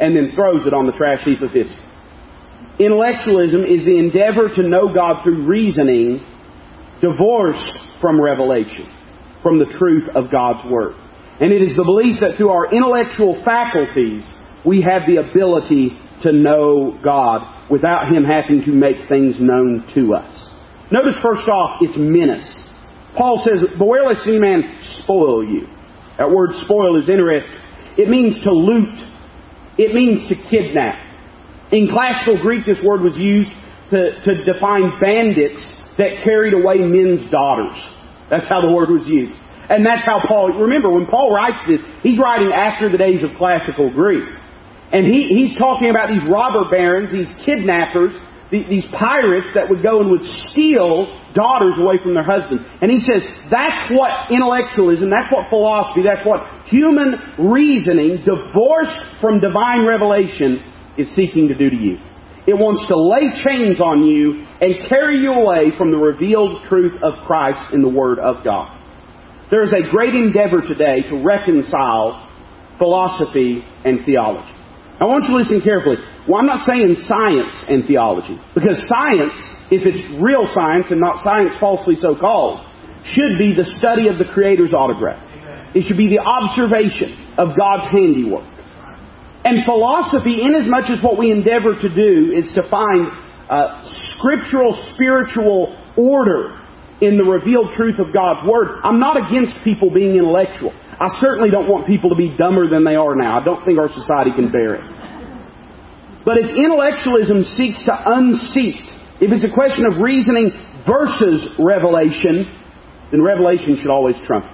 and 0.00 0.16
then 0.16 0.32
throws 0.34 0.66
it 0.66 0.72
on 0.72 0.86
the 0.86 0.92
trash 0.92 1.24
heap 1.24 1.42
of 1.42 1.52
history. 1.52 1.85
Intellectualism 2.78 3.64
is 3.64 3.84
the 3.86 3.98
endeavor 3.98 4.48
to 4.54 4.62
know 4.62 4.92
God 4.92 5.22
through 5.22 5.46
reasoning, 5.46 6.20
divorced 7.00 7.72
from 8.00 8.20
revelation, 8.20 8.86
from 9.42 9.58
the 9.58 9.66
truth 9.78 10.08
of 10.14 10.30
God's 10.30 10.68
Word. 10.70 10.94
And 11.40 11.52
it 11.52 11.62
is 11.62 11.76
the 11.76 11.84
belief 11.84 12.20
that 12.20 12.36
through 12.36 12.50
our 12.50 12.72
intellectual 12.72 13.42
faculties, 13.44 14.26
we 14.64 14.82
have 14.82 15.02
the 15.06 15.16
ability 15.16 15.98
to 16.22 16.32
know 16.32 16.98
God 17.02 17.70
without 17.70 18.12
Him 18.12 18.24
having 18.24 18.62
to 18.64 18.72
make 18.72 19.08
things 19.08 19.36
known 19.38 19.84
to 19.94 20.14
us. 20.14 20.32
Notice 20.90 21.16
first 21.22 21.48
off, 21.48 21.80
it's 21.80 21.96
menace. 21.96 22.54
Paul 23.16 23.42
says, 23.44 23.78
Beware 23.78 24.04
lest 24.04 24.26
any 24.26 24.38
man 24.38 24.62
spoil 25.02 25.42
you. 25.44 25.66
That 26.18 26.30
word 26.30 26.50
spoil 26.64 26.98
is 26.98 27.08
interesting. 27.08 27.58
It 27.96 28.08
means 28.08 28.40
to 28.44 28.52
loot. 28.52 28.96
It 29.78 29.94
means 29.94 30.28
to 30.28 30.34
kidnap. 30.50 31.05
In 31.72 31.88
classical 31.90 32.40
Greek, 32.40 32.64
this 32.64 32.78
word 32.84 33.00
was 33.02 33.16
used 33.16 33.50
to, 33.90 34.20
to 34.22 34.44
define 34.44 35.00
bandits 35.00 35.58
that 35.98 36.22
carried 36.22 36.54
away 36.54 36.78
men's 36.78 37.30
daughters. 37.30 37.74
That's 38.30 38.48
how 38.48 38.60
the 38.60 38.72
word 38.72 38.90
was 38.90 39.06
used. 39.06 39.36
And 39.68 39.84
that's 39.84 40.04
how 40.06 40.20
Paul, 40.26 40.54
remember, 40.60 40.90
when 40.90 41.06
Paul 41.06 41.34
writes 41.34 41.58
this, 41.66 41.80
he's 42.02 42.18
writing 42.18 42.52
after 42.54 42.90
the 42.90 42.98
days 42.98 43.24
of 43.24 43.30
classical 43.36 43.90
Greek. 43.90 44.22
And 44.92 45.06
he, 45.06 45.26
he's 45.26 45.58
talking 45.58 45.90
about 45.90 46.08
these 46.08 46.22
robber 46.30 46.70
barons, 46.70 47.10
these 47.10 47.32
kidnappers, 47.44 48.14
these 48.50 48.86
pirates 48.94 49.50
that 49.54 49.66
would 49.68 49.82
go 49.82 50.00
and 50.00 50.10
would 50.10 50.22
steal 50.50 51.10
daughters 51.34 51.74
away 51.78 51.98
from 51.98 52.14
their 52.14 52.22
husbands. 52.22 52.62
And 52.80 52.90
he 52.90 53.00
says 53.02 53.26
that's 53.50 53.90
what 53.90 54.30
intellectualism, 54.30 55.10
that's 55.10 55.32
what 55.34 55.50
philosophy, 55.50 56.06
that's 56.06 56.24
what 56.24 56.46
human 56.70 57.18
reasoning 57.38 58.22
divorced 58.22 59.18
from 59.20 59.40
divine 59.40 59.84
revelation 59.84 60.62
is 60.98 61.14
seeking 61.14 61.48
to 61.48 61.54
do 61.54 61.70
to 61.70 61.76
you. 61.76 61.98
It 62.46 62.54
wants 62.54 62.86
to 62.86 62.94
lay 62.94 63.26
chains 63.42 63.80
on 63.80 64.06
you 64.06 64.46
and 64.60 64.88
carry 64.88 65.18
you 65.18 65.32
away 65.32 65.76
from 65.76 65.90
the 65.90 65.98
revealed 65.98 66.62
truth 66.68 67.02
of 67.02 67.26
Christ 67.26 67.74
in 67.74 67.82
the 67.82 67.88
Word 67.88 68.18
of 68.18 68.44
God. 68.44 68.70
There 69.50 69.62
is 69.62 69.72
a 69.72 69.90
great 69.90 70.14
endeavor 70.14 70.62
today 70.62 71.02
to 71.10 71.22
reconcile 71.22 72.22
philosophy 72.78 73.66
and 73.84 74.06
theology. 74.06 74.54
I 74.98 75.04
want 75.04 75.24
you 75.26 75.34
to 75.34 75.42
listen 75.42 75.60
carefully. 75.60 75.98
Well, 76.26 76.40
I'm 76.40 76.46
not 76.46 76.64
saying 76.66 76.94
science 77.06 77.54
and 77.68 77.84
theology, 77.86 78.38
because 78.54 78.78
science, 78.88 79.34
if 79.70 79.86
it's 79.86 80.02
real 80.22 80.48
science 80.54 80.90
and 80.90 80.98
not 80.98 81.22
science 81.22 81.52
falsely 81.60 81.94
so 81.94 82.18
called, 82.18 82.64
should 83.04 83.38
be 83.38 83.54
the 83.54 83.66
study 83.78 84.08
of 84.08 84.18
the 84.18 84.24
Creator's 84.24 84.74
autograph. 84.74 85.22
It 85.74 85.84
should 85.86 85.98
be 85.98 86.08
the 86.08 86.22
observation 86.22 87.14
of 87.38 87.54
God's 87.54 87.90
handiwork. 87.92 88.48
And 89.46 89.64
philosophy, 89.64 90.42
inasmuch 90.42 90.90
as 90.90 90.98
what 91.04 91.16
we 91.16 91.30
endeavor 91.30 91.78
to 91.78 91.88
do 91.88 92.34
is 92.34 92.50
to 92.58 92.68
find 92.68 93.06
uh, 93.48 93.78
scriptural, 94.18 94.74
spiritual 94.94 95.70
order 95.96 96.58
in 97.00 97.16
the 97.16 97.22
revealed 97.22 97.70
truth 97.76 98.00
of 98.00 98.12
God's 98.12 98.42
Word, 98.48 98.80
I'm 98.82 98.98
not 98.98 99.14
against 99.14 99.54
people 99.62 99.88
being 99.94 100.16
intellectual. 100.16 100.74
I 100.98 101.14
certainly 101.20 101.50
don't 101.50 101.68
want 101.68 101.86
people 101.86 102.10
to 102.10 102.16
be 102.16 102.34
dumber 102.36 102.68
than 102.68 102.82
they 102.82 102.96
are 102.96 103.14
now. 103.14 103.38
I 103.38 103.44
don't 103.44 103.64
think 103.64 103.78
our 103.78 103.92
society 103.92 104.32
can 104.34 104.50
bear 104.50 104.82
it. 104.82 104.84
But 106.24 106.38
if 106.38 106.50
intellectualism 106.50 107.44
seeks 107.54 107.78
to 107.86 107.94
unseat, 107.94 108.82
if 109.22 109.30
it's 109.30 109.46
a 109.46 109.54
question 109.54 109.86
of 109.86 110.02
reasoning 110.02 110.50
versus 110.88 111.54
revelation, 111.62 112.50
then 113.12 113.22
revelation 113.22 113.78
should 113.78 113.94
always 113.94 114.16
trump. 114.26 114.50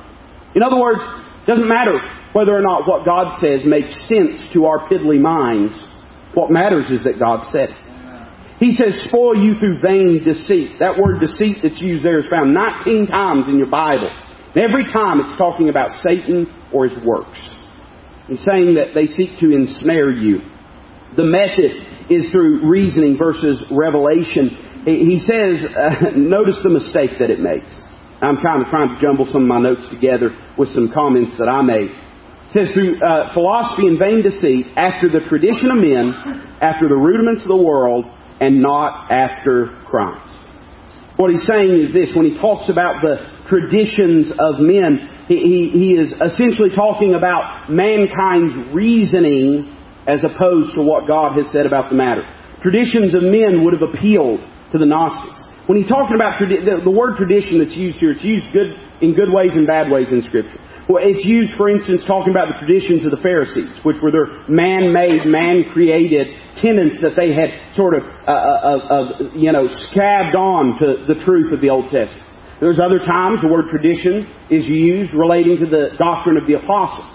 In 0.54 0.62
other 0.62 0.76
words, 0.76 1.00
doesn't 1.46 1.68
matter 1.68 1.98
whether 2.32 2.54
or 2.54 2.62
not 2.62 2.86
what 2.88 3.04
God 3.04 3.40
says 3.40 3.62
makes 3.64 3.92
sense 4.08 4.48
to 4.54 4.66
our 4.66 4.88
piddly 4.88 5.20
minds. 5.20 5.74
What 6.34 6.50
matters 6.50 6.90
is 6.90 7.04
that 7.04 7.18
God 7.18 7.44
said 7.50 7.70
it. 7.70 7.82
He 8.58 8.72
says, 8.72 8.94
spoil 9.08 9.34
you 9.34 9.58
through 9.58 9.82
vain 9.82 10.22
deceit. 10.24 10.78
That 10.78 10.94
word 10.96 11.18
deceit 11.18 11.58
that's 11.62 11.80
used 11.80 12.04
there 12.04 12.20
is 12.20 12.28
found 12.28 12.54
19 12.54 13.08
times 13.08 13.48
in 13.48 13.58
your 13.58 13.66
Bible. 13.66 14.08
And 14.54 14.62
every 14.62 14.84
time 14.84 15.20
it's 15.20 15.36
talking 15.36 15.68
about 15.68 15.90
Satan 16.06 16.46
or 16.72 16.86
his 16.86 16.96
works. 17.04 17.40
He's 18.28 18.44
saying 18.44 18.74
that 18.74 18.94
they 18.94 19.06
seek 19.06 19.40
to 19.40 19.50
ensnare 19.50 20.12
you. 20.12 20.42
The 21.16 21.24
method 21.24 22.08
is 22.08 22.30
through 22.30 22.68
reasoning 22.70 23.18
versus 23.18 23.66
revelation. 23.70 24.84
He 24.84 25.18
says, 25.18 25.66
uh, 25.66 26.10
notice 26.16 26.60
the 26.62 26.70
mistake 26.70 27.18
that 27.18 27.30
it 27.30 27.40
makes. 27.40 27.74
I'm 28.22 28.42
kind 28.42 28.62
of 28.62 28.68
trying 28.68 28.94
to 28.94 29.00
jumble 29.00 29.26
some 29.26 29.42
of 29.42 29.48
my 29.48 29.60
notes 29.60 29.88
together 29.90 30.30
with 30.56 30.68
some 30.70 30.90
comments 30.92 31.36
that 31.38 31.48
I 31.48 31.62
made. 31.62 31.90
It 31.90 32.50
says 32.50 32.70
through 32.72 33.00
uh, 33.02 33.32
philosophy 33.34 33.86
and 33.86 33.98
vain 33.98 34.22
deceit, 34.22 34.66
after 34.76 35.08
the 35.08 35.26
tradition 35.28 35.70
of 35.70 35.78
men, 35.78 36.14
after 36.60 36.88
the 36.88 36.96
rudiments 36.96 37.42
of 37.42 37.48
the 37.48 37.56
world, 37.56 38.04
and 38.40 38.62
not 38.62 39.10
after 39.10 39.82
Christ. 39.86 40.28
What 41.16 41.30
he's 41.30 41.46
saying 41.46 41.72
is 41.72 41.92
this, 41.92 42.10
when 42.14 42.26
he 42.26 42.38
talks 42.38 42.68
about 42.68 43.02
the 43.02 43.32
traditions 43.48 44.32
of 44.38 44.58
men. 44.58 45.24
He, 45.28 45.36
he, 45.36 45.70
he 45.70 45.94
is 45.94 46.12
essentially 46.12 46.74
talking 46.74 47.14
about 47.14 47.70
mankind's 47.70 48.72
reasoning 48.72 49.76
as 50.06 50.24
opposed 50.24 50.74
to 50.74 50.82
what 50.82 51.06
God 51.06 51.36
has 51.36 51.50
said 51.52 51.66
about 51.66 51.90
the 51.90 51.96
matter. 51.96 52.22
Traditions 52.62 53.14
of 53.14 53.22
men 53.22 53.64
would 53.64 53.72
have 53.72 53.82
appealed 53.82 54.40
to 54.72 54.78
the 54.78 54.86
Gnostics. 54.86 55.41
When 55.66 55.78
he's 55.78 55.88
talking 55.88 56.16
about 56.16 56.40
the, 56.40 56.82
the 56.82 56.90
word 56.90 57.16
tradition 57.16 57.58
that's 57.62 57.76
used 57.76 57.98
here, 57.98 58.10
it's 58.10 58.24
used 58.24 58.50
good 58.52 58.74
in 59.00 59.14
good 59.14 59.30
ways 59.30 59.54
and 59.54 59.66
bad 59.66 59.90
ways 59.90 60.10
in 60.10 60.22
Scripture. 60.22 60.58
Well, 60.88 60.98
it's 60.98 61.24
used, 61.24 61.54
for 61.54 61.70
instance, 61.70 62.02
talking 62.06 62.34
about 62.34 62.50
the 62.50 62.58
traditions 62.58 63.06
of 63.06 63.14
the 63.14 63.22
Pharisees, 63.22 63.70
which 63.86 64.02
were 64.02 64.10
their 64.10 64.42
man-made, 64.50 65.30
man-created 65.30 66.34
tenets 66.58 66.98
that 67.02 67.14
they 67.14 67.30
had 67.30 67.54
sort 67.78 67.94
of, 67.94 68.02
uh, 68.02 68.30
uh, 68.30 69.30
uh, 69.30 69.30
you 69.38 69.54
know, 69.54 69.70
scabbed 69.90 70.34
on 70.34 70.78
to 70.82 71.06
the 71.06 71.22
truth 71.22 71.54
of 71.54 71.62
the 71.62 71.70
Old 71.70 71.86
Testament. 71.94 72.26
There's 72.58 72.82
other 72.82 72.98
times 72.98 73.42
the 73.42 73.50
word 73.50 73.70
tradition 73.70 74.26
is 74.50 74.66
used 74.66 75.14
relating 75.14 75.62
to 75.62 75.66
the 75.66 75.94
doctrine 75.98 76.36
of 76.36 76.46
the 76.46 76.58
apostles. 76.58 77.10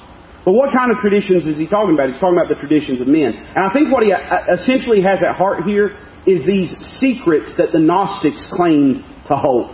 But 0.47 0.55
what 0.55 0.71
kind 0.71 0.91
of 0.91 1.03
traditions 1.03 1.43
is 1.43 1.59
he 1.59 1.67
talking 1.67 1.91
about? 1.91 2.07
He's 2.07 2.19
talking 2.23 2.39
about 2.39 2.47
the 2.47 2.59
traditions 2.59 3.03
of 3.03 3.07
men. 3.07 3.35
And 3.35 3.59
I 3.59 3.71
think 3.75 3.91
what 3.91 4.03
he 4.03 4.15
uh, 4.15 4.55
essentially 4.55 5.03
has 5.03 5.19
at 5.19 5.35
heart 5.35 5.67
here 5.67 5.99
is 6.27 6.45
these 6.45 6.75
secrets 6.99 7.53
that 7.57 7.71
the 7.71 7.79
Gnostics 7.79 8.45
claimed 8.51 9.03
to 9.27 9.35
hold. 9.35 9.71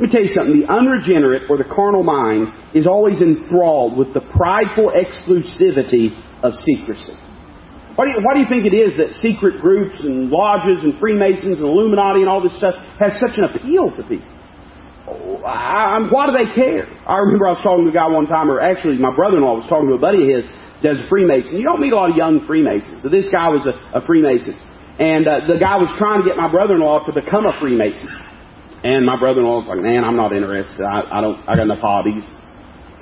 me 0.00 0.08
tell 0.10 0.22
you 0.22 0.32
something. 0.32 0.64
The 0.64 0.72
unregenerate 0.72 1.50
or 1.50 1.58
the 1.58 1.68
carnal 1.68 2.02
mind 2.02 2.48
is 2.72 2.86
always 2.86 3.20
enthralled 3.20 3.98
with 3.98 4.14
the 4.14 4.20
prideful 4.20 4.94
exclusivity 4.96 6.16
of 6.42 6.54
secrecy. 6.64 7.18
Why 7.98 8.06
do, 8.06 8.10
you, 8.14 8.20
why 8.22 8.34
do 8.34 8.40
you 8.40 8.48
think 8.48 8.64
it 8.64 8.76
is 8.76 8.96
that 8.96 9.18
secret 9.18 9.60
groups 9.60 9.98
and 10.00 10.30
lodges 10.30 10.84
and 10.84 10.96
Freemasons 11.00 11.58
and 11.58 11.66
Illuminati 11.66 12.20
and 12.20 12.28
all 12.30 12.40
this 12.40 12.56
stuff 12.56 12.78
has 13.02 13.18
such 13.18 13.36
an 13.36 13.50
appeal 13.50 13.90
to 13.90 14.02
people? 14.06 14.38
I, 15.44 16.06
why 16.06 16.30
do 16.30 16.32
they 16.32 16.46
care? 16.54 16.86
I 17.08 17.18
remember 17.18 17.48
I 17.48 17.58
was 17.58 17.62
talking 17.64 17.84
to 17.84 17.90
a 17.90 17.94
guy 17.94 18.06
one 18.06 18.26
time, 18.26 18.50
or 18.50 18.60
actually 18.60 18.98
my 18.98 19.14
brother-in-law 19.14 19.66
was 19.66 19.68
talking 19.68 19.88
to 19.88 19.96
a 19.96 19.98
buddy 19.98 20.22
of 20.22 20.28
his 20.28 20.46
that's 20.82 21.00
a 21.00 21.08
Freemason. 21.08 21.58
You 21.58 21.64
don't 21.64 21.80
meet 21.80 21.92
a 21.92 21.96
lot 21.96 22.10
of 22.10 22.16
young 22.16 22.46
Freemasons. 22.46 23.02
But 23.02 23.10
this 23.10 23.26
guy 23.32 23.48
was 23.48 23.66
a, 23.66 23.98
a 23.98 24.06
Freemason. 24.06 24.54
And 24.98 25.26
uh, 25.28 25.46
the 25.46 25.58
guy 25.58 25.78
was 25.78 25.88
trying 25.98 26.22
to 26.22 26.26
get 26.26 26.36
my 26.36 26.50
brother-in-law 26.50 27.06
to 27.06 27.12
become 27.12 27.46
a 27.46 27.54
Freemason. 27.60 28.10
And 28.82 29.06
my 29.06 29.18
brother-in-law 29.18 29.62
was 29.62 29.68
like, 29.68 29.78
man, 29.78 30.04
I'm 30.04 30.16
not 30.16 30.34
interested. 30.34 30.82
I, 30.82 31.18
I 31.18 31.20
don't, 31.20 31.38
I 31.48 31.54
got 31.54 31.70
enough 31.70 31.82
hobbies. 31.82 32.26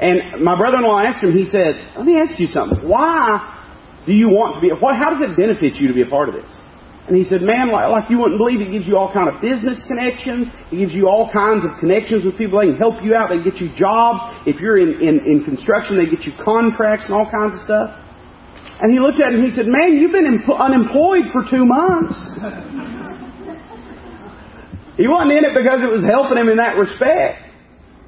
And 0.00 0.44
my 0.44 0.56
brother-in-law 0.56 1.00
asked 1.00 1.24
him, 1.24 1.32
he 1.32 1.44
said, 1.44 1.76
let 1.96 2.04
me 2.04 2.20
ask 2.20 2.38
you 2.38 2.48
something. 2.48 2.86
Why 2.86 4.04
do 4.04 4.12
you 4.12 4.28
want 4.28 4.56
to 4.56 4.60
be, 4.60 4.68
what, 4.76 4.96
how 4.96 5.08
does 5.08 5.24
it 5.24 5.36
benefit 5.36 5.80
you 5.80 5.88
to 5.88 5.94
be 5.94 6.02
a 6.02 6.08
part 6.08 6.28
of 6.28 6.36
this? 6.36 6.48
And 7.08 7.16
he 7.16 7.24
said, 7.24 7.40
man, 7.40 7.70
like, 7.70 7.88
like 7.88 8.10
you 8.10 8.18
wouldn't 8.18 8.36
believe, 8.36 8.60
it 8.60 8.72
gives 8.72 8.84
you 8.84 8.98
all 8.98 9.12
kind 9.12 9.30
of 9.30 9.40
business 9.40 9.80
connections. 9.86 10.48
It 10.72 10.76
gives 10.76 10.92
you 10.92 11.08
all 11.08 11.30
kinds 11.32 11.64
of 11.64 11.78
connections 11.78 12.24
with 12.26 12.36
people. 12.36 12.58
They 12.58 12.74
can 12.74 12.76
help 12.76 13.00
you 13.00 13.14
out. 13.14 13.30
They 13.30 13.40
get 13.40 13.56
you 13.56 13.70
jobs. 13.72 14.20
If 14.44 14.60
you're 14.60 14.76
in, 14.76 15.00
in, 15.00 15.24
in 15.24 15.44
construction, 15.44 15.96
they 15.96 16.10
get 16.10 16.26
you 16.26 16.32
contracts 16.44 17.06
and 17.06 17.14
all 17.14 17.30
kinds 17.30 17.54
of 17.56 17.62
stuff. 17.64 17.88
And 18.80 18.92
he 18.92 19.00
looked 19.00 19.20
at 19.20 19.32
him 19.32 19.40
and 19.40 19.48
he 19.48 19.56
said, 19.56 19.66
man, 19.66 19.96
you've 19.96 20.12
been 20.12 20.26
unemployed 20.26 21.32
for 21.32 21.44
two 21.48 21.64
months. 21.64 22.12
He 24.96 25.08
wasn't 25.08 25.32
in 25.32 25.44
it 25.44 25.54
because 25.54 25.82
it 25.82 25.92
was 25.92 26.04
helping 26.04 26.36
him 26.36 26.48
in 26.48 26.56
that 26.56 26.76
respect. 26.76 27.44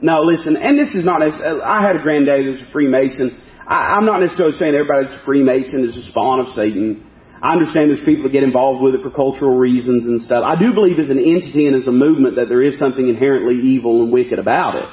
No, 0.00 0.22
listen, 0.22 0.56
and 0.56 0.78
this 0.78 0.94
is 0.94 1.04
not, 1.04 1.22
as 1.22 1.34
I 1.64 1.82
had 1.82 1.96
a 1.96 2.02
granddad 2.02 2.44
who 2.44 2.50
was 2.52 2.60
a 2.60 2.70
Freemason. 2.70 3.36
I, 3.66 3.96
I'm 3.96 4.06
not 4.06 4.20
necessarily 4.20 4.56
saying 4.56 4.74
everybody 4.74 5.08
that's 5.08 5.20
a 5.20 5.24
Freemason 5.24 5.84
is 5.88 5.96
a 5.96 6.08
spawn 6.10 6.40
of 6.40 6.54
Satan. 6.54 7.04
I 7.42 7.52
understand 7.52 7.90
there's 7.90 8.04
people 8.04 8.24
that 8.24 8.32
get 8.32 8.42
involved 8.42 8.82
with 8.82 8.94
it 8.94 9.02
for 9.02 9.10
cultural 9.10 9.58
reasons 9.58 10.06
and 10.06 10.22
stuff. 10.22 10.44
I 10.44 10.58
do 10.58 10.72
believe 10.72 10.98
as 10.98 11.10
an 11.10 11.18
entity 11.18 11.66
and 11.66 11.76
as 11.76 11.86
a 11.86 11.92
movement 11.92 12.36
that 12.36 12.48
there 12.48 12.62
is 12.62 12.78
something 12.78 13.08
inherently 13.08 13.56
evil 13.60 14.02
and 14.02 14.12
wicked 14.12 14.38
about 14.38 14.76
it. 14.76 14.88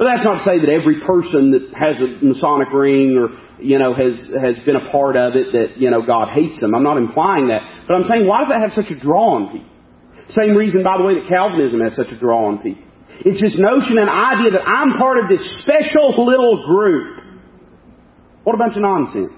But 0.00 0.16
that's 0.16 0.24
not 0.24 0.40
to 0.40 0.44
say 0.48 0.56
that 0.64 0.72
every 0.72 1.04
person 1.04 1.52
that 1.52 1.76
has 1.76 2.00
a 2.00 2.24
Masonic 2.24 2.72
ring 2.72 3.20
or, 3.20 3.36
you 3.60 3.76
know, 3.76 3.92
has, 3.92 4.16
has 4.32 4.56
been 4.64 4.80
a 4.80 4.88
part 4.88 5.12
of 5.12 5.36
it 5.36 5.52
that, 5.52 5.76
you 5.76 5.90
know, 5.92 6.00
God 6.00 6.32
hates 6.32 6.58
them. 6.58 6.74
I'm 6.74 6.82
not 6.82 6.96
implying 6.96 7.48
that. 7.52 7.84
But 7.84 8.00
I'm 8.00 8.08
saying 8.08 8.24
why 8.24 8.40
does 8.40 8.48
that 8.48 8.64
have 8.64 8.72
such 8.72 8.88
a 8.88 8.98
draw 8.98 9.36
on 9.36 9.52
people? 9.52 9.68
Same 10.32 10.56
reason, 10.56 10.82
by 10.82 10.96
the 10.96 11.04
way, 11.04 11.20
that 11.20 11.28
Calvinism 11.28 11.84
has 11.84 11.94
such 12.00 12.08
a 12.08 12.18
draw 12.18 12.48
on 12.48 12.64
people. 12.64 12.80
It's 13.28 13.44
this 13.44 13.60
notion 13.60 14.00
and 14.00 14.08
idea 14.08 14.56
that 14.56 14.64
I'm 14.64 14.96
part 14.96 15.20
of 15.20 15.28
this 15.28 15.44
special 15.60 16.16
little 16.16 16.64
group. 16.64 17.20
What 18.44 18.54
a 18.54 18.58
bunch 18.58 18.76
of 18.76 18.82
nonsense. 18.88 19.36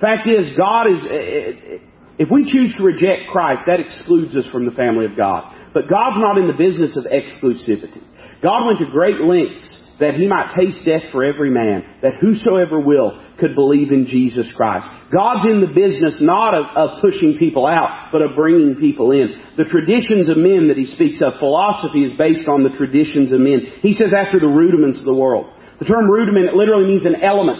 Fact 0.00 0.26
is, 0.26 0.58
God 0.58 0.90
is, 0.90 1.06
eh, 1.06 1.14
eh, 1.14 1.78
if 2.18 2.26
we 2.34 2.50
choose 2.50 2.74
to 2.78 2.82
reject 2.82 3.30
Christ, 3.30 3.62
that 3.70 3.78
excludes 3.78 4.34
us 4.34 4.50
from 4.50 4.66
the 4.66 4.74
family 4.74 5.06
of 5.06 5.14
God. 5.16 5.54
But 5.72 5.86
God's 5.86 6.18
not 6.18 6.34
in 6.36 6.50
the 6.50 6.58
business 6.58 6.98
of 6.98 7.06
exclusivity. 7.06 8.02
God 8.42 8.66
went 8.66 8.78
to 8.80 8.90
great 8.90 9.20
lengths 9.20 9.78
that 10.00 10.14
he 10.14 10.28
might 10.28 10.54
taste 10.54 10.84
death 10.84 11.10
for 11.10 11.24
every 11.24 11.50
man, 11.50 11.82
that 12.02 12.14
whosoever 12.20 12.78
will 12.78 13.20
could 13.38 13.54
believe 13.54 13.90
in 13.90 14.06
Jesus 14.06 14.50
Christ. 14.54 14.86
God's 15.12 15.46
in 15.46 15.60
the 15.60 15.74
business 15.74 16.18
not 16.20 16.54
of, 16.54 16.66
of, 16.76 17.02
pushing 17.02 17.36
people 17.38 17.66
out, 17.66 18.10
but 18.12 18.22
of 18.22 18.36
bringing 18.36 18.76
people 18.76 19.10
in. 19.10 19.42
The 19.56 19.64
traditions 19.64 20.28
of 20.28 20.36
men 20.36 20.68
that 20.68 20.76
he 20.76 20.86
speaks 20.86 21.20
of, 21.20 21.34
philosophy 21.38 22.04
is 22.04 22.16
based 22.16 22.48
on 22.48 22.62
the 22.62 22.70
traditions 22.76 23.32
of 23.32 23.40
men. 23.40 23.66
He 23.82 23.92
says 23.92 24.14
after 24.14 24.38
the 24.38 24.46
rudiments 24.46 25.00
of 25.00 25.04
the 25.04 25.14
world. 25.14 25.52
The 25.80 25.86
term 25.86 26.08
rudiment 26.10 26.54
literally 26.54 26.86
means 26.86 27.06
an 27.06 27.16
element. 27.16 27.58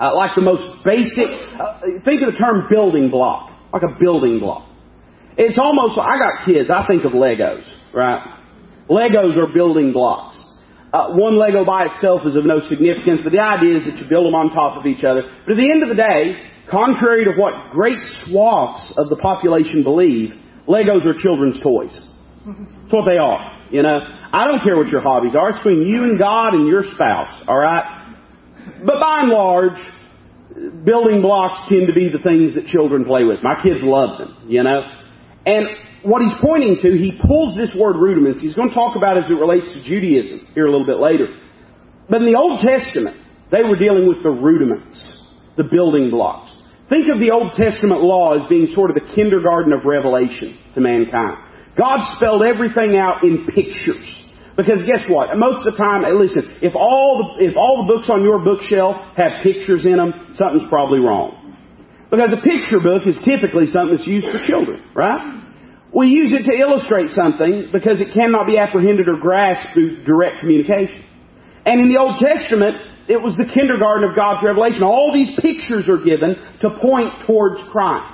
Uh, 0.00 0.16
like 0.16 0.34
the 0.34 0.42
most 0.42 0.84
basic, 0.84 1.30
uh, 1.60 1.80
think 2.04 2.22
of 2.22 2.32
the 2.32 2.38
term 2.38 2.66
building 2.70 3.10
block. 3.10 3.50
Like 3.72 3.82
a 3.82 3.98
building 4.00 4.40
block. 4.40 4.68
It's 5.38 5.58
almost, 5.58 5.98
I 5.98 6.18
got 6.18 6.44
kids, 6.44 6.70
I 6.70 6.86
think 6.86 7.04
of 7.04 7.12
Legos, 7.12 7.64
right? 7.94 8.41
Legos 8.92 9.36
are 9.38 9.52
building 9.52 9.92
blocks. 9.92 10.36
Uh, 10.92 11.14
one 11.14 11.38
Lego 11.38 11.64
by 11.64 11.86
itself 11.86 12.26
is 12.26 12.36
of 12.36 12.44
no 12.44 12.60
significance, 12.68 13.20
but 13.24 13.32
the 13.32 13.40
idea 13.40 13.78
is 13.78 13.84
that 13.86 13.96
you 13.96 14.06
build 14.06 14.26
them 14.26 14.34
on 14.34 14.52
top 14.52 14.76
of 14.76 14.84
each 14.84 15.04
other. 15.04 15.22
But 15.46 15.52
at 15.52 15.56
the 15.56 15.70
end 15.70 15.82
of 15.82 15.88
the 15.88 15.96
day, 15.96 16.36
contrary 16.70 17.24
to 17.24 17.32
what 17.32 17.72
great 17.72 17.98
swaths 18.24 18.92
of 18.98 19.08
the 19.08 19.16
population 19.16 19.82
believe, 19.82 20.34
Legos 20.68 21.06
are 21.06 21.14
children's 21.16 21.62
toys. 21.62 21.98
That's 22.44 22.92
what 22.92 23.06
they 23.06 23.16
are. 23.16 23.58
You 23.70 23.82
know, 23.82 23.98
I 24.32 24.46
don't 24.46 24.62
care 24.62 24.76
what 24.76 24.88
your 24.88 25.00
hobbies 25.00 25.34
are. 25.34 25.48
It's 25.48 25.58
between 25.58 25.86
you 25.86 26.04
and 26.04 26.18
God 26.18 26.52
and 26.52 26.68
your 26.68 26.84
spouse. 26.94 27.44
All 27.48 27.58
right. 27.58 28.14
But 28.84 29.00
by 29.00 29.20
and 29.22 29.30
large, 29.30 29.80
building 30.84 31.22
blocks 31.22 31.70
tend 31.70 31.86
to 31.86 31.94
be 31.94 32.10
the 32.10 32.18
things 32.18 32.54
that 32.56 32.66
children 32.66 33.06
play 33.06 33.24
with. 33.24 33.42
My 33.42 33.60
kids 33.62 33.78
love 33.80 34.18
them. 34.18 34.44
You 34.46 34.62
know, 34.62 34.82
and 35.46 35.66
what 36.02 36.22
he's 36.22 36.36
pointing 36.40 36.78
to, 36.82 36.88
he 36.96 37.18
pulls 37.26 37.56
this 37.56 37.74
word 37.78 37.96
rudiments. 37.96 38.40
He's 38.40 38.54
going 38.54 38.68
to 38.68 38.74
talk 38.74 38.96
about 38.96 39.18
as 39.18 39.30
it 39.30 39.34
relates 39.34 39.66
to 39.72 39.82
Judaism 39.84 40.48
here 40.54 40.66
a 40.66 40.70
little 40.70 40.86
bit 40.86 40.98
later. 40.98 41.28
But 42.08 42.22
in 42.22 42.32
the 42.32 42.38
Old 42.38 42.60
Testament, 42.60 43.16
they 43.50 43.62
were 43.62 43.76
dealing 43.76 44.08
with 44.08 44.22
the 44.22 44.30
rudiments, 44.30 44.98
the 45.56 45.64
building 45.64 46.10
blocks. 46.10 46.50
Think 46.88 47.08
of 47.12 47.20
the 47.20 47.30
Old 47.30 47.52
Testament 47.54 48.02
law 48.02 48.34
as 48.34 48.48
being 48.48 48.66
sort 48.74 48.90
of 48.90 48.96
the 48.96 49.14
kindergarten 49.14 49.72
of 49.72 49.84
revelation 49.84 50.58
to 50.74 50.80
mankind. 50.80 51.38
God 51.78 52.00
spelled 52.16 52.42
everything 52.42 52.96
out 52.96 53.24
in 53.24 53.46
pictures. 53.46 54.04
Because 54.56 54.84
guess 54.84 55.00
what? 55.08 55.34
Most 55.38 55.66
of 55.66 55.72
the 55.72 55.78
time, 55.78 56.04
eh, 56.04 56.12
listen, 56.12 56.60
if 56.60 56.74
all 56.76 57.36
the, 57.38 57.44
if 57.44 57.56
all 57.56 57.86
the 57.86 57.94
books 57.94 58.10
on 58.12 58.22
your 58.22 58.44
bookshelf 58.44 59.16
have 59.16 59.40
pictures 59.42 59.86
in 59.86 59.96
them, 59.96 60.34
something's 60.34 60.68
probably 60.68 61.00
wrong. 61.00 61.56
Because 62.10 62.36
a 62.36 62.42
picture 62.44 62.76
book 62.76 63.06
is 63.06 63.16
typically 63.24 63.64
something 63.72 63.96
that's 63.96 64.06
used 64.06 64.26
for 64.28 64.44
children, 64.44 64.84
right? 64.94 65.41
We 65.92 66.08
use 66.08 66.32
it 66.32 66.48
to 66.48 66.56
illustrate 66.56 67.10
something 67.10 67.68
because 67.70 68.00
it 68.00 68.14
cannot 68.14 68.46
be 68.46 68.56
apprehended 68.56 69.08
or 69.08 69.20
grasped 69.20 69.74
through 69.74 70.04
direct 70.04 70.40
communication. 70.40 71.04
And 71.66 71.80
in 71.80 71.92
the 71.92 72.00
Old 72.00 72.16
Testament, 72.18 72.80
it 73.08 73.20
was 73.20 73.36
the 73.36 73.44
kindergarten 73.44 74.08
of 74.08 74.16
God's 74.16 74.40
revelation. 74.40 74.82
All 74.82 75.12
these 75.12 75.36
pictures 75.36 75.88
are 75.92 76.00
given 76.00 76.40
to 76.64 76.80
point 76.80 77.12
towards 77.28 77.60
Christ. 77.70 78.08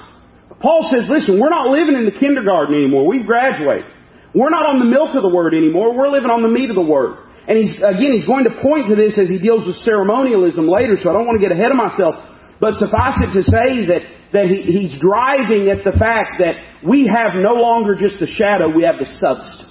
Paul 0.58 0.90
says, 0.90 1.06
listen, 1.06 1.38
we're 1.38 1.54
not 1.54 1.70
living 1.70 1.94
in 1.94 2.04
the 2.04 2.18
kindergarten 2.18 2.74
anymore. 2.74 3.06
We've 3.06 3.24
graduated. 3.24 3.86
We're 4.34 4.50
not 4.50 4.66
on 4.66 4.82
the 4.82 4.90
milk 4.90 5.14
of 5.14 5.22
the 5.22 5.30
Word 5.30 5.54
anymore. 5.54 5.94
We're 5.94 6.10
living 6.10 6.34
on 6.34 6.42
the 6.42 6.50
meat 6.50 6.68
of 6.68 6.76
the 6.76 6.82
Word. 6.82 7.30
And 7.46 7.56
he's, 7.56 7.78
again, 7.78 8.18
he's 8.18 8.26
going 8.26 8.44
to 8.44 8.58
point 8.60 8.90
to 8.90 8.96
this 8.98 9.16
as 9.16 9.30
he 9.30 9.38
deals 9.38 9.64
with 9.64 9.76
ceremonialism 9.86 10.66
later, 10.66 10.98
so 11.00 11.08
I 11.08 11.12
don't 11.14 11.24
want 11.24 11.40
to 11.40 11.44
get 11.46 11.54
ahead 11.54 11.70
of 11.70 11.78
myself. 11.78 12.18
But 12.60 12.74
suffice 12.76 13.22
it 13.22 13.32
to 13.38 13.42
say 13.46 13.86
that, 13.86 14.02
that 14.32 14.46
he, 14.46 14.62
he's 14.62 15.00
driving 15.00 15.70
at 15.70 15.84
the 15.84 15.96
fact 15.98 16.40
that 16.40 16.56
we 16.86 17.06
have 17.12 17.34
no 17.34 17.54
longer 17.54 17.94
just 17.94 18.20
the 18.20 18.26
shadow, 18.26 18.68
we 18.74 18.84
have 18.84 18.98
the 18.98 19.06
substance. 19.18 19.68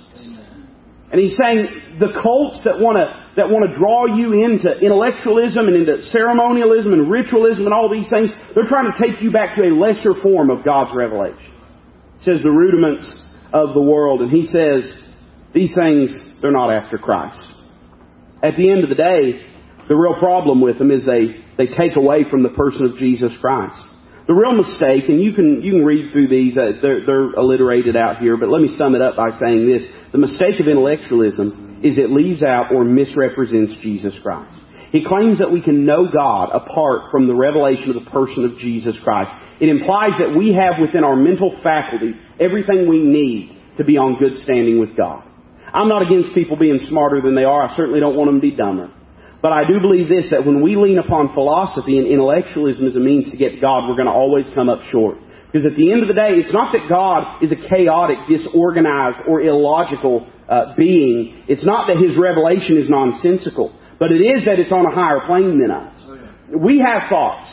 And 1.12 1.22
he's 1.22 1.38
saying 1.38 2.00
the 2.00 2.12
cults 2.22 2.64
that 2.66 2.80
want 2.80 2.98
to 2.98 3.28
that 3.38 3.50
want 3.50 3.70
to 3.70 3.78
draw 3.78 4.08
you 4.08 4.34
into 4.34 4.68
intellectualism 4.80 5.68
and 5.68 5.76
into 5.78 6.02
ceremonialism 6.10 6.92
and 6.92 7.10
ritualism 7.10 7.66
and 7.66 7.74
all 7.74 7.88
these 7.88 8.10
things, 8.10 8.32
they're 8.56 8.68
trying 8.68 8.92
to 8.92 8.98
take 8.98 9.22
you 9.22 9.32
back 9.32 9.56
to 9.56 9.64
a 9.64 9.70
lesser 9.70 10.14
form 10.22 10.50
of 10.50 10.66
God's 10.66 10.90
revelation. 10.94 11.54
He 12.18 12.24
says 12.24 12.42
the 12.42 12.50
rudiments 12.50 13.06
of 13.54 13.76
the 13.76 13.82
world, 13.82 14.22
and 14.22 14.32
he 14.32 14.48
says 14.48 14.92
these 15.54 15.74
things 15.74 16.12
they're 16.42 16.52
not 16.52 16.74
after 16.74 16.98
Christ. 16.98 17.40
At 18.44 18.58
the 18.58 18.72
end 18.72 18.84
of 18.84 18.90
the 18.90 18.96
day, 18.96 19.46
the 19.88 19.96
real 19.96 20.20
problem 20.20 20.60
with 20.60 20.80
them 20.80 20.92
is 20.92 21.06
they 21.06 21.46
they 21.58 21.68
take 21.68 21.96
away 21.96 22.26
from 22.30 22.44
the 22.44 22.50
person 22.50 22.86
of 22.86 22.98
Jesus 22.98 23.32
Christ. 23.40 23.78
The 24.28 24.34
real 24.34 24.52
mistake, 24.52 25.08
and 25.08 25.22
you 25.24 25.32
can, 25.32 25.62
you 25.62 25.72
can 25.72 25.86
read 25.86 26.12
through 26.12 26.28
these, 26.28 26.58
uh, 26.58 26.74
they're, 26.82 27.06
they're 27.06 27.32
alliterated 27.32 27.96
out 27.96 28.18
here, 28.18 28.36
but 28.36 28.50
let 28.50 28.62
me 28.62 28.76
sum 28.76 28.94
it 28.94 29.02
up 29.02 29.16
by 29.16 29.32
saying 29.32 29.66
this. 29.66 29.88
The 30.12 30.18
mistake 30.18 30.60
of 30.60 30.68
intellectualism 30.68 31.80
is 31.82 31.98
it 31.98 32.10
leaves 32.10 32.44
out 32.44 32.74
or 32.74 32.84
misrepresents 32.84 33.78
Jesus 33.82 34.18
Christ. 34.22 34.60
He 34.92 35.06
claims 35.06 35.40
that 35.40 35.52
we 35.52 35.62
can 35.62 35.86
know 35.86 36.12
God 36.12 36.50
apart 36.52 37.12
from 37.12 37.28
the 37.28 37.36
revelation 37.36 37.90
of 37.90 38.04
the 38.04 38.10
person 38.10 38.44
of 38.44 38.58
Jesus 38.58 38.98
Christ. 39.02 39.32
It 39.62 39.70
implies 39.70 40.20
that 40.20 40.36
we 40.38 40.54
have 40.54 40.74
within 40.82 41.04
our 41.04 41.16
mental 41.16 41.58
faculties 41.64 42.16
everything 42.40 42.88
we 42.88 43.04
need 43.04 43.58
to 43.78 43.86
be 43.86 43.98
on 43.98 44.20
good 44.20 44.38
standing 44.44 44.80
with 44.80 44.96
God. 44.98 45.24
I'm 45.74 45.88
not 45.88 46.02
against 46.02 46.34
people 46.34 46.58
being 46.58 46.80
smarter 46.88 47.22
than 47.22 47.36
they 47.36 47.44
are. 47.44 47.62
I 47.62 47.76
certainly 47.76 48.00
don't 48.00 48.16
want 48.16 48.30
them 48.30 48.42
to 48.42 48.42
be 48.42 48.56
dumber. 48.56 48.92
But 49.48 49.54
I 49.54 49.64
do 49.66 49.80
believe 49.80 50.10
this, 50.10 50.28
that 50.32 50.46
when 50.46 50.62
we 50.62 50.76
lean 50.76 51.00
upon 51.00 51.34
philosophy 51.34 51.98
and 51.98 52.06
intellectualism 52.06 52.86
as 52.86 52.98
a 52.98 53.00
means 53.00 53.32
to 53.32 53.38
get 53.38 53.56
to 53.56 53.62
God, 53.62 53.88
we're 53.88 53.96
going 53.96 54.12
to 54.12 54.12
always 54.12 54.46
come 54.54 54.68
up 54.68 54.84
short. 54.92 55.16
Because 55.46 55.66
at 55.66 55.78
the 55.78 55.90
end 55.90 56.02
of 56.02 56.10
the 56.10 56.14
day, 56.14 56.36
it's 56.36 56.52
not 56.52 56.74
that 56.74 56.90
God 56.90 57.42
is 57.42 57.54
a 57.54 57.56
chaotic, 57.56 58.18
disorganized, 58.28 59.26
or 59.26 59.40
illogical 59.40 60.28
uh, 60.50 60.76
being. 60.76 61.46
It's 61.48 61.66
not 61.66 61.88
that 61.88 61.96
His 61.96 62.20
revelation 62.20 62.76
is 62.76 62.90
nonsensical. 62.90 63.72
But 63.98 64.12
it 64.12 64.20
is 64.20 64.44
that 64.44 64.60
it's 64.60 64.74
on 64.74 64.86
a 64.86 64.92
higher 64.92 65.22
plane 65.26 65.62
than 65.62 65.72
us. 65.72 65.96
We 66.52 66.84
have 66.84 67.08
thoughts. 67.08 67.48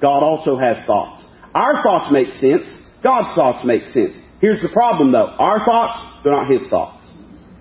God 0.00 0.22
also 0.22 0.56
has 0.56 0.76
thoughts. 0.86 1.24
Our 1.52 1.82
thoughts 1.82 2.12
make 2.12 2.32
sense. 2.34 2.70
God's 3.02 3.34
thoughts 3.34 3.66
make 3.66 3.88
sense. 3.88 4.14
Here's 4.40 4.62
the 4.62 4.70
problem 4.70 5.10
though. 5.10 5.34
Our 5.34 5.66
thoughts, 5.66 6.22
they're 6.22 6.30
not 6.32 6.48
His 6.48 6.70
thoughts. 6.70 7.04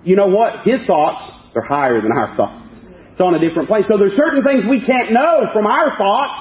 You 0.04 0.16
know 0.16 0.28
what? 0.28 0.64
His 0.64 0.86
thoughts, 0.86 1.26
they're 1.56 1.66
higher 1.66 2.00
than 2.00 2.12
our 2.14 2.38
thoughts. 2.38 2.69
It's 3.20 3.26
on 3.28 3.36
a 3.36 3.46
different 3.46 3.68
place. 3.68 3.84
So 3.92 3.98
there's 3.98 4.16
certain 4.16 4.46
things 4.48 4.64
we 4.64 4.80
can't 4.80 5.12
know 5.12 5.52
from 5.52 5.68
our 5.68 5.92
thoughts 5.98 6.40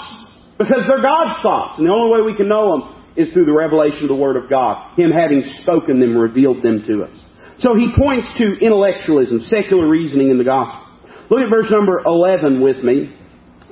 because 0.58 0.86
they're 0.86 1.02
God's 1.02 1.42
thoughts. 1.42 1.76
And 1.76 1.88
the 1.88 1.92
only 1.92 2.14
way 2.14 2.22
we 2.22 2.36
can 2.36 2.46
know 2.46 2.70
them 2.70 3.04
is 3.16 3.32
through 3.32 3.46
the 3.46 3.52
revelation 3.52 4.04
of 4.04 4.08
the 4.08 4.14
Word 4.14 4.36
of 4.36 4.48
God. 4.48 4.94
Him 4.94 5.10
having 5.10 5.42
spoken 5.62 5.98
them, 5.98 6.16
revealed 6.16 6.62
them 6.62 6.84
to 6.86 7.02
us. 7.02 7.18
So 7.58 7.74
he 7.74 7.90
points 7.98 8.28
to 8.38 8.64
intellectualism, 8.64 9.40
secular 9.50 9.88
reasoning 9.88 10.30
in 10.30 10.38
the 10.38 10.44
gospel. 10.44 10.86
Look 11.30 11.40
at 11.42 11.50
verse 11.50 11.66
number 11.68 11.98
11 12.06 12.62
with 12.62 12.78
me. 12.84 13.12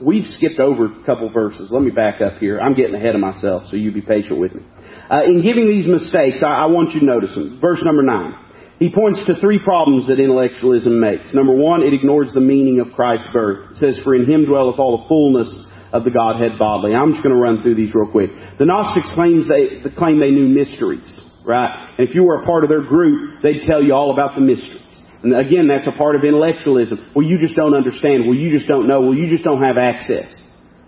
We've 0.02 0.26
skipped 0.26 0.58
over 0.58 0.86
a 0.86 1.04
couple 1.06 1.30
verses. 1.30 1.70
Let 1.70 1.82
me 1.82 1.92
back 1.92 2.20
up 2.20 2.38
here. 2.38 2.58
I'm 2.58 2.74
getting 2.74 2.96
ahead 2.96 3.14
of 3.14 3.20
myself, 3.20 3.70
so 3.70 3.76
you 3.76 3.92
be 3.92 4.02
patient 4.02 4.40
with 4.40 4.52
me. 4.52 4.62
Uh, 5.08 5.22
in 5.22 5.42
giving 5.42 5.68
these 5.68 5.86
mistakes, 5.86 6.42
I, 6.42 6.66
I 6.66 6.66
want 6.66 6.90
you 6.90 6.98
to 6.98 7.06
notice 7.06 7.36
them. 7.36 7.60
Verse 7.60 7.78
number 7.84 8.02
9. 8.02 8.45
He 8.78 8.92
points 8.92 9.24
to 9.26 9.40
three 9.40 9.58
problems 9.58 10.08
that 10.08 10.20
intellectualism 10.20 11.00
makes. 11.00 11.32
Number 11.32 11.54
one, 11.54 11.82
it 11.82 11.94
ignores 11.94 12.34
the 12.34 12.40
meaning 12.40 12.80
of 12.80 12.92
Christ's 12.92 13.32
birth. 13.32 13.72
It 13.72 13.76
says, 13.76 13.98
For 14.04 14.14
in 14.14 14.30
him 14.30 14.44
dwelleth 14.44 14.78
all 14.78 14.98
the 14.98 15.08
fullness 15.08 15.48
of 15.92 16.04
the 16.04 16.10
Godhead 16.10 16.58
bodily. 16.58 16.94
I'm 16.94 17.12
just 17.12 17.22
going 17.22 17.34
to 17.34 17.40
run 17.40 17.62
through 17.62 17.76
these 17.76 17.94
real 17.94 18.10
quick. 18.10 18.30
The 18.58 18.66
Gnostics 18.66 19.10
claims 19.14 19.48
they, 19.48 19.88
claim 19.96 20.20
they 20.20 20.30
knew 20.30 20.46
mysteries, 20.46 21.08
right? 21.46 21.94
And 21.96 22.06
if 22.06 22.14
you 22.14 22.24
were 22.24 22.42
a 22.42 22.44
part 22.44 22.64
of 22.64 22.70
their 22.70 22.82
group, 22.82 23.42
they'd 23.42 23.62
tell 23.66 23.82
you 23.82 23.94
all 23.94 24.12
about 24.12 24.34
the 24.34 24.42
mysteries. 24.42 24.82
And 25.22 25.34
again, 25.34 25.68
that's 25.68 25.88
a 25.88 25.96
part 25.96 26.14
of 26.14 26.24
intellectualism. 26.24 27.12
Well, 27.14 27.26
you 27.26 27.38
just 27.38 27.56
don't 27.56 27.74
understand. 27.74 28.26
Well, 28.26 28.36
you 28.36 28.50
just 28.50 28.68
don't 28.68 28.86
know. 28.86 29.00
Well, 29.00 29.14
you 29.14 29.30
just 29.30 29.44
don't 29.44 29.62
have 29.62 29.78
access. 29.78 30.28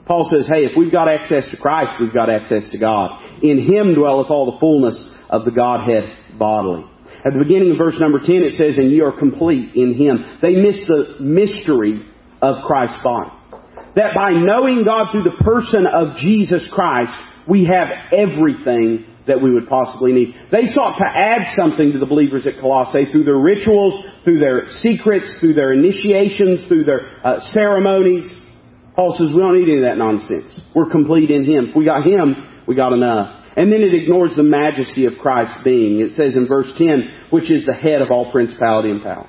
Paul 0.07 0.29
says, 0.31 0.47
hey, 0.47 0.65
if 0.65 0.73
we've 0.77 0.93
got 0.93 1.09
access 1.09 1.49
to 1.51 1.57
Christ, 1.57 2.01
we've 2.01 2.15
got 2.15 2.29
access 2.31 2.69
to 2.71 2.79
God. 2.79 3.43
In 3.43 3.61
Him 3.61 3.95
dwelleth 3.95 4.31
all 4.31 4.53
the 4.53 4.59
fullness 4.59 4.97
of 5.31 5.45
the 5.45 5.51
Godhead 5.51 6.39
bodily. 6.39 6.85
At 7.27 7.33
the 7.33 7.39
beginning 7.43 7.73
of 7.73 7.79
verse 7.79 7.99
number 7.99 8.19
10, 8.19 8.29
it 8.43 8.53
says, 8.53 8.77
and 8.77 8.91
ye 8.91 9.01
are 9.01 9.17
complete 9.17 9.75
in 9.75 9.95
Him. 9.95 10.39
They 10.41 10.55
miss 10.55 10.79
the 10.87 11.17
mystery 11.21 12.07
of 12.41 12.65
Christ's 12.65 13.03
body. 13.03 13.31
That 13.97 14.15
by 14.15 14.31
knowing 14.31 14.85
God 14.85 15.11
through 15.11 15.25
the 15.25 15.43
person 15.43 15.87
of 15.87 16.17
Jesus 16.19 16.69
Christ, 16.73 17.13
we 17.49 17.65
have 17.65 17.89
everything 18.13 19.07
that 19.27 19.43
we 19.43 19.53
would 19.53 19.69
possibly 19.69 20.13
need. 20.13 20.35
They 20.51 20.67
sought 20.67 20.97
to 20.99 21.05
add 21.05 21.55
something 21.57 21.93
to 21.93 21.99
the 21.99 22.07
believers 22.07 22.47
at 22.47 22.61
Colossae 22.61 23.11
through 23.13 23.25
their 23.25 23.39
rituals, 23.39 24.05
through 24.25 24.39
their 24.41 24.69
secrets, 24.81 25.37
through 25.41 25.55
their 25.55 25.73
initiations, 25.73 26.67
through 26.69 26.85
their 26.85 27.25
uh, 27.25 27.41
ceremonies. 27.51 28.31
Paul 28.97 29.15
says 29.19 29.29
we 29.35 29.41
don't 29.41 29.59
need 29.59 29.69
any 29.69 29.79
of 29.79 29.85
that 29.85 29.99
nonsense. 29.99 30.59
We're 30.75 30.91
complete 30.91 31.31
in 31.31 31.45
Him. 31.45 31.67
If 31.71 31.77
we 31.77 31.85
got 31.85 32.05
Him, 32.05 32.65
we 32.67 32.75
got 32.75 32.93
enough. 32.93 33.38
And 33.59 33.73
then 33.73 33.83
it 33.83 33.93
ignores 33.93 34.37
the 34.37 34.45
majesty 34.45 35.07
of 35.07 35.15
Christ's 35.21 35.65
being. 35.65 35.99
It 35.99 36.13
says 36.13 36.37
in 36.37 36.47
verse 36.47 36.73
10, 36.79 37.27
which 37.31 37.51
is 37.51 37.67
the 37.67 37.75
head 37.75 38.01
of 38.01 38.13
all 38.13 38.31
principality 38.31 38.89
and 38.89 39.03
power. 39.03 39.29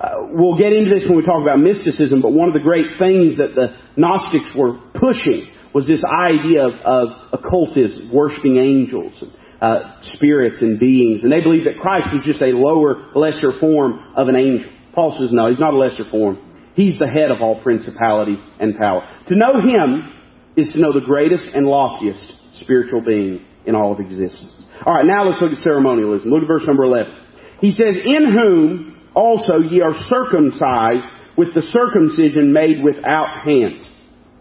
Uh, 0.00 0.30
we'll 0.30 0.56
get 0.56 0.72
into 0.72 0.94
this 0.94 1.02
when 1.08 1.16
we 1.16 1.26
talk 1.26 1.42
about 1.42 1.58
mysticism, 1.58 2.22
but 2.22 2.30
one 2.30 2.46
of 2.46 2.54
the 2.54 2.62
great 2.62 2.86
things 3.00 3.38
that 3.38 3.56
the 3.56 3.74
Gnostics 3.96 4.54
were 4.56 4.78
pushing 4.94 5.50
was 5.74 5.88
this 5.88 6.04
idea 6.06 6.66
of, 6.66 6.74
of 6.86 7.08
occultism, 7.32 8.14
worshiping 8.14 8.58
angels, 8.58 9.24
uh, 9.60 9.98
spirits 10.02 10.62
and 10.62 10.78
beings. 10.78 11.24
And 11.24 11.32
they 11.32 11.42
believed 11.42 11.66
that 11.66 11.80
Christ 11.82 12.14
was 12.14 12.22
just 12.24 12.42
a 12.42 12.54
lower, 12.54 13.10
lesser 13.16 13.58
form 13.58 13.98
of 14.14 14.28
an 14.28 14.36
angel. 14.36 14.70
Paul 14.94 15.16
says, 15.18 15.30
no, 15.32 15.48
he's 15.48 15.58
not 15.58 15.74
a 15.74 15.78
lesser 15.78 16.08
form. 16.08 16.38
He's 16.76 16.96
the 17.00 17.08
head 17.08 17.32
of 17.32 17.42
all 17.42 17.60
principality 17.60 18.38
and 18.60 18.78
power. 18.78 19.02
To 19.26 19.34
know 19.34 19.60
him 19.60 20.12
is 20.56 20.72
to 20.74 20.78
know 20.78 20.92
the 20.92 21.04
greatest 21.04 21.46
and 21.52 21.66
loftiest 21.66 22.22
spiritual 22.60 23.02
being 23.04 23.44
in 23.66 23.74
all 23.74 23.92
of 23.92 24.00
existence. 24.00 24.52
Alright, 24.86 25.06
now 25.06 25.28
let's 25.28 25.40
look 25.40 25.52
at 25.52 25.58
ceremonialism. 25.58 26.28
Look 26.28 26.42
at 26.42 26.48
verse 26.48 26.66
number 26.66 26.84
11. 26.84 27.14
He 27.60 27.72
says, 27.72 27.96
In 28.04 28.32
whom 28.32 29.10
also 29.14 29.58
ye 29.58 29.80
are 29.80 29.94
circumcised 30.08 31.06
with 31.36 31.54
the 31.54 31.62
circumcision 31.62 32.52
made 32.52 32.82
without 32.82 33.42
hands, 33.44 33.86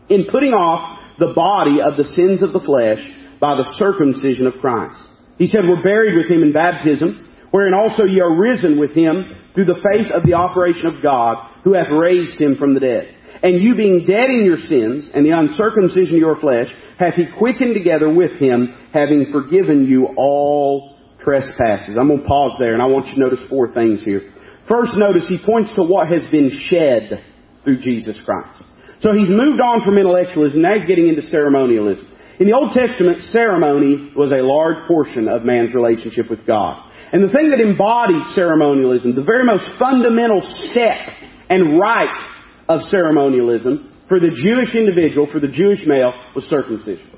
in 0.10 0.26
putting 0.32 0.54
off 0.54 1.00
the 1.20 1.34
body 1.34 1.82
of 1.82 1.98
the 1.98 2.04
sins 2.04 2.44
of 2.44 2.54
the 2.54 2.60
flesh 2.60 3.00
by 3.40 3.56
the 3.56 3.74
circumcision 3.78 4.48
of 4.48 4.60
Christ. 4.60 5.00
He 5.38 5.48
said, 5.48 5.62
We're 5.68 5.84
buried 5.84 6.16
with 6.16 6.30
him 6.30 6.44
in 6.44 6.54
baptism, 6.54 7.30
wherein 7.52 7.74
also 7.74 8.04
ye 8.04 8.20
are 8.20 8.36
risen 8.36 8.80
with 8.80 8.92
him 8.92 9.26
through 9.54 9.66
the 9.66 9.82
faith 9.92 10.12
of 10.12 10.24
the 10.26 10.34
operation 10.34 10.88
of 10.88 11.04
God, 11.04 11.62
who 11.64 11.74
hath 11.74 11.92
raised 11.92 12.40
him 12.40 12.58
from 12.58 12.74
the 12.74 12.80
dead. 12.80 13.16
And 13.44 13.62
you 13.62 13.76
being 13.76 14.06
dead 14.08 14.30
in 14.30 14.46
your 14.46 14.58
sins, 14.58 15.12
and 15.14 15.26
the 15.26 15.38
uncircumcision 15.38 16.16
of 16.16 16.20
your 16.20 16.40
flesh, 16.40 16.68
hath 16.98 17.16
he 17.16 17.26
quickened 17.38 17.74
together 17.74 18.14
with 18.14 18.34
him, 18.34 18.76
having 18.94 19.32
forgiven 19.32 19.86
you 19.86 20.08
all 20.18 20.98
trespasses. 21.24 21.98
I'm 21.98 22.08
going 22.08 22.22
to 22.22 22.28
pause 22.28 22.58
there, 22.60 22.74
and 22.74 22.82
I 22.82 22.86
want 22.86 23.08
you 23.08 23.16
to 23.16 23.20
notice 23.20 23.40
four 23.50 23.74
things 23.74 24.04
here. 24.04 24.34
First, 24.68 24.94
notice 24.96 25.28
he 25.28 25.40
points 25.44 25.74
to 25.76 25.84
what 25.84 26.08
has 26.08 26.30
been 26.32 26.52
shed 26.66 27.24
through 27.64 27.80
Jesus 27.80 28.20
Christ. 28.26 28.64
So 29.02 29.12
he's 29.14 29.30
moved 29.30 29.60
on 29.60 29.84
from 29.84 29.98
intellectualism, 29.98 30.62
now 30.62 30.76
he's 30.76 30.88
getting 30.88 31.10
into 31.10 31.24
ceremonialism. 31.24 32.10
In 32.40 32.48
the 32.48 32.56
Old 32.56 32.72
Testament, 32.74 33.22
ceremony 33.32 34.12
was 34.16 34.32
a 34.32 34.42
large 34.42 34.88
portion 34.88 35.28
of 35.28 35.44
man's 35.44 35.74
relationship 35.76 36.30
with 36.30 36.48
God. 36.48 36.90
And 37.12 37.24
the 37.24 37.32
thing 37.32 37.52
that 37.52 37.62
embodied 37.62 38.34
ceremonialism, 38.34 39.14
the 39.14 39.24
very 39.24 39.46
most 39.46 39.66
fundamental 39.78 40.42
step 40.72 41.14
and 41.50 41.80
rite 41.80 42.32
of 42.68 42.82
ceremonialism 42.90 43.93
for 44.08 44.20
the 44.20 44.30
Jewish 44.30 44.76
individual, 44.76 45.28
for 45.32 45.40
the 45.40 45.48
Jewish 45.48 45.86
male, 45.86 46.12
was 46.36 46.46
circumcision. 46.46 47.10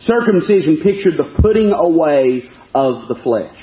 Circumcision 0.00 0.80
pictured 0.82 1.16
the 1.16 1.38
putting 1.40 1.72
away 1.72 2.50
of 2.74 3.08
the 3.08 3.14
flesh. 3.22 3.56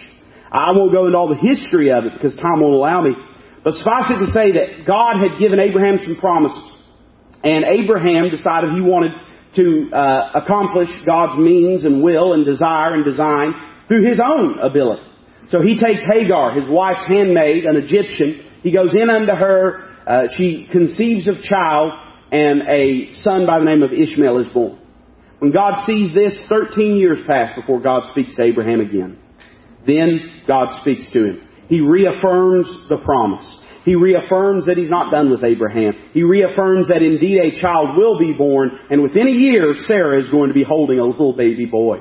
I 0.51 0.71
won't 0.71 0.91
go 0.91 1.05
into 1.05 1.17
all 1.17 1.29
the 1.29 1.35
history 1.35 1.91
of 1.91 2.05
it 2.05 2.13
because 2.13 2.35
time 2.35 2.61
won't 2.61 2.73
allow 2.73 3.01
me. 3.01 3.13
But 3.63 3.73
suffice 3.73 4.09
it 4.09 4.25
to 4.25 4.31
say 4.31 4.53
that 4.53 4.87
God 4.87 5.19
had 5.21 5.37
given 5.37 5.59
Abraham 5.59 5.99
some 6.03 6.15
promises. 6.15 6.63
And 7.43 7.65
Abraham 7.65 8.29
decided 8.29 8.71
he 8.71 8.81
wanted 8.81 9.11
to 9.55 9.89
uh, 9.93 10.31
accomplish 10.35 10.89
God's 11.05 11.39
means 11.39 11.83
and 11.83 12.03
will 12.03 12.33
and 12.33 12.45
desire 12.45 12.93
and 12.93 13.03
design 13.03 13.53
through 13.87 14.03
his 14.03 14.19
own 14.23 14.59
ability. 14.59 15.03
So 15.49 15.61
he 15.61 15.79
takes 15.79 16.03
Hagar, 16.05 16.53
his 16.59 16.69
wife's 16.69 17.05
handmaid, 17.07 17.65
an 17.65 17.75
Egyptian. 17.75 18.45
He 18.61 18.71
goes 18.71 18.93
in 18.93 19.09
unto 19.09 19.33
her. 19.33 19.85
Uh, 20.05 20.27
she 20.37 20.67
conceives 20.71 21.27
of 21.27 21.41
child, 21.41 21.93
and 22.31 22.61
a 22.67 23.11
son 23.21 23.45
by 23.45 23.59
the 23.59 23.65
name 23.65 23.83
of 23.83 23.91
Ishmael 23.91 24.39
is 24.39 24.53
born. 24.53 24.79
When 25.39 25.51
God 25.51 25.85
sees 25.85 26.13
this, 26.13 26.37
13 26.49 26.97
years 26.97 27.19
pass 27.25 27.55
before 27.55 27.79
God 27.79 28.03
speaks 28.11 28.35
to 28.35 28.43
Abraham 28.43 28.81
again. 28.81 29.17
Then 29.87 30.43
God 30.47 30.81
speaks 30.81 31.11
to 31.13 31.25
him. 31.25 31.47
He 31.67 31.79
reaffirms 31.81 32.67
the 32.89 32.97
promise. 32.97 33.45
He 33.85 33.95
reaffirms 33.95 34.65
that 34.65 34.77
he's 34.77 34.89
not 34.89 35.11
done 35.11 35.31
with 35.31 35.43
Abraham. 35.43 35.93
He 36.11 36.23
reaffirms 36.23 36.89
that 36.89 37.01
indeed 37.01 37.37
a 37.39 37.61
child 37.61 37.97
will 37.97 38.19
be 38.19 38.33
born, 38.33 38.71
and 38.89 39.01
within 39.01 39.27
a 39.27 39.31
year, 39.31 39.73
Sarah 39.87 40.21
is 40.21 40.29
going 40.29 40.49
to 40.49 40.53
be 40.53 40.63
holding 40.63 40.99
a 40.99 41.05
little 41.05 41.33
baby 41.33 41.65
boy. 41.65 41.99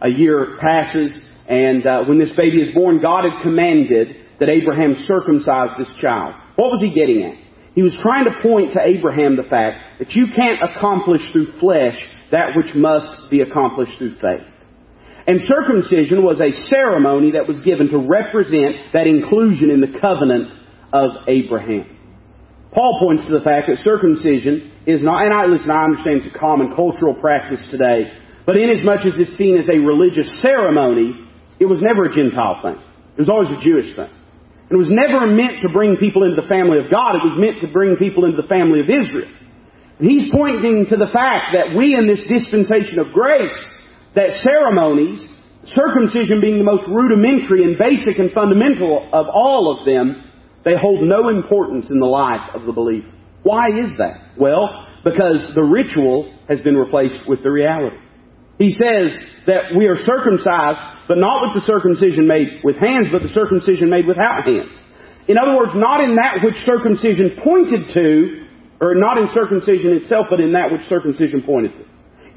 A 0.00 0.08
year 0.08 0.56
passes, 0.60 1.20
and 1.48 1.84
uh, 1.84 2.04
when 2.04 2.18
this 2.18 2.34
baby 2.36 2.60
is 2.60 2.72
born, 2.72 3.02
God 3.02 3.28
had 3.28 3.42
commanded 3.42 4.16
that 4.38 4.48
Abraham 4.48 4.94
circumcise 5.06 5.76
this 5.76 5.92
child. 6.00 6.34
What 6.54 6.70
was 6.70 6.80
he 6.80 6.94
getting 6.94 7.24
at? 7.24 7.47
He 7.78 7.84
was 7.84 7.96
trying 8.02 8.24
to 8.24 8.34
point 8.42 8.72
to 8.72 8.80
Abraham 8.82 9.36
the 9.36 9.44
fact 9.44 10.00
that 10.00 10.10
you 10.10 10.26
can't 10.34 10.58
accomplish 10.60 11.22
through 11.30 11.60
flesh 11.60 11.94
that 12.32 12.56
which 12.56 12.74
must 12.74 13.30
be 13.30 13.40
accomplished 13.40 13.98
through 13.98 14.16
faith. 14.16 14.42
And 15.28 15.38
circumcision 15.46 16.24
was 16.24 16.40
a 16.40 16.50
ceremony 16.66 17.30
that 17.38 17.46
was 17.46 17.60
given 17.60 17.88
to 17.90 17.98
represent 17.98 18.90
that 18.94 19.06
inclusion 19.06 19.70
in 19.70 19.80
the 19.80 19.96
covenant 20.00 20.50
of 20.92 21.22
Abraham. 21.28 21.86
Paul 22.72 22.98
points 22.98 23.26
to 23.28 23.38
the 23.38 23.44
fact 23.44 23.68
that 23.68 23.76
circumcision 23.84 24.72
is 24.84 25.04
not, 25.04 25.22
and 25.22 25.32
I 25.32 25.46
listen, 25.46 25.70
I 25.70 25.84
understand 25.84 26.22
it's 26.22 26.34
a 26.34 26.36
common 26.36 26.74
cultural 26.74 27.14
practice 27.14 27.64
today, 27.70 28.10
but 28.44 28.56
inasmuch 28.56 29.06
as 29.06 29.14
it's 29.20 29.38
seen 29.38 29.56
as 29.56 29.68
a 29.68 29.78
religious 29.78 30.42
ceremony, 30.42 31.14
it 31.60 31.66
was 31.66 31.80
never 31.80 32.06
a 32.06 32.12
Gentile 32.12 32.58
thing. 32.60 32.82
It 33.14 33.20
was 33.20 33.28
always 33.28 33.50
a 33.50 33.62
Jewish 33.62 33.94
thing. 33.94 34.10
It 34.70 34.76
was 34.76 34.90
never 34.90 35.26
meant 35.26 35.62
to 35.62 35.68
bring 35.70 35.96
people 35.96 36.24
into 36.24 36.40
the 36.40 36.48
family 36.48 36.78
of 36.78 36.90
God, 36.90 37.16
it 37.16 37.24
was 37.24 37.38
meant 37.38 37.60
to 37.62 37.68
bring 37.68 37.96
people 37.96 38.24
into 38.24 38.40
the 38.42 38.48
family 38.48 38.80
of 38.80 38.90
Israel. 38.90 39.30
And 39.98 40.10
he's 40.10 40.30
pointing 40.30 40.86
to 40.90 40.96
the 40.96 41.10
fact 41.12 41.54
that 41.54 41.74
we 41.76 41.94
in 41.94 42.06
this 42.06 42.22
dispensation 42.28 42.98
of 42.98 43.12
grace, 43.12 43.56
that 44.14 44.40
ceremonies, 44.42 45.26
circumcision 45.64 46.40
being 46.40 46.58
the 46.58 46.64
most 46.64 46.84
rudimentary 46.86 47.64
and 47.64 47.78
basic 47.78 48.18
and 48.18 48.30
fundamental 48.32 49.08
of 49.12 49.26
all 49.28 49.76
of 49.76 49.86
them, 49.86 50.28
They 50.64 50.76
hold 50.76 51.02
no 51.02 51.28
importance 51.28 51.90
in 51.90 51.98
the 51.98 52.06
life 52.06 52.54
of 52.54 52.66
the 52.66 52.72
believer. 52.72 53.10
Why 53.42 53.68
is 53.68 53.96
that? 53.98 54.32
Well, 54.38 54.86
because 55.04 55.52
the 55.54 55.62
ritual 55.62 56.34
has 56.48 56.60
been 56.60 56.76
replaced 56.76 57.28
with 57.28 57.42
the 57.42 57.50
reality. 57.50 57.96
He 58.58 58.72
says 58.72 59.16
that 59.46 59.74
we 59.76 59.86
are 59.86 59.96
circumcised, 59.96 60.78
but 61.08 61.16
not 61.16 61.42
with 61.42 61.54
the 61.56 61.66
circumcision 61.66 62.28
made 62.28 62.60
with 62.62 62.76
hands, 62.76 63.08
but 63.10 63.22
the 63.22 63.32
circumcision 63.32 63.88
made 63.88 64.06
without 64.06 64.44
hands. 64.44 64.76
In 65.26 65.36
other 65.36 65.56
words, 65.56 65.72
not 65.74 66.04
in 66.04 66.16
that 66.16 66.44
which 66.44 66.56
circumcision 66.64 67.36
pointed 67.42 67.92
to, 67.92 68.46
or 68.80 68.94
not 68.94 69.18
in 69.18 69.28
circumcision 69.32 69.92
itself, 69.96 70.26
but 70.30 70.40
in 70.40 70.52
that 70.52 70.70
which 70.70 70.82
circumcision 70.82 71.42
pointed 71.42 71.72
to. 71.72 71.84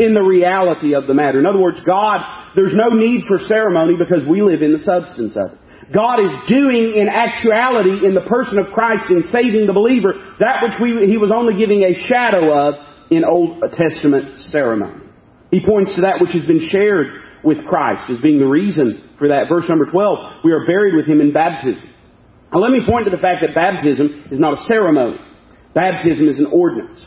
In 0.03 0.13
the 0.13 0.23
reality 0.23 0.95
of 0.95 1.05
the 1.05 1.13
matter. 1.13 1.39
In 1.39 1.45
other 1.45 1.59
words, 1.59 1.79
God, 1.85 2.23
there's 2.55 2.73
no 2.73 2.89
need 2.95 3.25
for 3.27 3.37
ceremony 3.39 3.93
because 3.99 4.27
we 4.27 4.41
live 4.41 4.63
in 4.63 4.73
the 4.73 4.79
substance 4.79 5.37
of 5.37 5.51
it. 5.53 5.59
God 5.93 6.23
is 6.23 6.31
doing 6.47 6.95
in 6.95 7.09
actuality 7.09 8.05
in 8.05 8.15
the 8.15 8.25
person 8.25 8.57
of 8.59 8.71
Christ 8.73 9.11
in 9.11 9.23
saving 9.31 9.67
the 9.67 9.73
believer 9.73 10.13
that 10.39 10.63
which 10.63 10.73
we, 10.81 11.07
He 11.07 11.17
was 11.17 11.31
only 11.31 11.57
giving 11.57 11.83
a 11.83 11.93
shadow 12.07 12.51
of 12.51 12.75
in 13.11 13.25
Old 13.25 13.61
Testament 13.75 14.39
ceremony. 14.51 15.03
He 15.51 15.59
points 15.59 15.93
to 15.95 16.01
that 16.01 16.21
which 16.21 16.31
has 16.31 16.45
been 16.45 16.69
shared 16.69 17.07
with 17.43 17.65
Christ 17.65 18.09
as 18.09 18.21
being 18.21 18.39
the 18.39 18.45
reason 18.45 19.15
for 19.17 19.29
that. 19.29 19.49
Verse 19.49 19.65
number 19.67 19.85
12, 19.85 20.43
we 20.43 20.51
are 20.51 20.65
buried 20.65 20.95
with 20.95 21.05
Him 21.05 21.21
in 21.21 21.33
baptism. 21.33 21.89
Now 22.53 22.59
let 22.59 22.71
me 22.71 22.81
point 22.87 23.05
to 23.05 23.11
the 23.11 23.21
fact 23.21 23.45
that 23.45 23.55
baptism 23.55 24.27
is 24.31 24.39
not 24.39 24.53
a 24.53 24.63
ceremony. 24.67 25.17
Baptism 25.73 26.27
is 26.27 26.39
an 26.39 26.47
ordinance. 26.47 26.99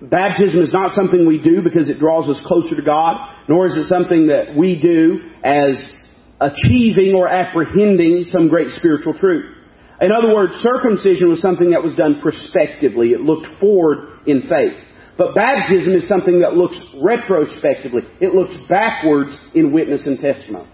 Baptism 0.00 0.60
is 0.60 0.72
not 0.72 0.94
something 0.94 1.26
we 1.26 1.42
do 1.42 1.62
because 1.62 1.88
it 1.88 1.98
draws 1.98 2.28
us 2.28 2.44
closer 2.46 2.76
to 2.76 2.82
God, 2.82 3.34
nor 3.48 3.66
is 3.66 3.76
it 3.76 3.88
something 3.88 4.28
that 4.28 4.56
we 4.56 4.80
do 4.80 5.20
as 5.42 5.74
achieving 6.40 7.14
or 7.14 7.28
apprehending 7.28 8.24
some 8.28 8.48
great 8.48 8.70
spiritual 8.72 9.14
truth. 9.18 9.56
In 10.00 10.12
other 10.12 10.32
words, 10.32 10.54
circumcision 10.62 11.28
was 11.28 11.42
something 11.42 11.70
that 11.70 11.82
was 11.82 11.94
done 11.96 12.20
prospectively. 12.22 13.10
It 13.10 13.20
looked 13.20 13.58
forward 13.58 14.20
in 14.26 14.42
faith. 14.42 14.78
But 15.18 15.34
baptism 15.34 15.94
is 15.94 16.08
something 16.08 16.40
that 16.40 16.54
looks 16.54 16.78
retrospectively. 17.02 18.02
It 18.20 18.34
looks 18.34 18.54
backwards 18.68 19.36
in 19.52 19.72
witness 19.72 20.06
and 20.06 20.18
testimony. 20.18 20.68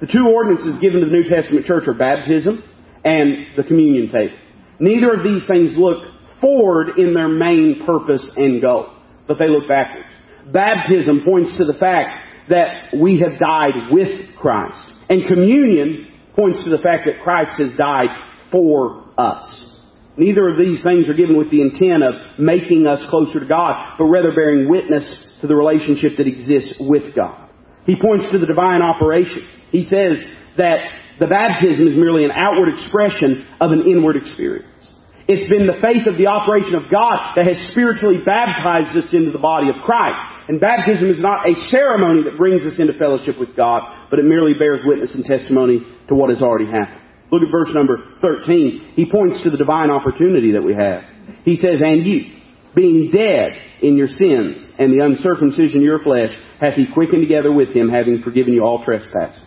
The 0.00 0.06
two 0.06 0.26
ordinances 0.26 0.80
given 0.80 1.00
to 1.00 1.06
the 1.06 1.12
New 1.12 1.28
Testament 1.28 1.66
church 1.66 1.86
are 1.86 1.94
baptism 1.94 2.64
and 3.04 3.46
the 3.58 3.62
communion 3.62 4.10
table. 4.10 4.36
Neither 4.78 5.12
of 5.12 5.22
these 5.22 5.46
things 5.46 5.76
look 5.76 5.98
forward 6.40 6.98
in 6.98 7.12
their 7.12 7.28
main 7.28 7.82
purpose 7.84 8.26
and 8.36 8.62
goal, 8.62 8.90
but 9.28 9.36
they 9.38 9.48
look 9.48 9.68
backwards. 9.68 10.08
Baptism 10.50 11.20
points 11.22 11.56
to 11.58 11.66
the 11.66 11.74
fact 11.74 12.48
that 12.48 12.94
we 12.98 13.20
have 13.20 13.38
died 13.38 13.92
with 13.92 14.34
Christ. 14.36 14.80
And 15.10 15.28
communion 15.28 16.08
points 16.34 16.64
to 16.64 16.70
the 16.70 16.82
fact 16.82 17.04
that 17.04 17.22
Christ 17.22 17.52
has 17.58 17.76
died 17.76 18.08
for 18.50 19.04
us. 19.18 19.69
Neither 20.16 20.48
of 20.48 20.58
these 20.58 20.82
things 20.82 21.08
are 21.08 21.14
given 21.14 21.38
with 21.38 21.50
the 21.50 21.62
intent 21.62 22.02
of 22.02 22.38
making 22.38 22.86
us 22.86 23.02
closer 23.10 23.40
to 23.40 23.46
God, 23.46 23.96
but 23.98 24.04
rather 24.04 24.32
bearing 24.34 24.68
witness 24.68 25.04
to 25.40 25.46
the 25.46 25.56
relationship 25.56 26.18
that 26.18 26.26
exists 26.26 26.74
with 26.80 27.14
God. 27.14 27.48
He 27.86 27.96
points 27.96 28.30
to 28.32 28.38
the 28.38 28.46
divine 28.46 28.82
operation. 28.82 29.46
He 29.70 29.84
says 29.84 30.18
that 30.58 30.82
the 31.18 31.26
baptism 31.26 31.86
is 31.86 31.96
merely 31.96 32.24
an 32.24 32.32
outward 32.34 32.72
expression 32.74 33.46
of 33.60 33.72
an 33.72 33.82
inward 33.86 34.16
experience. 34.16 34.66
It's 35.28 35.48
been 35.48 35.68
the 35.68 35.78
faith 35.78 36.08
of 36.10 36.18
the 36.18 36.26
operation 36.26 36.74
of 36.74 36.90
God 36.90 37.36
that 37.36 37.46
has 37.46 37.70
spiritually 37.70 38.18
baptized 38.26 38.98
us 38.98 39.14
into 39.14 39.30
the 39.30 39.38
body 39.38 39.68
of 39.68 39.78
Christ. 39.84 40.18
And 40.48 40.58
baptism 40.58 41.08
is 41.08 41.22
not 41.22 41.46
a 41.46 41.54
ceremony 41.70 42.24
that 42.24 42.36
brings 42.36 42.62
us 42.66 42.80
into 42.80 42.98
fellowship 42.98 43.38
with 43.38 43.54
God, 43.54 44.08
but 44.10 44.18
it 44.18 44.24
merely 44.24 44.54
bears 44.54 44.80
witness 44.84 45.14
and 45.14 45.24
testimony 45.24 45.86
to 46.08 46.14
what 46.16 46.30
has 46.30 46.42
already 46.42 46.66
happened. 46.66 46.99
Look 47.30 47.42
at 47.42 47.50
verse 47.50 47.70
number 47.72 47.98
13. 48.20 48.94
He 48.96 49.10
points 49.10 49.42
to 49.42 49.50
the 49.50 49.56
divine 49.56 49.90
opportunity 49.90 50.52
that 50.52 50.62
we 50.62 50.74
have. 50.74 51.02
He 51.44 51.56
says, 51.56 51.80
And 51.80 52.04
you, 52.04 52.26
being 52.74 53.10
dead 53.12 53.52
in 53.82 53.96
your 53.96 54.08
sins 54.08 54.72
and 54.78 54.92
the 54.92 55.04
uncircumcision 55.04 55.78
of 55.78 55.84
your 55.84 56.02
flesh, 56.02 56.32
hath 56.60 56.74
he 56.74 56.86
quickened 56.92 57.22
together 57.22 57.52
with 57.52 57.68
him, 57.68 57.88
having 57.88 58.22
forgiven 58.22 58.52
you 58.52 58.62
all 58.62 58.84
trespasses. 58.84 59.42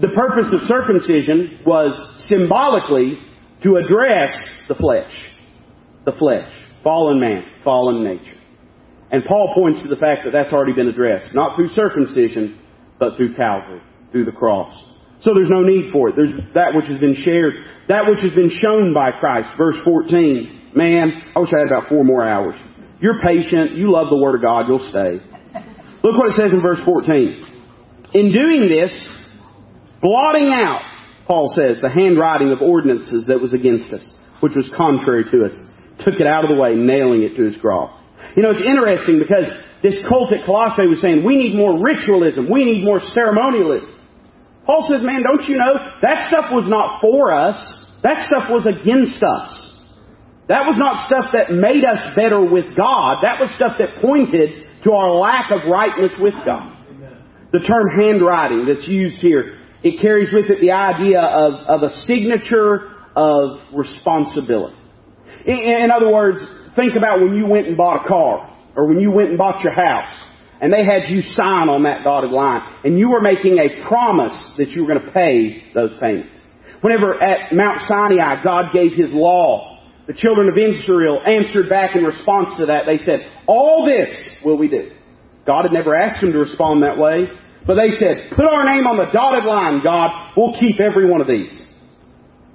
The 0.00 0.08
purpose 0.08 0.52
of 0.52 0.60
circumcision 0.62 1.60
was 1.64 1.92
symbolically 2.26 3.18
to 3.62 3.76
address 3.76 4.30
the 4.68 4.74
flesh. 4.74 5.12
The 6.04 6.12
flesh. 6.12 6.50
Fallen 6.82 7.20
man. 7.20 7.44
Fallen 7.62 8.02
nature. 8.02 8.38
And 9.10 9.22
Paul 9.28 9.54
points 9.54 9.82
to 9.82 9.88
the 9.88 9.96
fact 9.96 10.24
that 10.24 10.32
that's 10.32 10.52
already 10.52 10.72
been 10.72 10.88
addressed. 10.88 11.34
Not 11.34 11.54
through 11.54 11.68
circumcision, 11.68 12.58
but 12.98 13.16
through 13.16 13.34
Calvary. 13.36 13.82
Through 14.10 14.24
the 14.24 14.32
cross. 14.32 14.74
So 15.24 15.32
there's 15.32 15.50
no 15.50 15.62
need 15.62 15.90
for 15.90 16.10
it. 16.10 16.16
There's 16.16 16.36
that 16.54 16.74
which 16.76 16.86
has 16.86 17.00
been 17.00 17.16
shared. 17.16 17.54
That 17.88 18.04
which 18.06 18.20
has 18.20 18.32
been 18.32 18.50
shown 18.50 18.92
by 18.92 19.10
Christ. 19.12 19.48
Verse 19.56 19.76
14. 19.84 20.72
Man, 20.76 21.32
I 21.34 21.38
wish 21.40 21.50
I 21.54 21.60
had 21.60 21.68
about 21.68 21.88
four 21.88 22.04
more 22.04 22.22
hours. 22.22 22.56
You're 23.00 23.20
patient. 23.20 23.72
You 23.72 23.90
love 23.90 24.08
the 24.10 24.18
Word 24.20 24.36
of 24.36 24.42
God. 24.42 24.68
You'll 24.68 24.88
stay. 24.90 25.20
Look 26.02 26.16
what 26.16 26.28
it 26.28 26.36
says 26.36 26.52
in 26.52 26.60
verse 26.60 26.80
14. 26.84 28.12
In 28.12 28.32
doing 28.32 28.68
this, 28.68 28.92
blotting 30.02 30.52
out 30.52 30.82
Paul 31.26 31.52
says, 31.56 31.80
the 31.80 31.88
handwriting 31.88 32.52
of 32.52 32.60
ordinances 32.60 33.26
that 33.28 33.40
was 33.40 33.54
against 33.54 33.92
us, 33.92 34.04
which 34.40 34.54
was 34.54 34.70
contrary 34.76 35.24
to 35.24 35.46
us, 35.46 35.56
took 36.04 36.20
it 36.20 36.26
out 36.26 36.44
of 36.44 36.50
the 36.50 36.56
way, 36.56 36.74
nailing 36.74 37.22
it 37.22 37.36
to 37.36 37.44
his 37.44 37.56
cross. 37.60 37.92
You 38.36 38.42
know, 38.42 38.50
it's 38.50 38.64
interesting 38.64 39.18
because 39.18 39.48
this 39.82 40.00
cult 40.08 40.32
at 40.32 40.44
Colossae 40.44 40.88
was 40.88 41.00
saying, 41.00 41.24
we 41.24 41.36
need 41.36 41.56
more 41.56 41.80
ritualism, 41.80 42.50
we 42.50 42.64
need 42.64 42.84
more 42.84 43.00
ceremonialism. 43.00 43.93
Paul 44.66 44.86
says, 44.88 45.02
man, 45.02 45.22
don't 45.22 45.46
you 45.48 45.58
know, 45.58 45.74
that 46.02 46.28
stuff 46.28 46.46
was 46.50 46.68
not 46.68 47.00
for 47.00 47.32
us, 47.32 47.56
that 48.02 48.26
stuff 48.26 48.50
was 48.50 48.66
against 48.66 49.22
us. 49.22 49.60
That 50.48 50.66
was 50.66 50.76
not 50.78 51.06
stuff 51.06 51.32
that 51.32 51.52
made 51.52 51.84
us 51.84 52.14
better 52.16 52.44
with 52.44 52.76
God, 52.76 53.22
that 53.22 53.40
was 53.40 53.50
stuff 53.56 53.76
that 53.78 54.00
pointed 54.00 54.66
to 54.84 54.92
our 54.92 55.18
lack 55.18 55.50
of 55.50 55.68
rightness 55.68 56.12
with 56.20 56.34
God. 56.44 56.72
The 57.52 57.60
term 57.60 57.86
handwriting 58.00 58.66
that's 58.66 58.88
used 58.88 59.20
here 59.20 59.58
it 59.84 60.00
carries 60.00 60.32
with 60.32 60.46
it 60.46 60.62
the 60.62 60.72
idea 60.72 61.20
of, 61.20 61.52
of 61.68 61.82
a 61.82 61.90
signature 62.04 62.90
of 63.14 63.60
responsibility. 63.74 64.74
In, 65.44 65.58
in 65.58 65.90
other 65.94 66.10
words, 66.10 66.42
think 66.74 66.96
about 66.96 67.20
when 67.20 67.36
you 67.36 67.46
went 67.46 67.68
and 67.68 67.76
bought 67.76 68.04
a 68.04 68.08
car, 68.08 68.50
or 68.74 68.86
when 68.88 68.98
you 68.98 69.10
went 69.10 69.28
and 69.28 69.38
bought 69.38 69.62
your 69.62 69.74
house, 69.74 70.10
and 70.64 70.72
they 70.72 70.82
had 70.82 71.10
you 71.10 71.20
sign 71.36 71.68
on 71.68 71.82
that 71.82 72.04
dotted 72.04 72.30
line, 72.30 72.62
and 72.84 72.98
you 72.98 73.10
were 73.10 73.20
making 73.20 73.58
a 73.58 73.86
promise 73.86 74.32
that 74.56 74.70
you 74.70 74.80
were 74.80 74.88
going 74.88 75.04
to 75.04 75.12
pay 75.12 75.62
those 75.74 75.92
payments. 76.00 76.40
Whenever 76.80 77.22
at 77.22 77.52
Mount 77.52 77.82
Sinai 77.86 78.42
God 78.42 78.72
gave 78.72 78.92
His 78.92 79.12
law, 79.12 79.78
the 80.06 80.14
children 80.14 80.48
of 80.48 80.56
Israel 80.56 81.20
answered 81.26 81.68
back 81.68 81.94
in 81.94 82.02
response 82.02 82.56
to 82.56 82.64
that. 82.64 82.86
They 82.86 82.96
said, 82.96 83.30
all 83.46 83.84
this 83.84 84.08
will 84.42 84.56
we 84.56 84.68
do. 84.68 84.92
God 85.46 85.64
had 85.64 85.72
never 85.72 85.94
asked 85.94 86.22
them 86.22 86.32
to 86.32 86.38
respond 86.38 86.82
that 86.82 86.96
way. 86.96 87.28
But 87.66 87.74
they 87.74 87.90
said, 87.98 88.32
put 88.34 88.46
our 88.46 88.64
name 88.64 88.86
on 88.86 88.96
the 88.96 89.12
dotted 89.12 89.44
line, 89.44 89.82
God. 89.84 90.32
We'll 90.34 90.58
keep 90.58 90.80
every 90.80 91.10
one 91.10 91.20
of 91.20 91.26
these. 91.26 91.62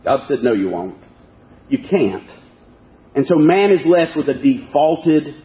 God 0.04 0.22
said, 0.24 0.40
no, 0.42 0.54
you 0.54 0.70
won't. 0.70 0.98
You 1.70 1.78
can't. 1.88 2.28
And 3.14 3.28
so 3.28 3.36
man 3.36 3.72
is 3.72 3.86
left 3.86 4.18
with 4.18 4.30
a 4.30 4.34
defaulted 4.34 5.44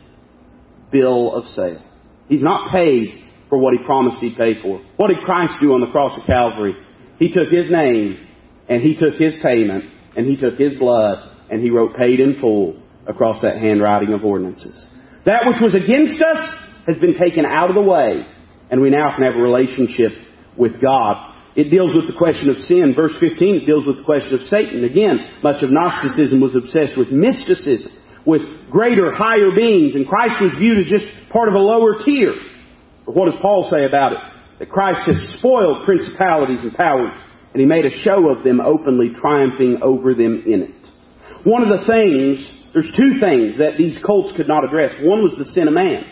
bill 0.91 1.35
of 1.35 1.45
sale. 1.49 1.83
He's 2.29 2.43
not 2.43 2.73
paid 2.73 3.25
for 3.49 3.59
what 3.59 3.75
he 3.75 3.85
promised 3.85 4.19
he'd 4.19 4.37
pay 4.37 4.61
for. 4.63 4.83
What 4.97 5.09
did 5.09 5.25
Christ 5.25 5.55
do 5.61 5.73
on 5.73 5.81
the 5.81 5.91
cross 5.91 6.19
of 6.19 6.27
Calvary? 6.27 6.75
He 7.19 7.33
took 7.33 7.49
his 7.49 7.71
name 7.71 8.27
and 8.69 8.83
he 8.83 8.97
took 8.97 9.15
his 9.15 9.35
payment 9.43 9.85
and 10.17 10.27
he 10.27 10.37
took 10.37 10.59
his 10.59 10.75
blood 10.79 11.31
and 11.51 11.63
he 11.63 11.71
wrote 11.71 11.97
paid 11.97 12.21
in 12.21 12.41
full 12.41 12.83
across 13.07 13.43
that 13.43 13.59
handwriting 13.59 14.13
of 14.13 14.25
ordinances. 14.25 14.87
That 15.27 15.47
which 15.47 15.61
was 15.61 15.75
against 15.75 16.21
us 16.23 16.55
has 16.87 16.99
been 16.99 17.19
taken 17.19 17.45
out 17.45 17.71
of 17.71 17.77
the 17.77 17.83
way 17.83 18.27
and 18.71 18.81
we 18.81 18.91
now 18.91 19.15
can 19.15 19.25
have 19.25 19.37
a 19.37 19.43
relationship 19.43 20.13
with 20.57 20.81
God. 20.81 21.33
It 21.55 21.71
deals 21.71 21.95
with 21.95 22.07
the 22.07 22.19
question 22.19 22.51
of 22.51 22.57
sin. 22.67 22.95
Verse 22.97 23.15
15, 23.21 23.63
it 23.63 23.67
deals 23.67 23.87
with 23.87 23.99
the 23.99 24.05
question 24.05 24.35
of 24.35 24.41
Satan. 24.49 24.83
Again, 24.83 25.39
much 25.43 25.63
of 25.63 25.71
Gnosticism 25.71 26.41
was 26.41 26.57
obsessed 26.57 26.99
with 26.99 27.13
mysticism, 27.13 27.93
with 28.27 28.43
greater, 28.75 29.13
higher 29.13 29.55
beings, 29.55 29.95
and 29.95 30.05
Christ 30.05 30.43
was 30.43 30.59
viewed 30.59 30.83
as 30.83 30.91
just 30.91 31.07
part 31.31 31.49
of 31.49 31.55
a 31.55 31.63
lower 31.63 32.03
tier. 32.05 32.35
But 33.07 33.15
what 33.15 33.31
does 33.31 33.39
Paul 33.41 33.71
say 33.71 33.85
about 33.85 34.13
it? 34.13 34.19
That 34.59 34.69
Christ 34.69 35.07
has 35.07 35.39
spoiled 35.39 35.85
principalities 35.85 36.59
and 36.61 36.75
powers, 36.75 37.15
and 37.53 37.61
he 37.61 37.67
made 37.67 37.87
a 37.87 38.03
show 38.03 38.29
of 38.31 38.43
them 38.43 38.61
openly, 38.61 39.15
triumphing 39.15 39.79
over 39.81 40.13
them 40.15 40.43
in 40.45 40.63
it. 40.63 41.47
One 41.47 41.63
of 41.63 41.69
the 41.71 41.87
things, 41.87 42.43
there's 42.75 42.91
two 42.97 43.21
things 43.23 43.59
that 43.59 43.79
these 43.79 44.03
cults 44.05 44.37
could 44.37 44.49
not 44.49 44.65
address. 44.65 44.91
One 45.01 45.23
was 45.23 45.37
the 45.39 45.53
sin 45.55 45.69
of 45.69 45.75
man. 45.75 46.11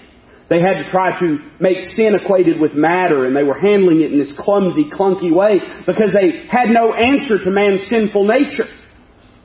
They 0.48 0.60
had 0.60 0.84
to 0.84 0.90
try 0.90 1.18
to 1.18 1.38
make 1.58 1.82
sin 1.96 2.14
equated 2.14 2.60
with 2.60 2.74
matter, 2.74 3.26
and 3.26 3.34
they 3.34 3.42
were 3.42 3.58
handling 3.58 4.02
it 4.02 4.12
in 4.12 4.20
this 4.20 4.34
clumsy, 4.38 4.88
clunky 4.88 5.34
way 5.34 5.58
because 5.84 6.12
they 6.14 6.46
had 6.46 6.68
no 6.68 6.94
answer 6.94 7.42
to 7.42 7.50
man's 7.50 7.88
sinful 7.88 8.28
nature. 8.28 8.70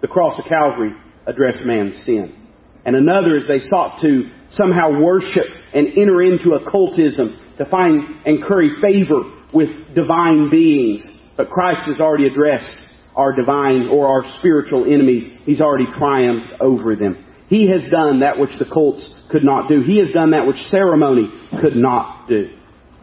The 0.02 0.08
cross 0.08 0.38
of 0.38 0.46
Calvary 0.46 0.94
addressed 1.26 1.66
man's 1.66 1.98
sin. 2.06 2.47
And 2.88 2.96
another 2.96 3.36
is 3.36 3.48
they 3.50 3.60
sought 3.68 4.02
to 4.02 4.32
somehow 4.52 4.98
worship 5.02 5.46
and 5.74 5.90
enter 5.90 6.22
into 6.22 6.54
occultism 6.54 7.38
to 7.58 7.66
find 7.66 8.26
and 8.26 8.42
curry 8.42 8.72
favor 8.82 9.24
with 9.54 9.94
divine 9.94 10.50
beings. 10.50 11.06
But 11.36 11.50
Christ 11.50 11.82
has 11.88 12.00
already 12.00 12.28
addressed 12.28 12.72
our 13.14 13.36
divine 13.36 13.90
or 13.92 14.08
our 14.08 14.24
spiritual 14.40 14.86
enemies, 14.86 15.30
He's 15.44 15.60
already 15.60 15.88
triumphed 15.98 16.54
over 16.62 16.96
them. 16.96 17.26
He 17.50 17.68
has 17.70 17.90
done 17.92 18.22
that 18.22 18.40
which 18.40 18.58
the 18.58 18.66
cults 18.72 19.14
could 19.32 19.44
not 19.44 19.68
do. 19.68 19.82
He 19.82 19.98
has 19.98 20.12
done 20.14 20.32
that 20.32 20.48
which 20.48 20.58
ceremony 20.70 21.30
could 21.60 21.76
not 21.76 22.30
do. 22.30 22.52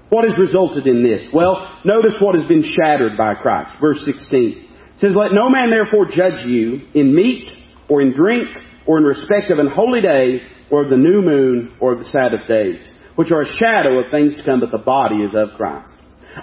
What 0.08 0.28
has 0.28 0.38
resulted 0.38 0.86
in 0.86 1.02
this? 1.02 1.28
Well, 1.32 1.80
notice 1.84 2.14
what 2.20 2.38
has 2.38 2.46
been 2.46 2.62
shattered 2.62 3.16
by 3.18 3.34
Christ. 3.34 3.72
Verse 3.80 4.02
16. 4.04 4.70
It 4.94 5.00
says, 5.00 5.14
Let 5.16 5.32
no 5.32 5.50
man 5.50 5.70
therefore 5.70 6.06
judge 6.06 6.46
you 6.46 6.88
in 6.94 7.14
meat 7.14 7.48
or 7.88 8.00
in 8.00 8.14
drink 8.14 8.48
or 8.86 8.98
in 8.98 9.04
respect 9.04 9.50
of 9.50 9.58
an 9.58 9.68
holy 9.68 10.00
day 10.00 10.42
or 10.70 10.84
of 10.84 10.90
the 10.90 10.96
new 10.96 11.22
moon 11.22 11.76
or 11.80 11.92
of 11.92 11.98
the 11.98 12.04
Sabbath 12.06 12.46
days, 12.48 12.80
which 13.16 13.30
are 13.30 13.42
a 13.42 13.56
shadow 13.58 13.98
of 13.98 14.10
things 14.10 14.36
to 14.36 14.44
come, 14.44 14.60
but 14.60 14.70
the 14.70 14.78
body 14.78 15.22
is 15.22 15.34
of 15.34 15.50
Christ. 15.56 15.88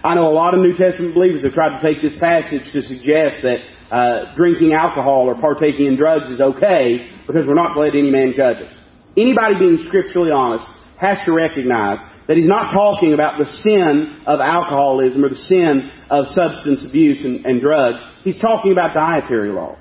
I 0.03 0.15
know 0.15 0.29
a 0.29 0.33
lot 0.33 0.53
of 0.53 0.61
New 0.61 0.75
Testament 0.77 1.13
believers 1.13 1.43
have 1.43 1.53
tried 1.53 1.79
to 1.79 1.85
take 1.85 2.01
this 2.01 2.17
passage 2.17 2.63
to 2.71 2.81
suggest 2.81 3.43
that 3.43 3.59
uh, 3.91 4.35
drinking 4.35 4.73
alcohol 4.73 5.27
or 5.27 5.35
partaking 5.35 5.87
in 5.87 5.97
drugs 5.97 6.29
is 6.29 6.39
okay 6.39 7.11
because 7.27 7.45
we're 7.45 7.55
not 7.55 7.73
to 7.73 7.81
let 7.81 7.93
any 7.93 8.09
man 8.09 8.33
judge 8.35 8.57
us. 8.57 8.73
Anybody 9.17 9.59
being 9.59 9.83
scripturally 9.87 10.31
honest 10.31 10.65
has 10.97 11.17
to 11.25 11.33
recognize 11.33 11.99
that 12.27 12.37
he's 12.37 12.47
not 12.47 12.71
talking 12.71 13.13
about 13.13 13.37
the 13.37 13.45
sin 13.59 14.21
of 14.25 14.39
alcoholism 14.39 15.25
or 15.25 15.29
the 15.29 15.43
sin 15.51 15.91
of 16.09 16.27
substance 16.27 16.85
abuse 16.87 17.25
and, 17.25 17.45
and 17.45 17.59
drugs. 17.59 17.99
He's 18.23 18.39
talking 18.39 18.71
about 18.71 18.93
dietary 18.93 19.51
laws. 19.51 19.80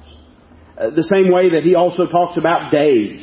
Uh, 0.81 0.91
the 0.91 1.05
same 1.12 1.31
way 1.31 1.51
that 1.51 1.62
he 1.62 1.74
also 1.74 2.07
talks 2.07 2.39
about 2.39 2.72
days. 2.72 3.22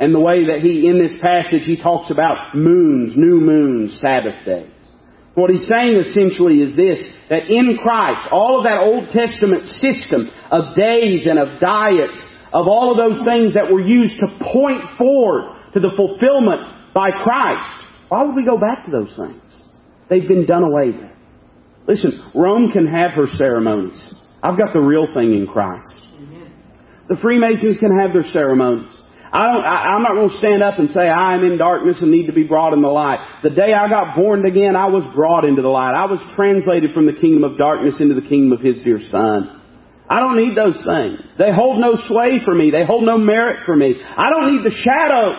And 0.00 0.12
the 0.12 0.20
way 0.20 0.46
that 0.46 0.58
he, 0.60 0.88
in 0.88 0.98
this 0.98 1.16
passage, 1.22 1.62
he 1.62 1.80
talks 1.80 2.10
about 2.10 2.56
moons, 2.56 3.14
new 3.16 3.40
moons, 3.40 4.00
Sabbath 4.00 4.44
days. 4.44 4.70
What 5.34 5.50
he's 5.50 5.68
saying 5.68 5.96
essentially 5.96 6.58
is 6.62 6.76
this, 6.76 6.98
that 7.30 7.46
in 7.48 7.78
Christ, 7.80 8.28
all 8.32 8.58
of 8.58 8.64
that 8.64 8.80
Old 8.80 9.10
Testament 9.10 9.68
system 9.78 10.30
of 10.50 10.74
days 10.74 11.26
and 11.26 11.38
of 11.38 11.60
diets, 11.60 12.18
of 12.52 12.66
all 12.66 12.90
of 12.90 12.96
those 12.96 13.24
things 13.24 13.54
that 13.54 13.72
were 13.72 13.80
used 13.80 14.18
to 14.18 14.26
point 14.52 14.98
forward 14.98 15.56
to 15.74 15.80
the 15.80 15.90
fulfillment 15.96 16.92
by 16.92 17.10
Christ, 17.10 17.66
why 18.08 18.24
would 18.24 18.34
we 18.34 18.44
go 18.44 18.58
back 18.58 18.84
to 18.86 18.90
those 18.90 19.14
things? 19.16 19.42
They've 20.08 20.26
been 20.26 20.46
done 20.46 20.62
away 20.62 20.90
with. 20.90 21.10
Listen, 21.86 22.30
Rome 22.34 22.70
can 22.72 22.86
have 22.86 23.12
her 23.12 23.26
ceremonies. 23.26 24.14
I've 24.42 24.58
got 24.58 24.72
the 24.72 24.80
real 24.80 25.06
thing 25.14 25.34
in 25.34 25.46
Christ. 25.46 26.03
The 27.08 27.16
Freemasons 27.16 27.78
can 27.78 27.98
have 27.98 28.12
their 28.12 28.30
ceremonies. 28.32 28.92
I 29.34 29.52
don't, 29.52 29.64
I, 29.64 29.96
am 29.96 30.02
not 30.02 30.14
going 30.14 30.30
to 30.30 30.38
stand 30.38 30.62
up 30.62 30.78
and 30.78 30.88
say 30.90 31.00
I 31.00 31.34
am 31.34 31.44
in 31.44 31.58
darkness 31.58 31.98
and 32.00 32.10
need 32.10 32.26
to 32.26 32.32
be 32.32 32.44
brought 32.44 32.72
in 32.72 32.82
the 32.82 32.88
light. 32.88 33.18
The 33.42 33.50
day 33.50 33.72
I 33.72 33.88
got 33.88 34.14
born 34.14 34.46
again, 34.46 34.76
I 34.76 34.86
was 34.86 35.02
brought 35.12 35.44
into 35.44 35.60
the 35.60 35.68
light. 35.68 35.92
I 35.92 36.06
was 36.06 36.22
translated 36.36 36.94
from 36.94 37.06
the 37.06 37.18
kingdom 37.20 37.42
of 37.42 37.58
darkness 37.58 38.00
into 38.00 38.14
the 38.14 38.26
kingdom 38.26 38.52
of 38.52 38.64
His 38.64 38.80
dear 38.82 39.00
Son. 39.10 39.60
I 40.08 40.20
don't 40.20 40.36
need 40.36 40.56
those 40.56 40.78
things. 40.84 41.34
They 41.36 41.50
hold 41.52 41.80
no 41.80 41.98
sway 42.06 42.44
for 42.44 42.54
me. 42.54 42.70
They 42.70 42.86
hold 42.86 43.04
no 43.04 43.18
merit 43.18 43.66
for 43.66 43.74
me. 43.74 43.96
I 43.98 44.30
don't 44.30 44.54
need 44.54 44.64
the 44.64 44.76
shadow. 44.84 45.34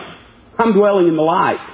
I'm 0.58 0.74
dwelling 0.74 1.08
in 1.08 1.16
the 1.16 1.22
light. 1.22 1.64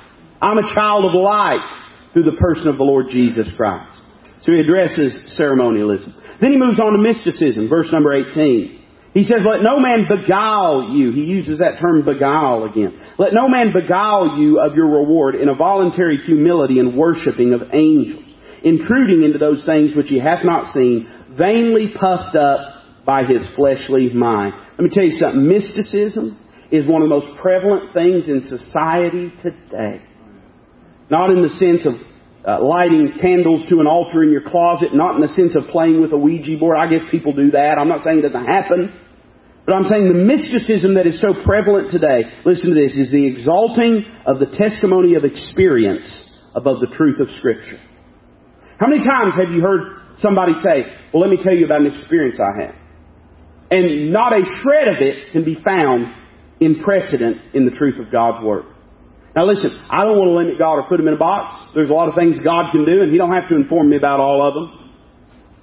I'm 0.40 0.58
a 0.58 0.74
child 0.74 1.04
of 1.04 1.14
light 1.14 1.64
through 2.12 2.24
the 2.24 2.38
person 2.38 2.68
of 2.68 2.76
the 2.76 2.84
Lord 2.84 3.06
Jesus 3.10 3.48
Christ. 3.56 3.98
So 4.42 4.52
he 4.52 4.60
addresses 4.60 5.36
ceremonialism. 5.36 6.14
Then 6.40 6.52
he 6.52 6.58
moves 6.58 6.78
on 6.78 6.92
to 6.92 6.98
mysticism, 6.98 7.68
verse 7.68 7.90
number 7.90 8.12
18. 8.12 8.81
He 9.14 9.24
says, 9.24 9.40
let 9.44 9.62
no 9.62 9.78
man 9.78 10.06
beguile 10.08 10.90
you. 10.90 11.12
He 11.12 11.24
uses 11.24 11.58
that 11.58 11.78
term 11.80 12.04
beguile 12.04 12.64
again. 12.64 12.98
Let 13.18 13.34
no 13.34 13.46
man 13.46 13.72
beguile 13.72 14.38
you 14.38 14.58
of 14.58 14.74
your 14.74 14.86
reward 14.86 15.34
in 15.34 15.50
a 15.50 15.54
voluntary 15.54 16.16
humility 16.16 16.78
and 16.78 16.96
worshiping 16.96 17.52
of 17.52 17.60
angels, 17.74 18.24
intruding 18.64 19.22
into 19.22 19.38
those 19.38 19.66
things 19.66 19.94
which 19.94 20.08
he 20.08 20.18
hath 20.18 20.44
not 20.44 20.72
seen, 20.72 21.06
vainly 21.36 21.92
puffed 21.98 22.36
up 22.36 23.04
by 23.04 23.24
his 23.24 23.46
fleshly 23.54 24.14
mind. 24.14 24.54
Let 24.78 24.80
me 24.80 24.90
tell 24.90 25.04
you 25.04 25.18
something. 25.18 25.46
Mysticism 25.46 26.38
is 26.70 26.86
one 26.86 27.02
of 27.02 27.08
the 27.10 27.14
most 27.14 27.38
prevalent 27.38 27.92
things 27.92 28.28
in 28.28 28.44
society 28.48 29.30
today. 29.42 30.00
Not 31.10 31.28
in 31.30 31.42
the 31.42 31.50
sense 31.50 31.84
of 31.84 32.00
uh, 32.48 32.64
lighting 32.64 33.12
candles 33.20 33.68
to 33.68 33.80
an 33.80 33.86
altar 33.86 34.22
in 34.22 34.30
your 34.30 34.42
closet, 34.42 34.94
not 34.94 35.14
in 35.14 35.20
the 35.20 35.28
sense 35.28 35.54
of 35.54 35.64
playing 35.70 36.00
with 36.00 36.12
a 36.12 36.16
Ouija 36.16 36.58
board. 36.58 36.78
I 36.78 36.88
guess 36.88 37.02
people 37.10 37.34
do 37.34 37.50
that. 37.50 37.76
I'm 37.78 37.88
not 37.88 38.00
saying 38.00 38.18
it 38.18 38.22
doesn't 38.22 38.46
happen. 38.46 38.98
But 39.64 39.74
I'm 39.74 39.84
saying 39.84 40.08
the 40.08 40.18
mysticism 40.18 40.94
that 40.94 41.06
is 41.06 41.20
so 41.20 41.34
prevalent 41.44 41.92
today, 41.92 42.24
listen 42.44 42.74
to 42.74 42.74
this, 42.74 42.96
is 42.96 43.12
the 43.12 43.26
exalting 43.26 44.04
of 44.26 44.40
the 44.40 44.46
testimony 44.46 45.14
of 45.14 45.24
experience 45.24 46.06
above 46.54 46.80
the 46.80 46.90
truth 46.96 47.20
of 47.20 47.30
Scripture. 47.38 47.78
How 48.78 48.88
many 48.88 49.06
times 49.06 49.34
have 49.38 49.54
you 49.54 49.62
heard 49.62 50.18
somebody 50.18 50.54
say, 50.54 50.90
well, 51.14 51.22
let 51.22 51.30
me 51.30 51.38
tell 51.42 51.54
you 51.54 51.64
about 51.64 51.82
an 51.82 51.86
experience 51.86 52.40
I 52.40 52.66
had? 52.66 52.74
And 53.70 54.12
not 54.12 54.32
a 54.32 54.42
shred 54.62 54.88
of 54.88 55.00
it 55.00 55.32
can 55.32 55.44
be 55.44 55.54
found 55.64 56.12
in 56.60 56.82
precedent 56.82 57.54
in 57.54 57.64
the 57.64 57.70
truth 57.70 57.98
of 58.04 58.10
God's 58.10 58.44
Word. 58.44 58.64
Now 59.34 59.46
listen, 59.46 59.70
I 59.88 60.04
don't 60.04 60.18
want 60.18 60.28
to 60.28 60.36
limit 60.36 60.58
God 60.58 60.74
or 60.74 60.88
put 60.88 61.00
Him 61.00 61.08
in 61.08 61.14
a 61.14 61.18
box. 61.18 61.72
There's 61.74 61.88
a 61.88 61.94
lot 61.94 62.08
of 62.08 62.14
things 62.14 62.38
God 62.44 62.72
can 62.72 62.84
do 62.84 63.00
and 63.00 63.12
He 63.12 63.18
don't 63.18 63.32
have 63.32 63.48
to 63.48 63.54
inform 63.54 63.88
me 63.88 63.96
about 63.96 64.20
all 64.20 64.46
of 64.46 64.54
them. 64.54 64.92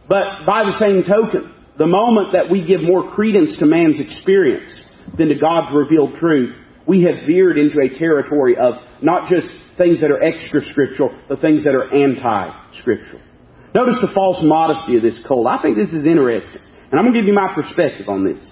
But 0.08 0.46
by 0.48 0.64
the 0.64 0.80
same 0.80 1.04
token, 1.04 1.54
the 1.80 1.88
moment 1.88 2.34
that 2.34 2.52
we 2.52 2.64
give 2.68 2.84
more 2.84 3.10
credence 3.16 3.58
to 3.58 3.66
man's 3.66 4.00
experience 4.00 4.70
than 5.18 5.30
to 5.30 5.36
God's 5.36 5.74
revealed 5.74 6.20
truth, 6.20 6.54
we 6.86 7.04
have 7.04 7.26
veered 7.26 7.58
into 7.58 7.80
a 7.80 7.98
territory 7.98 8.58
of 8.58 8.76
not 9.02 9.30
just 9.30 9.48
things 9.78 10.02
that 10.02 10.12
are 10.12 10.22
extra 10.22 10.62
scriptural, 10.66 11.18
but 11.30 11.40
things 11.40 11.64
that 11.64 11.74
are 11.74 11.88
anti-scriptural. 11.88 13.22
Notice 13.74 13.96
the 14.02 14.12
false 14.14 14.40
modesty 14.44 14.98
of 14.98 15.02
this 15.02 15.24
cult. 15.26 15.48
I 15.48 15.62
think 15.62 15.78
this 15.78 15.92
is 15.92 16.06
interesting. 16.06 16.62
And 16.92 17.00
I'm 17.00 17.06
going 17.06 17.14
to 17.14 17.20
give 17.22 17.28
you 17.28 17.34
my 17.34 17.54
perspective 17.56 18.10
on 18.10 18.26
this. 18.26 18.44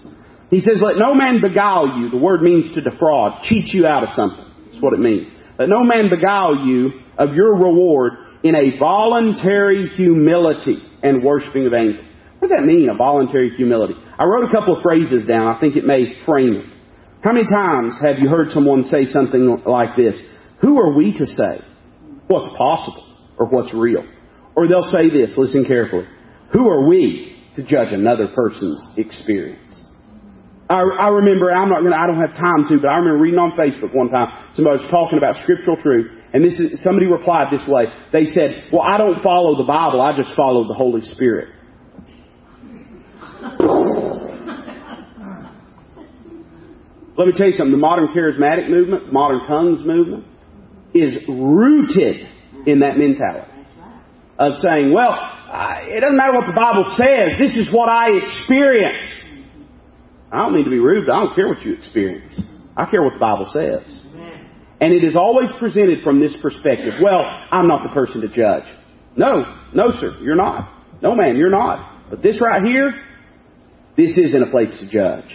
He 0.50 0.62
says, 0.62 0.78
let 0.80 0.96
no 0.98 1.14
man 1.14 1.42
beguile 1.42 2.00
you. 2.00 2.10
The 2.10 2.18
word 2.18 2.42
means 2.42 2.74
to 2.76 2.82
defraud, 2.82 3.44
cheat 3.44 3.74
you 3.74 3.86
out 3.86 4.04
of 4.04 4.10
something. 4.16 4.46
That's 4.72 4.82
what 4.82 4.94
it 4.94 5.00
means. 5.00 5.30
Let 5.60 5.68
no 5.68 5.84
man 5.84 6.10
beguile 6.10 6.66
you 6.66 7.02
of 7.18 7.34
your 7.34 7.56
reward 7.56 8.14
in 8.44 8.56
a 8.56 8.78
voluntary 8.80 9.90
humility 9.90 10.78
and 11.04 11.24
worshiping 11.24 11.66
of 11.66 11.74
angels. 11.74 12.06
What 12.40 12.50
does 12.50 12.58
that 12.58 12.66
mean, 12.66 12.90
a 12.90 12.96
voluntary 12.96 13.50
humility? 13.56 13.96
I 14.18 14.26
wrote 14.26 14.50
a 14.50 14.54
couple 14.54 14.78
of 14.78 14.84
phrases 14.84 15.28
down. 15.28 15.48
I 15.48 15.60
think 15.60 15.76
it 15.76 15.86
may 15.86 16.24
frame 16.26 16.54
it. 16.54 16.66
How 17.24 17.34
many 17.34 17.48
times 17.50 17.96
have 18.02 18.20
you 18.20 18.30
heard 18.30 18.52
someone 18.52 18.84
say 18.86 19.06
something 19.06 19.64
like 19.66 19.96
this? 19.96 20.20
Who 20.62 20.80
are 20.80 20.94
we 20.94 21.18
to 21.18 21.26
say 21.26 21.62
what's 22.28 22.56
possible 22.56 23.04
or 23.38 23.48
what's 23.48 23.74
real? 23.74 24.06
Or 24.56 24.68
they'll 24.68 24.92
say 24.92 25.10
this, 25.10 25.34
listen 25.38 25.66
carefully. 25.66 26.08
Who 26.54 26.68
are 26.70 26.88
we 26.88 27.36
to 27.56 27.64
judge 27.64 27.92
another 27.92 28.28
person's 28.28 28.82
experience? 28.98 29.84
I, 30.70 30.82
I 30.82 31.08
remember, 31.10 31.52
I'm 31.52 31.70
not 31.70 31.82
gonna, 31.82 31.96
I 31.96 32.08
don't 32.08 32.20
have 32.20 32.36
time 32.36 32.68
to, 32.70 32.78
but 32.82 32.88
I 32.88 32.98
remember 32.98 33.20
reading 33.20 33.40
on 33.40 33.52
Facebook 33.58 33.96
one 33.96 34.10
time, 34.10 34.52
somebody 34.54 34.82
was 34.82 34.92
talking 34.92 35.18
about 35.18 35.36
scriptural 35.44 35.78
truth, 35.78 36.12
and 36.34 36.44
this 36.44 36.60
is, 36.60 36.84
somebody 36.84 37.08
replied 37.08 37.48
this 37.52 37.64
way. 37.68 37.86
They 38.12 38.26
said, 38.26 38.70
well, 38.72 38.82
I 38.82 38.98
don't 38.98 39.24
follow 39.24 39.56
the 39.58 39.64
Bible, 39.64 40.02
I 40.02 40.16
just 40.16 40.36
follow 40.36 40.68
the 40.68 40.74
Holy 40.74 41.02
Spirit. 41.02 41.50
Let 47.18 47.26
me 47.26 47.34
tell 47.36 47.48
you 47.48 47.54
something. 47.54 47.72
The 47.72 47.78
modern 47.78 48.10
charismatic 48.10 48.70
movement, 48.70 49.12
modern 49.12 49.48
tongues 49.48 49.86
movement, 49.86 50.26
is 50.94 51.16
rooted 51.28 52.28
in 52.66 52.80
that 52.80 52.98
mentality 52.98 53.52
of 54.38 54.54
saying, 54.62 54.94
well, 54.94 55.18
it 55.84 56.02
doesn't 56.02 56.18
matter 56.18 56.34
what 56.34 56.46
the 56.46 56.54
Bible 56.54 56.96
says. 56.98 57.40
This 57.40 57.58
is 57.58 57.74
what 57.74 57.90
I 57.90 58.12
experience. 58.12 59.04
I 60.32 60.44
don't 60.44 60.54
mean 60.54 60.66
to 60.66 60.70
be 60.70 60.80
rude, 60.80 61.10
I 61.10 61.24
don't 61.24 61.36
care 61.36 61.48
what 61.48 61.62
you 61.64 61.74
experience. 61.74 62.40
I 62.76 62.86
care 62.86 63.02
what 63.02 63.14
the 63.14 63.20
Bible 63.20 63.50
says. 63.52 63.82
And 64.80 64.94
it 64.94 65.04
is 65.04 65.16
always 65.16 65.50
presented 65.58 66.04
from 66.04 66.20
this 66.20 66.36
perspective. 66.40 66.94
Well, 67.02 67.26
I'm 67.52 67.68
not 67.68 67.82
the 67.82 67.90
person 67.90 68.22
to 68.22 68.28
judge. 68.28 68.66
No, 69.16 69.58
no, 69.74 69.92
sir, 70.00 70.20
you're 70.22 70.36
not. 70.36 70.70
No, 71.02 71.16
ma'am, 71.16 71.36
you're 71.36 71.50
not. 71.50 72.10
But 72.12 72.22
this 72.22 72.40
right 72.40 72.62
here, 72.64 72.92
this 73.98 74.18
isn't 74.18 74.44
a 74.44 74.52
place 74.52 74.70
to 74.80 74.90
judge. 74.90 75.26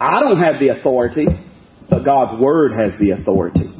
I 0.00 0.20
don't 0.20 0.42
have 0.42 0.58
the 0.58 0.68
authority, 0.68 1.26
but 1.88 2.04
God's 2.04 2.40
Word 2.42 2.72
has 2.72 2.98
the 2.98 3.12
authority. 3.12 3.72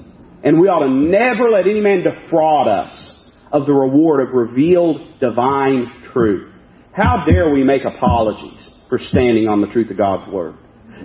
And 0.45 0.61
we 0.61 0.69
ought 0.69 0.87
to 0.87 0.91
never 0.91 1.51
let 1.51 1.67
any 1.67 1.81
man 1.81 2.05
defraud 2.05 2.69
us 2.69 3.21
of 3.53 3.67
the 3.67 3.73
reward 3.73 4.27
of 4.27 4.35
revealed 4.35 5.21
divine 5.21 5.91
truth. 6.13 6.53
How 6.93 7.25
dare 7.29 7.51
we 7.51 7.65
make 7.65 7.83
apologies 7.85 8.69
for 8.89 8.99
standing 8.99 9.49
on 9.49 9.61
the 9.61 9.67
truth 9.69 9.91
of 9.91 9.97
God's 9.97 10.33
Word? 10.33 10.55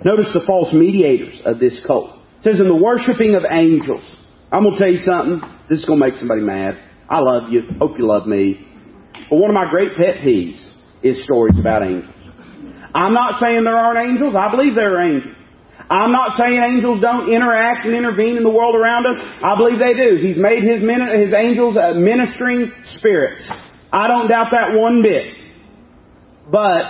Notice 0.04 0.32
the 0.32 0.42
false 0.46 0.72
mediators 0.72 1.40
of 1.44 1.58
this 1.58 1.80
cult. 1.86 2.18
It 2.38 2.44
says 2.44 2.60
in 2.60 2.68
the 2.68 2.82
worshiping 2.82 3.34
of 3.34 3.42
angels. 3.50 4.04
I'm 4.50 4.62
going 4.62 4.74
to 4.74 4.78
tell 4.78 4.92
you 4.92 4.98
something. 4.98 5.40
This 5.68 5.80
is 5.80 5.84
going 5.84 5.98
to 5.98 6.06
make 6.06 6.16
somebody 6.16 6.42
mad. 6.42 6.78
I 7.08 7.20
love 7.20 7.50
you. 7.50 7.62
Hope 7.78 7.98
you 7.98 8.06
love 8.06 8.26
me. 8.26 8.66
But 9.30 9.36
one 9.36 9.50
of 9.50 9.54
my 9.54 9.68
great 9.70 9.96
pet 9.96 10.22
peeves 10.24 10.62
is 11.02 11.24
stories 11.24 11.58
about 11.58 11.82
angels. 11.82 12.23
I'm 12.94 13.12
not 13.12 13.40
saying 13.40 13.64
there 13.64 13.76
aren't 13.76 13.98
angels. 13.98 14.34
I 14.38 14.50
believe 14.50 14.74
there 14.74 14.96
are 14.96 15.02
angels. 15.02 15.34
I'm 15.90 16.12
not 16.12 16.38
saying 16.38 16.58
angels 16.60 17.00
don't 17.00 17.30
interact 17.30 17.84
and 17.84 17.94
intervene 17.94 18.36
in 18.36 18.42
the 18.42 18.50
world 18.50 18.74
around 18.74 19.06
us. 19.06 19.18
I 19.42 19.56
believe 19.56 19.78
they 19.78 19.92
do. 19.92 20.16
He's 20.16 20.38
made 20.38 20.62
his, 20.62 20.80
his 20.80 21.34
angels 21.34 21.76
uh, 21.76 21.92
ministering 21.94 22.72
spirits. 22.96 23.46
I 23.92 24.08
don't 24.08 24.28
doubt 24.28 24.46
that 24.52 24.72
one 24.78 25.02
bit. 25.02 25.36
But 26.50 26.84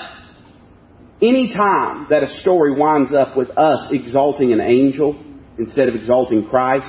Any 1.23 1.55
time 1.55 2.09
that 2.11 2.23
a 2.23 2.41
story 2.41 2.75
winds 2.79 3.15
up 3.15 3.37
with 3.37 3.51
us 3.57 3.89
exalting 3.91 4.53
an 4.53 4.61
angel 4.61 5.23
instead 5.59 5.89
of 5.89 5.95
exalting 5.95 6.47
Christ, 6.49 6.87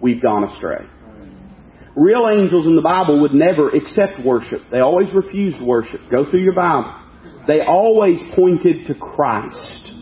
we've 0.00 0.22
gone 0.22 0.44
astray. 0.44 0.86
Real 1.96 2.28
angels 2.28 2.66
in 2.66 2.76
the 2.76 2.82
Bible 2.82 3.20
would 3.20 3.34
never 3.34 3.68
accept 3.70 4.24
worship. 4.24 4.60
They 4.70 4.78
always 4.78 5.12
refused 5.12 5.60
worship. 5.60 6.00
Go 6.10 6.30
through 6.30 6.40
your 6.40 6.54
Bible. 6.54 6.94
They 7.46 7.60
always 7.60 8.18
pointed 8.34 8.86
to 8.86 8.94
Christ. 8.94 9.92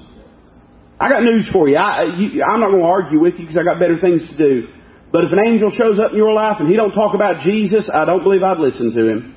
I 1.01 1.09
got 1.09 1.23
news 1.23 1.49
for 1.53 1.69
you. 1.69 1.77
I, 1.77 2.03
am 2.05 2.61
not 2.61 2.71
going 2.71 2.81
to 2.81 2.87
argue 2.87 3.21
with 3.21 3.35
you 3.35 3.47
because 3.47 3.57
I 3.57 3.63
got 3.63 3.79
better 3.79 4.01
things 4.01 4.29
to 4.29 4.37
do. 4.37 4.69
But 5.13 5.25
if 5.25 5.33
an 5.33 5.39
angel 5.47 5.71
shows 5.71 5.99
up 5.99 6.11
in 6.11 6.19
your 6.19 6.33
life 6.33 6.57
and 6.59 6.69
he 6.69 6.77
don't 6.77 6.93
talk 6.93 7.15
about 7.15 7.43
Jesus, 7.43 7.89
I 7.93 8.05
don't 8.05 8.23
believe 8.23 8.43
I'd 8.43 8.59
listen 8.59 8.93
to 8.93 9.09
him. 9.09 9.35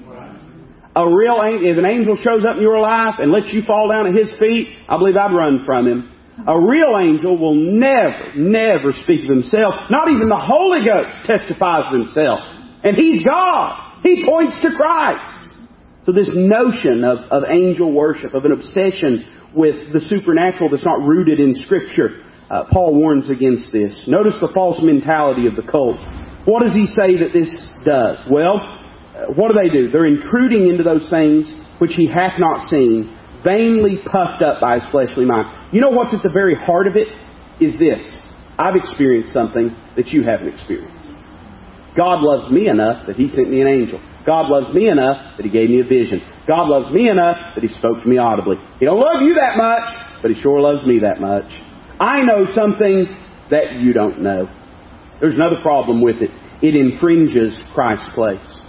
A 0.94 1.08
real 1.08 1.40
if 1.42 1.78
an 1.78 1.86
angel 1.86 2.18
shows 2.18 2.44
up 2.44 2.58
in 2.58 2.62
your 2.62 2.80
life 2.80 3.16
and 3.20 3.32
lets 3.32 3.54
you 3.54 3.62
fall 3.62 3.88
down 3.88 4.08
at 4.08 4.14
his 4.14 4.34
feet, 4.40 4.68
I 4.90 4.98
believe 4.98 5.16
I'd 5.16 5.34
run 5.34 5.64
from 5.66 5.88
him. 5.88 6.12
A 6.48 6.60
real 6.60 6.98
angel 7.00 7.38
will 7.38 7.56
never, 7.56 8.34
never 8.36 8.92
speak 8.94 9.24
of 9.24 9.30
himself. 9.30 9.74
Not 9.90 10.10
even 10.10 10.28
the 10.28 10.40
Holy 10.40 10.84
Ghost 10.84 11.08
testifies 11.26 11.86
of 11.88 11.94
himself. 11.94 12.40
And 12.84 12.98
he's 12.98 13.24
God. 13.24 14.02
He 14.04 14.26
points 14.26 14.60
to 14.64 14.72
Christ. 14.76 15.41
So 16.06 16.12
this 16.12 16.30
notion 16.34 17.04
of, 17.04 17.20
of 17.30 17.44
angel 17.48 17.94
worship, 17.94 18.34
of 18.34 18.46
an 18.46 18.52
obsession 18.52 19.26
with 19.54 19.94
the 19.94 20.02
supernatural 20.02 20.70
that's 20.72 20.86
not 20.86 21.06
rooted 21.06 21.40
in 21.40 21.56
Scripture, 21.56 22.24
uh, 22.50 22.66
Paul 22.72 22.96
warns 22.96 23.30
against 23.30 23.72
this. 23.72 23.96
Notice 24.08 24.34
the 24.42 24.50
false 24.54 24.82
mentality 24.82 25.48
of 25.48 25.56
the 25.56 25.62
cult. 25.62 25.98
What 26.46 26.64
does 26.64 26.74
he 26.74 26.88
say 26.88 27.20
that 27.22 27.34
this 27.34 27.54
does? 27.86 28.18
Well, 28.30 28.58
uh, 28.58 29.34
what 29.34 29.54
do 29.54 29.60
they 29.62 29.70
do? 29.70 29.92
They're 29.92 30.08
intruding 30.08 30.70
into 30.70 30.84
those 30.84 31.08
things 31.10 31.52
which 31.78 31.92
he 31.94 32.08
hath 32.08 32.40
not 32.40 32.68
seen, 32.68 33.16
vainly 33.44 33.98
puffed 34.04 34.42
up 34.42 34.60
by 34.60 34.80
his 34.80 34.90
fleshly 34.90 35.26
mind. 35.26 35.74
You 35.74 35.82
know 35.82 35.90
what's 35.90 36.14
at 36.14 36.24
the 36.24 36.34
very 36.34 36.56
heart 36.56 36.88
of 36.88 36.96
it? 36.96 37.08
Is 37.60 37.78
this. 37.78 38.02
I've 38.58 38.76
experienced 38.76 39.34
something 39.34 39.76
that 39.96 40.08
you 40.08 40.24
haven't 40.24 40.48
experienced. 40.50 41.01
God 41.96 42.22
loves 42.22 42.52
me 42.52 42.70
enough 42.70 43.08
that 43.08 43.18
he 43.18 43.28
sent 43.30 43.50
me 43.50 43.62
an 43.62 43.68
angel. 43.68 44.02
God 44.26 44.50
loves 44.50 44.74
me 44.74 44.88
enough 44.88 45.38
that 45.38 45.46
he 45.46 45.52
gave 45.52 45.70
me 45.70 45.82
a 45.82 45.84
vision. 45.84 46.22
God 46.48 46.68
loves 46.70 46.94
me 46.94 47.10
enough 47.10 47.38
that 47.56 47.64
he 47.64 47.70
spoke 47.70 48.02
to 48.02 48.08
me 48.08 48.18
audibly. 48.18 48.58
He 48.80 48.86
don't 48.86 49.00
love 49.00 49.22
you 49.22 49.36
that 49.36 49.58
much, 49.58 50.22
but 50.22 50.32
he 50.32 50.42
sure 50.42 50.62
loves 50.62 50.86
me 50.86 51.00
that 51.00 51.20
much. 51.20 51.46
I 52.00 52.22
know 52.24 52.46
something 52.54 53.08
that 53.50 53.74
you 53.82 53.94
don't 53.94 54.22
know. 54.22 54.50
There's 55.20 55.36
another 55.36 55.62
problem 55.62 56.02
with 56.02 56.18
it. 56.22 56.32
It 56.62 56.76
infringes 56.76 57.58
Christ's 57.74 58.10
place. 58.14 58.60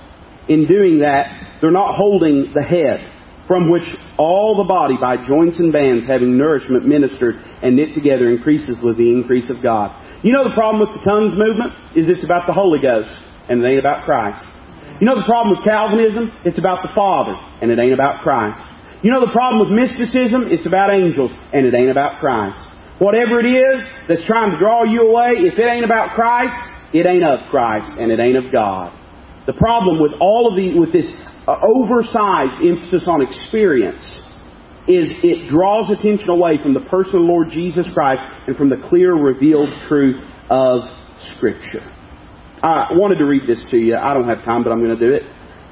In 0.48 0.66
doing 0.66 1.00
that, 1.00 1.58
they're 1.60 1.70
not 1.70 1.94
holding 1.94 2.52
the 2.54 2.62
head, 2.62 3.11
from 3.46 3.70
which 3.70 3.86
all 4.18 4.56
the 4.56 4.68
body 4.68 4.94
by 5.00 5.16
joints 5.16 5.58
and 5.58 5.72
bands 5.72 6.06
having 6.06 6.38
nourishment 6.38 6.86
ministered 6.86 7.36
and 7.62 7.76
knit 7.76 7.94
together 7.94 8.30
increases 8.30 8.78
with 8.82 8.96
the 8.96 9.10
increase 9.10 9.50
of 9.50 9.62
God. 9.62 9.90
You 10.22 10.32
know 10.32 10.44
the 10.44 10.54
problem 10.54 10.80
with 10.80 10.98
the 10.98 11.04
tongues 11.04 11.34
movement? 11.34 11.72
Is 11.96 12.08
it's 12.08 12.24
about 12.24 12.46
the 12.46 12.52
Holy 12.52 12.80
Ghost, 12.80 13.10
and 13.48 13.62
it 13.62 13.66
ain't 13.66 13.80
about 13.80 14.04
Christ. 14.04 14.42
You 15.00 15.06
know 15.06 15.16
the 15.16 15.26
problem 15.26 15.56
with 15.56 15.64
Calvinism? 15.64 16.30
It's 16.44 16.58
about 16.58 16.82
the 16.82 16.94
Father, 16.94 17.34
and 17.60 17.70
it 17.70 17.78
ain't 17.78 17.94
about 17.94 18.22
Christ. 18.22 18.62
You 19.02 19.10
know 19.10 19.20
the 19.20 19.32
problem 19.32 19.58
with 19.58 19.74
mysticism? 19.74 20.46
It's 20.46 20.66
about 20.66 20.94
angels, 20.94 21.32
and 21.52 21.66
it 21.66 21.74
ain't 21.74 21.90
about 21.90 22.20
Christ. 22.20 22.60
Whatever 23.00 23.40
it 23.40 23.50
is 23.50 23.82
that's 24.06 24.24
trying 24.26 24.52
to 24.52 24.58
draw 24.58 24.84
you 24.84 25.10
away, 25.10 25.42
if 25.42 25.58
it 25.58 25.66
ain't 25.66 25.84
about 25.84 26.14
Christ, 26.14 26.54
it 26.92 27.06
ain't 27.06 27.24
of 27.24 27.50
Christ 27.50 27.98
and 27.98 28.12
it 28.12 28.20
ain't 28.20 28.36
of 28.36 28.52
God. 28.52 28.92
The 29.46 29.54
problem 29.54 30.00
with 30.00 30.12
all 30.20 30.50
of 30.50 30.56
the, 30.56 30.78
with 30.78 30.92
this 30.92 31.10
uh, 31.46 31.58
oversized 31.62 32.62
emphasis 32.62 33.08
on 33.08 33.22
experience 33.22 34.02
is 34.86 35.10
it 35.22 35.50
draws 35.50 35.90
attention 35.90 36.30
away 36.30 36.58
from 36.62 36.74
the 36.74 36.86
person 36.86 37.16
of 37.16 37.22
the 37.22 37.30
Lord 37.30 37.50
Jesus 37.50 37.86
Christ 37.94 38.22
and 38.46 38.56
from 38.56 38.68
the 38.68 38.82
clear 38.88 39.14
revealed 39.14 39.70
truth 39.88 40.22
of 40.50 40.82
Scripture. 41.36 41.82
I 42.62 42.94
wanted 42.94 43.18
to 43.18 43.24
read 43.24 43.42
this 43.46 43.64
to 43.70 43.76
you. 43.76 43.96
I 43.96 44.14
don't 44.14 44.28
have 44.28 44.44
time, 44.44 44.62
but 44.62 44.70
I'm 44.70 44.84
going 44.84 44.96
to 44.96 45.06
do 45.06 45.12
it. 45.12 45.22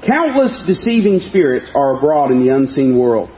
Countless 0.05 0.63
deceiving 0.67 1.19
spirits 1.19 1.71
are 1.75 1.97
abroad 1.97 2.31
in 2.31 2.45
the 2.45 2.53
unseen 2.53 2.97
world. 2.97 3.29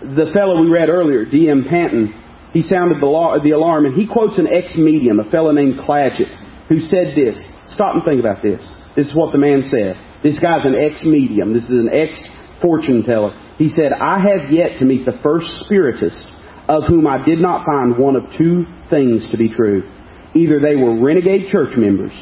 The 0.00 0.30
fellow 0.34 0.60
we 0.60 0.68
read 0.68 0.88
earlier, 0.88 1.24
D.M. 1.24 1.64
Panton, 1.68 2.12
he 2.52 2.62
sounded 2.62 3.00
the, 3.00 3.52
alarm, 3.54 3.86
and 3.86 3.94
he 3.94 4.06
quotes 4.06 4.38
an 4.38 4.48
ex-medium, 4.48 5.20
a 5.20 5.30
fellow 5.30 5.52
named 5.52 5.78
Clagett, 5.80 6.28
who 6.68 6.80
said 6.80 7.14
this. 7.14 7.36
Stop 7.80 7.94
and 7.94 8.04
think 8.04 8.20
about 8.20 8.42
this. 8.42 8.60
This 8.94 9.08
is 9.08 9.16
what 9.16 9.32
the 9.32 9.38
man 9.38 9.62
said. 9.64 9.96
This 10.22 10.38
guy's 10.38 10.66
an 10.66 10.74
ex-medium. 10.74 11.54
This 11.54 11.64
is 11.64 11.86
an 11.86 11.88
ex-fortune 11.90 13.04
teller. 13.04 13.32
He 13.56 13.70
said, 13.70 13.94
I 13.94 14.18
have 14.20 14.52
yet 14.52 14.80
to 14.80 14.84
meet 14.84 15.06
the 15.06 15.18
first 15.22 15.46
spiritist 15.64 16.28
of 16.68 16.84
whom 16.84 17.06
I 17.06 17.24
did 17.24 17.38
not 17.38 17.64
find 17.64 17.96
one 17.96 18.16
of 18.16 18.24
two 18.36 18.66
things 18.90 19.26
to 19.30 19.38
be 19.38 19.48
true. 19.48 19.90
Either 20.34 20.60
they 20.60 20.76
were 20.76 21.00
renegade 21.00 21.48
church 21.48 21.74
members, 21.74 22.12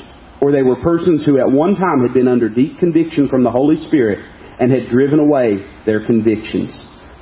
or 0.41 0.53
they 0.53 0.63
were 0.63 0.77
persons 0.77 1.25
who 1.27 1.41
at 1.41 1.51
one 1.51 1.75
time 1.75 2.07
had 2.07 2.15
been 2.15 2.29
under 2.29 2.49
deep 2.49 2.79
conviction 2.79 3.29
from 3.29 3.43
the 3.43 3.51
Holy 3.51 3.79
Spirit 3.89 4.21
and 4.61 4.71
had 4.71 4.93
driven 4.93 5.19
away 5.19 5.59
their 5.85 6.07
convictions. 6.07 6.71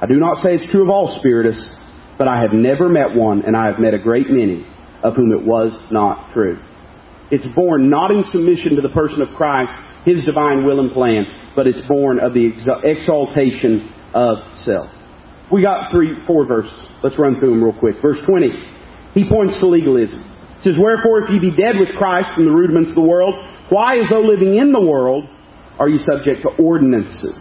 I 0.02 0.04
do 0.04 0.16
not 0.16 0.42
say 0.42 0.50
it's 0.52 0.70
true 0.70 0.82
of 0.82 0.90
all 0.90 1.16
spiritists, 1.20 1.74
but 2.18 2.28
I 2.28 2.42
have 2.42 2.52
never 2.52 2.90
met 2.90 3.16
one, 3.16 3.46
and 3.46 3.56
I 3.56 3.70
have 3.70 3.80
met 3.80 3.94
a 3.94 3.98
great 3.98 4.28
many, 4.28 4.66
of 5.02 5.16
whom 5.16 5.32
it 5.32 5.42
was 5.42 5.72
not 5.90 6.34
true. 6.34 6.60
It's 7.30 7.46
born 7.54 7.90
not 7.90 8.10
in 8.10 8.24
submission 8.24 8.76
to 8.76 8.82
the 8.82 8.90
person 8.90 9.22
of 9.22 9.28
Christ, 9.36 9.72
His 10.04 10.24
divine 10.24 10.64
will 10.64 10.80
and 10.80 10.92
plan, 10.92 11.26
but 11.54 11.66
it's 11.66 11.80
born 11.88 12.20
of 12.20 12.34
the 12.34 12.52
exaltation 12.84 13.92
of 14.14 14.38
self. 14.62 14.90
We 15.52 15.62
got 15.62 15.90
three, 15.90 16.12
four 16.26 16.46
verses. 16.46 16.74
Let's 17.02 17.18
run 17.18 17.38
through 17.38 17.50
them 17.50 17.62
real 17.62 17.78
quick. 17.78 17.96
Verse 18.02 18.18
20. 18.26 18.50
He 19.14 19.28
points 19.28 19.58
to 19.60 19.66
legalism. 19.66 20.20
It 20.58 20.62
says, 20.62 20.74
Wherefore, 20.78 21.22
if 21.24 21.30
ye 21.30 21.38
be 21.38 21.54
dead 21.54 21.76
with 21.78 21.90
Christ 21.96 22.28
from 22.34 22.44
the 22.44 22.50
rudiments 22.50 22.90
of 22.90 22.96
the 22.96 23.08
world, 23.08 23.34
why, 23.70 23.98
as 23.98 24.08
though 24.10 24.22
living 24.22 24.56
in 24.56 24.72
the 24.72 24.80
world, 24.80 25.24
are 25.78 25.88
you 25.88 25.98
subject 25.98 26.42
to 26.42 26.62
ordinances? 26.62 27.38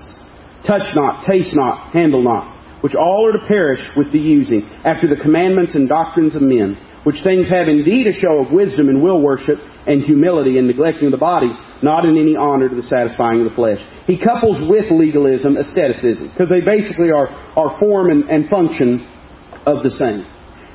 Touch 0.67 0.95
not, 0.95 1.25
taste 1.25 1.55
not, 1.55 1.93
handle 1.93 2.23
not 2.23 2.55
which 2.85 2.93
all 2.93 3.25
are 3.25 3.31
to 3.31 3.47
perish 3.47 3.81
with 3.97 4.11
the 4.11 4.19
using, 4.19 4.61
after 4.85 5.07
the 5.07 5.15
commandments 5.15 5.73
and 5.73 5.89
doctrines 5.89 6.35
of 6.35 6.43
men, 6.43 6.77
which 7.05 7.21
things 7.23 7.47
have 7.49 7.69
indeed 7.69 8.07
a 8.07 8.13
show 8.13 8.43
of 8.43 8.51
wisdom 8.51 8.89
and 8.89 9.01
will 9.01 9.21
worship, 9.21 9.61
and 9.87 10.01
humility 10.01 10.57
and 10.57 10.67
neglecting 10.67 11.11
the 11.11 11.17
body, 11.17 11.53
not 11.83 12.03
in 12.03 12.17
any 12.17 12.35
honor 12.35 12.67
to 12.67 12.75
the 12.75 12.89
satisfying 12.89 13.45
of 13.45 13.49
the 13.49 13.55
flesh. 13.55 13.77
He 14.07 14.17
couples 14.17 14.57
with 14.67 14.89
legalism 14.89 15.55
asceticism, 15.55 16.33
because 16.33 16.49
they 16.49 16.61
basically 16.61 17.11
are, 17.11 17.29
are 17.55 17.77
form 17.79 18.09
and, 18.09 18.27
and 18.29 18.49
function 18.49 19.05
of 19.65 19.83
the 19.83 19.91
same. 19.91 20.25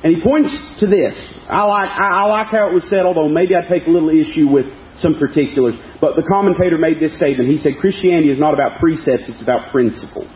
And 0.03 0.15
he 0.15 0.23
points 0.23 0.49
to 0.79 0.87
this. 0.87 1.13
I 1.47 1.63
like, 1.63 1.89
I, 1.91 2.23
I 2.23 2.25
like 2.25 2.47
how 2.47 2.69
it 2.69 2.73
was 2.73 2.89
said, 2.89 3.05
although 3.05 3.27
maybe 3.27 3.55
I 3.55 3.67
take 3.67 3.85
a 3.85 3.91
little 3.91 4.09
issue 4.09 4.49
with 4.49 4.65
some 4.97 5.19
particulars. 5.19 5.75
But 5.99 6.15
the 6.15 6.23
commentator 6.23 6.77
made 6.77 6.99
this 6.99 7.15
statement. 7.15 7.49
He 7.49 7.57
said 7.57 7.73
Christianity 7.79 8.31
is 8.31 8.39
not 8.39 8.53
about 8.53 8.79
precepts, 8.79 9.27
it's 9.27 9.41
about 9.41 9.71
principles. 9.71 10.31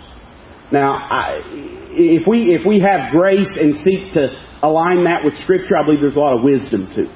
Now, 0.72 0.98
I, 0.98 1.42
if 1.94 2.28
we 2.28 2.54
if 2.54 2.66
we 2.66 2.80
have 2.82 3.12
grace 3.12 3.56
and 3.60 3.78
seek 3.86 4.14
to 4.14 4.34
align 4.66 5.06
that 5.06 5.24
with 5.24 5.36
Scripture, 5.44 5.78
I 5.78 5.86
believe 5.86 6.02
there's 6.02 6.16
a 6.16 6.20
lot 6.20 6.38
of 6.38 6.44
wisdom 6.44 6.92
too. 6.96 7.08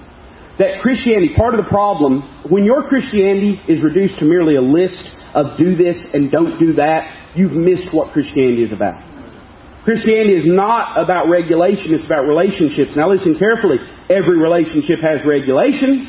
That 0.59 0.81
Christianity, 0.81 1.35
part 1.35 1.55
of 1.55 1.63
the 1.63 1.69
problem, 1.69 2.21
when 2.49 2.65
your 2.65 2.83
Christianity 2.87 3.61
is 3.67 3.81
reduced 3.81 4.19
to 4.19 4.25
merely 4.25 4.55
a 4.55 4.61
list 4.61 4.99
of 5.33 5.57
do 5.57 5.75
this 5.75 5.95
and 6.13 6.29
don't 6.29 6.59
do 6.59 6.73
that, 6.73 7.31
you've 7.35 7.55
missed 7.55 7.93
what 7.95 8.11
Christianity 8.11 8.63
is 8.63 8.73
about. 8.73 8.99
Christianity 9.83 10.35
is 10.35 10.45
not 10.45 10.99
about 10.99 11.29
regulation, 11.29 11.95
it's 11.95 12.05
about 12.05 12.27
relationships. 12.27 12.91
Now 12.95 13.09
listen 13.09 13.39
carefully. 13.39 13.79
Every 14.11 14.37
relationship 14.37 14.99
has 14.99 15.23
regulations. 15.25 16.05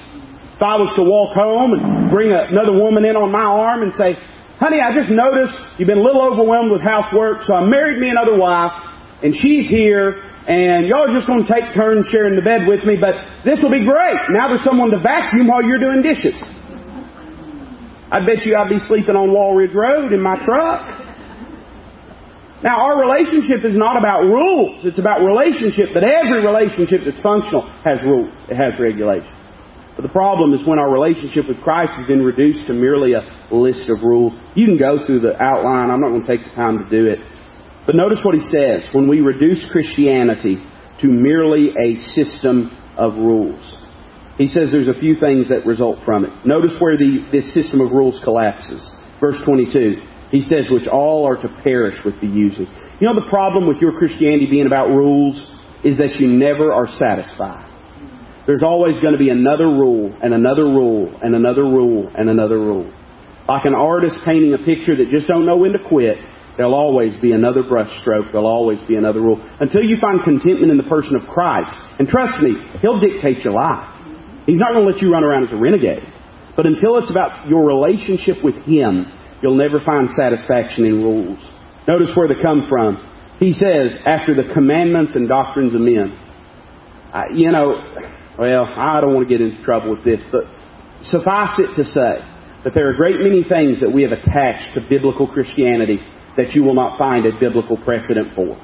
If 0.59 0.63
I 0.63 0.77
was 0.77 0.93
to 0.99 1.05
walk 1.07 1.33
home 1.33 1.73
and 1.73 2.11
bring 2.11 2.33
another 2.35 2.75
woman 2.75 3.07
in 3.07 3.17
on 3.17 3.31
my 3.31 3.47
arm 3.47 3.81
and 3.81 3.95
say, 3.95 4.19
honey, 4.59 4.83
I 4.83 4.93
just 4.93 5.09
noticed 5.09 5.57
you've 5.79 5.89
been 5.89 6.03
a 6.03 6.05
little 6.05 6.21
overwhelmed 6.21 6.71
with 6.71 6.83
housework, 6.83 7.47
so 7.49 7.55
I 7.55 7.65
married 7.65 7.97
me 7.97 8.11
another 8.11 8.37
wife, 8.37 8.75
and 9.23 9.33
she's 9.33 9.71
here, 9.71 10.30
and 10.49 10.87
y'all 10.87 11.05
are 11.09 11.15
just 11.15 11.27
going 11.27 11.45
to 11.45 11.51
take 11.51 11.75
turns 11.75 12.09
sharing 12.09 12.37
the 12.37 12.43
bed 12.43 12.67
with 12.67 12.85
me, 12.85 12.97
but 12.97 13.15
this 13.45 13.61
will 13.63 13.71
be 13.71 13.85
great. 13.85 14.21
Now 14.31 14.49
there's 14.49 14.65
someone 14.65 14.91
to 14.91 15.01
vacuum 15.01 15.49
while 15.49 15.63
you're 15.63 15.81
doing 15.81 16.01
dishes. 16.01 16.37
I 18.11 18.25
bet 18.27 18.43
you 18.45 18.57
I'd 18.57 18.69
be 18.69 18.81
sleeping 18.91 19.15
on 19.15 19.31
Walridge 19.31 19.75
Road 19.75 20.13
in 20.13 20.21
my 20.21 20.35
truck. 20.45 21.01
Now, 22.63 22.77
our 22.85 23.01
relationship 23.01 23.65
is 23.65 23.73
not 23.73 23.97
about 23.97 24.25
rules. 24.25 24.85
It's 24.85 24.99
about 24.99 25.25
relationship, 25.25 25.95
but 25.95 26.05
every 26.05 26.45
relationship 26.45 27.01
that's 27.07 27.21
functional 27.23 27.65
has 27.85 28.05
rules. 28.05 28.29
It 28.51 28.57
has 28.61 28.79
regulations. 28.79 29.33
But 29.97 30.03
the 30.03 30.13
problem 30.13 30.53
is 30.53 30.67
when 30.67 30.79
our 30.79 30.91
relationship 30.93 31.49
with 31.49 31.61
Christ 31.63 31.93
has 31.97 32.07
been 32.07 32.23
reduced 32.23 32.67
to 32.67 32.75
merely 32.75 33.15
a 33.15 33.25
list 33.51 33.89
of 33.89 34.03
rules. 34.03 34.35
You 34.55 34.67
can 34.67 34.77
go 34.77 35.07
through 35.07 35.21
the 35.21 35.41
outline. 35.41 35.91
I'm 35.91 36.01
not 36.01 36.11
going 36.11 36.21
to 36.21 36.29
take 36.29 36.45
the 36.45 36.55
time 36.55 36.79
to 36.79 36.87
do 36.91 37.07
it. 37.09 37.19
But 37.87 37.97
notice 37.97 38.21
what 38.23 38.35
he 38.35 38.47
says. 38.51 38.89
When 38.93 39.09
we 39.09 39.21
reduce 39.21 39.65
Christianity 39.71 40.63
to 41.01 41.07
merely 41.07 41.71
a 41.71 41.97
system 42.13 42.77
of 42.97 43.15
rules, 43.15 43.87
he 44.39 44.49
says 44.49 44.71
there's 44.71 44.89
a 44.89 44.99
few 44.99 45.17
things 45.21 45.49
that 45.49 45.67
result 45.67 45.99
from 46.05 46.25
it. 46.25 46.47
Notice 46.47 46.77
where 46.79 46.97
the, 46.97 47.29
this 47.33 47.53
system 47.53 47.81
of 47.81 47.93
rules 47.93 48.21
collapses. 48.25 48.83
Verse 49.21 49.37
22. 49.45 49.97
He 50.31 50.41
says, 50.41 50.71
which 50.71 50.87
all 50.87 51.27
are 51.27 51.37
to 51.43 51.49
perish 51.63 51.97
with 52.05 52.21
the 52.21 52.27
using. 52.27 52.67
You 53.01 53.09
know 53.09 53.15
the 53.15 53.29
problem 53.29 53.67
with 53.67 53.79
your 53.79 53.99
Christianity 53.99 54.47
being 54.49 54.67
about 54.67 54.89
rules 54.89 55.37
is 55.85 55.99
that 55.99 56.15
you 56.21 56.29
never 56.29 56.73
are 56.73 56.87
satisfied. 56.87 57.67
There's 58.47 58.63
always 58.63 59.01
going 59.01 59.13
to 59.13 59.19
be 59.19 59.29
another 59.29 59.67
rule 59.67 60.17
and 60.23 60.33
another 60.33 60.65
rule 60.65 61.19
and 61.23 61.35
another 61.35 61.65
rule 61.65 62.11
and 62.17 62.31
another 62.31 62.59
rule. 62.59 62.91
Like 63.49 63.65
an 63.65 63.75
artist 63.75 64.17
painting 64.25 64.55
a 64.55 64.65
picture 64.65 64.97
that 64.97 65.09
just 65.11 65.27
don't 65.27 65.47
know 65.47 65.57
when 65.57 65.73
to 65.73 65.79
quit, 65.89 66.19
there'll 66.57 66.75
always 66.75 67.15
be 67.21 67.33
another 67.33 67.63
brushstroke. 67.63 68.33
There'll 68.33 68.47
always 68.47 68.81
be 68.89 68.97
another 68.97 69.21
rule. 69.21 69.41
Until 69.61 69.83
you 69.83 69.97
find 70.01 70.23
contentment 70.23 70.71
in 70.71 70.77
the 70.77 70.89
person 70.89 71.17
of 71.17 71.29
Christ. 71.29 71.71
And 71.99 72.09
trust 72.09 72.43
me, 72.43 72.57
He'll 72.81 73.01
dictate 73.01 73.45
your 73.45 73.55
life. 73.55 73.89
He's 74.47 74.59
not 74.59 74.73
going 74.73 74.87
to 74.87 74.91
let 74.91 75.01
you 75.03 75.13
run 75.13 75.25
around 75.25 75.45
as 75.47 75.53
a 75.53 75.57
renegade. 75.57 76.03
But 76.57 76.67
until 76.67 76.99
it's 76.99 77.11
about 77.11 77.49
your 77.49 77.65
relationship 77.65 78.43
with 78.43 78.57
Him, 78.65 79.07
you'll 79.43 79.57
never 79.57 79.81
find 79.81 80.09
satisfaction 80.17 80.85
in 80.85 81.03
rules. 81.03 81.39
Notice 81.87 82.11
where 82.15 82.29
they 82.29 82.41
come 82.43 82.67
from. 82.69 83.07
He 83.39 83.53
says, 83.53 83.97
after 84.05 84.35
the 84.35 84.53
commandments 84.53 85.15
and 85.15 85.29
doctrines 85.29 85.75
of 85.75 85.81
men. 85.81 86.19
Uh, 87.13 87.23
you 87.35 87.51
know, 87.51 87.75
well, 88.39 88.65
I 88.65 89.01
don't 89.01 89.15
want 89.15 89.29
to 89.29 89.33
get 89.33 89.41
into 89.41 89.63
trouble 89.65 89.91
with 89.97 90.05
this, 90.05 90.21
but 90.31 90.45
suffice 91.03 91.59
it 91.59 91.75
to 91.77 91.85
say 91.85 92.21
that 92.65 92.75
there 92.75 92.89
are 92.89 92.93
a 92.93 92.97
great 92.97 93.17
many 93.19 93.43
things 93.43 93.81
that 93.81 93.91
we 93.91 94.03
have 94.03 94.13
attached 94.13 94.75
to 94.75 94.87
biblical 94.89 95.27
Christianity 95.27 95.99
that 96.37 96.53
you 96.53 96.63
will 96.63 96.75
not 96.75 96.99
find 96.99 97.27
a 97.27 97.39
biblical 97.39 97.77
precedent 97.77 98.35
for. 98.35 98.59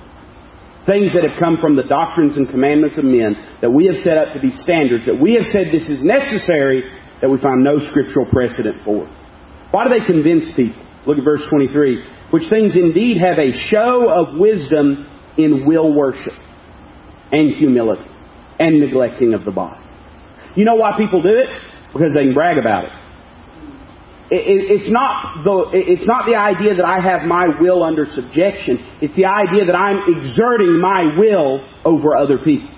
Things 0.87 1.13
that 1.15 1.27
have 1.27 1.39
come 1.39 1.59
from 1.61 1.75
the 1.75 1.83
doctrines 1.83 2.37
and 2.37 2.49
commandments 2.49 2.97
of 2.97 3.05
men 3.05 3.35
that 3.61 3.71
we 3.71 3.87
have 3.87 3.97
set 4.07 4.19
up 4.19 4.35
to 4.35 4.41
be 4.41 4.53
standards, 4.63 5.07
that 5.07 5.19
we 5.19 5.35
have 5.35 5.47
said 5.51 5.75
this 5.75 5.91
is 5.91 5.99
necessary, 6.03 6.85
that 7.21 7.29
we 7.29 7.41
find 7.43 7.65
no 7.65 7.79
scriptural 7.91 8.27
precedent 8.31 8.85
for. 8.85 9.11
Why 9.73 9.85
do 9.85 9.91
they 9.91 10.07
convince 10.07 10.47
people? 10.55 10.87
Look 11.07 11.19
at 11.19 11.25
verse 11.25 11.43
23. 11.51 12.31
Which 12.31 12.45
things 12.51 12.77
indeed 12.77 13.19
have 13.19 13.39
a 13.39 13.53
show 13.67 14.11
of 14.11 14.39
wisdom 14.39 15.11
in 15.37 15.67
will 15.67 15.93
worship 15.93 16.35
and 17.33 17.55
humility 17.57 18.09
and 18.59 18.81
neglecting 18.81 19.35
of 19.35 19.45
the 19.45 19.51
body. 19.51 19.83
You 20.55 20.65
know 20.65 20.77
why 20.77 20.97
people 20.97 21.23
do 21.23 21.37
it? 21.37 21.49
Because 21.93 22.15
they 22.15 22.23
can 22.23 22.35
brag 22.35 22.59
about 22.59 22.85
it. 22.85 22.91
It's 24.29 24.91
not 24.91 25.45
the, 25.45 25.71
it's 25.73 26.07
not 26.07 26.27
the 26.27 26.35
idea 26.35 26.75
that 26.75 26.85
I 26.85 26.99
have 26.99 27.29
my 27.29 27.47
will 27.61 27.85
under 27.85 28.07
subjection. 28.11 28.83
It's 29.01 29.15
the 29.15 29.27
idea 29.27 29.67
that 29.67 29.77
I'm 29.79 30.03
exerting 30.19 30.81
my 30.81 31.15
will 31.15 31.63
over 31.85 32.17
other 32.17 32.39
people. 32.39 32.69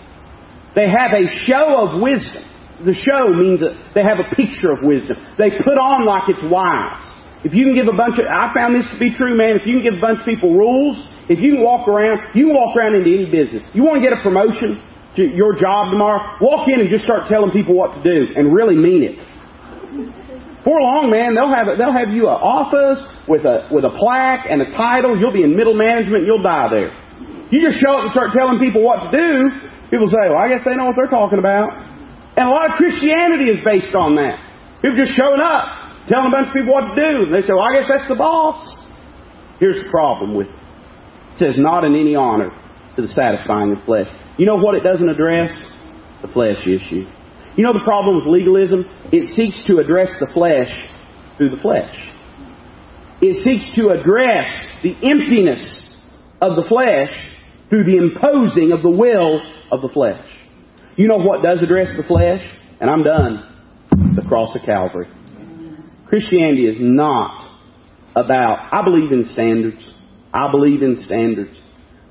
They 0.76 0.88
have 0.88 1.16
a 1.16 1.24
show 1.48 1.88
of 1.88 2.02
wisdom. 2.02 2.44
The 2.84 2.92
show 2.94 3.32
means 3.32 3.64
they 3.94 4.04
have 4.04 4.20
a 4.20 4.28
picture 4.36 4.70
of 4.70 4.84
wisdom. 4.84 5.16
They 5.38 5.50
put 5.64 5.80
on 5.80 6.04
like 6.04 6.28
it's 6.28 6.44
wise. 6.46 7.00
If 7.42 7.54
you 7.54 7.64
can 7.64 7.74
give 7.74 7.88
a 7.88 7.96
bunch 7.96 8.20
of, 8.20 8.26
I 8.28 8.52
found 8.52 8.76
this 8.76 8.86
to 8.92 8.98
be 8.98 9.14
true, 9.16 9.34
man. 9.34 9.56
If 9.56 9.66
you 9.66 9.80
can 9.80 9.82
give 9.82 9.94
a 9.98 10.04
bunch 10.04 10.20
of 10.20 10.26
people 10.26 10.52
rules, 10.52 11.00
if 11.30 11.40
you 11.40 11.56
can 11.56 11.62
walk 11.64 11.88
around, 11.88 12.20
you 12.34 12.52
can 12.52 12.54
walk 12.54 12.76
around 12.76 12.94
into 12.94 13.08
any 13.08 13.30
business. 13.30 13.64
You 13.72 13.82
want 13.82 14.02
to 14.02 14.04
get 14.04 14.12
a 14.12 14.20
promotion 14.22 14.84
to 15.16 15.22
your 15.24 15.56
job 15.56 15.90
tomorrow? 15.90 16.36
Walk 16.44 16.68
in 16.68 16.78
and 16.78 16.90
just 16.90 17.04
start 17.04 17.26
telling 17.30 17.50
people 17.50 17.74
what 17.74 17.96
to 17.96 18.02
do 18.04 18.26
and 18.36 18.52
really 18.52 18.76
mean 18.76 19.02
it. 19.02 19.16
Before 20.58 20.82
long, 20.82 21.10
man, 21.10 21.34
they'll 21.34 21.54
have 21.54 21.70
they'll 21.78 21.94
have 21.94 22.10
you 22.10 22.26
an 22.26 22.34
office 22.34 22.98
with 23.30 23.46
a 23.46 23.70
with 23.70 23.84
a 23.84 23.94
plaque 23.94 24.46
and 24.50 24.60
a 24.60 24.70
title. 24.74 25.14
You'll 25.18 25.32
be 25.32 25.42
in 25.46 25.54
middle 25.54 25.74
management. 25.74 26.26
You'll 26.26 26.42
die 26.42 26.68
there. 26.68 26.90
You 27.50 27.62
just 27.62 27.78
show 27.78 27.94
up 27.94 28.02
and 28.04 28.12
start 28.12 28.34
telling 28.34 28.58
people 28.58 28.82
what 28.82 29.08
to 29.08 29.16
do. 29.16 29.48
People 29.88 30.08
say, 30.10 30.28
"Well, 30.28 30.36
I 30.36 30.48
guess 30.48 30.66
they 30.66 30.74
know 30.74 30.86
what 30.90 30.96
they're 30.96 31.06
talking 31.06 31.38
about." 31.38 31.78
And 32.36 32.48
a 32.48 32.50
lot 32.50 32.70
of 32.70 32.76
Christianity 32.76 33.50
is 33.50 33.64
based 33.64 33.94
on 33.94 34.16
that. 34.16 34.38
People 34.82 34.98
just 34.98 35.16
showing 35.16 35.40
up, 35.40 35.64
telling 36.08 36.26
a 36.26 36.30
bunch 36.30 36.48
of 36.48 36.54
people 36.54 36.74
what 36.74 36.94
to 36.94 36.96
do. 36.98 37.22
And 37.22 37.34
they 37.34 37.40
say, 37.40 37.54
"Well, 37.54 37.62
I 37.62 37.72
guess 37.78 37.88
that's 37.88 38.08
the 38.08 38.16
boss." 38.16 38.58
Here's 39.60 39.82
the 39.82 39.90
problem 39.90 40.34
with 40.34 40.48
it. 40.48 40.54
It 41.34 41.38
says, 41.38 41.58
"Not 41.58 41.84
in 41.84 41.94
any 41.94 42.14
honor 42.14 42.50
to 42.96 43.02
the 43.02 43.08
satisfying 43.08 43.72
of 43.72 43.82
flesh." 43.84 44.08
You 44.36 44.46
know 44.46 44.56
what 44.56 44.74
it 44.74 44.82
doesn't 44.82 45.08
address? 45.08 45.50
The 46.22 46.28
flesh 46.28 46.66
issue. 46.66 47.06
You 47.58 47.64
know 47.64 47.72
the 47.72 47.82
problem 47.82 48.14
with 48.14 48.26
legalism? 48.26 48.84
It 49.10 49.34
seeks 49.34 49.64
to 49.66 49.78
address 49.78 50.14
the 50.20 50.30
flesh 50.32 50.70
through 51.36 51.50
the 51.50 51.60
flesh. 51.60 51.92
It 53.20 53.42
seeks 53.42 53.74
to 53.74 53.90
address 53.90 54.46
the 54.84 54.94
emptiness 55.02 55.82
of 56.40 56.54
the 56.54 56.62
flesh 56.68 57.10
through 57.68 57.82
the 57.82 57.96
imposing 57.96 58.70
of 58.70 58.82
the 58.82 58.90
will 58.90 59.42
of 59.72 59.82
the 59.82 59.88
flesh. 59.88 60.24
You 60.94 61.08
know 61.08 61.16
what 61.16 61.42
does 61.42 61.60
address 61.60 61.88
the 61.96 62.04
flesh? 62.06 62.48
And 62.80 62.88
I'm 62.88 63.02
done. 63.02 64.14
The 64.14 64.22
cross 64.28 64.54
of 64.54 64.62
Calvary. 64.64 65.08
Christianity 66.06 66.66
is 66.66 66.76
not 66.78 67.58
about, 68.14 68.72
I 68.72 68.84
believe 68.84 69.10
in 69.10 69.24
standards. 69.24 69.94
I 70.32 70.48
believe 70.52 70.82
in 70.82 70.96
standards. 71.04 71.60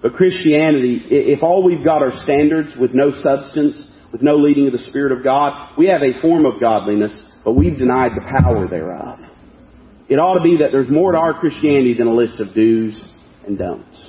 But 0.01 0.13
Christianity, 0.13 1.03
if 1.09 1.41
all 1.41 1.63
we've 1.63 1.85
got 1.85 2.03
are 2.03 2.11
standards 2.23 2.75
with 2.77 2.93
no 2.93 3.11
substance, 3.11 3.93
with 4.11 4.21
no 4.21 4.35
leading 4.35 4.67
of 4.67 4.73
the 4.73 4.85
Spirit 4.89 5.11
of 5.11 5.23
God, 5.23 5.77
we 5.77 5.87
have 5.87 6.01
a 6.01 6.19
form 6.21 6.45
of 6.45 6.59
godliness, 6.59 7.31
but 7.43 7.53
we've 7.53 7.77
denied 7.77 8.11
the 8.15 8.21
power 8.41 8.67
thereof. 8.67 9.19
It 10.09 10.15
ought 10.15 10.35
to 10.35 10.43
be 10.43 10.57
that 10.57 10.71
there's 10.71 10.89
more 10.89 11.11
to 11.11 11.17
our 11.17 11.33
Christianity 11.33 11.93
than 11.97 12.07
a 12.07 12.13
list 12.13 12.39
of 12.39 12.53
do's 12.53 13.03
and 13.45 13.57
don'ts. 13.57 14.07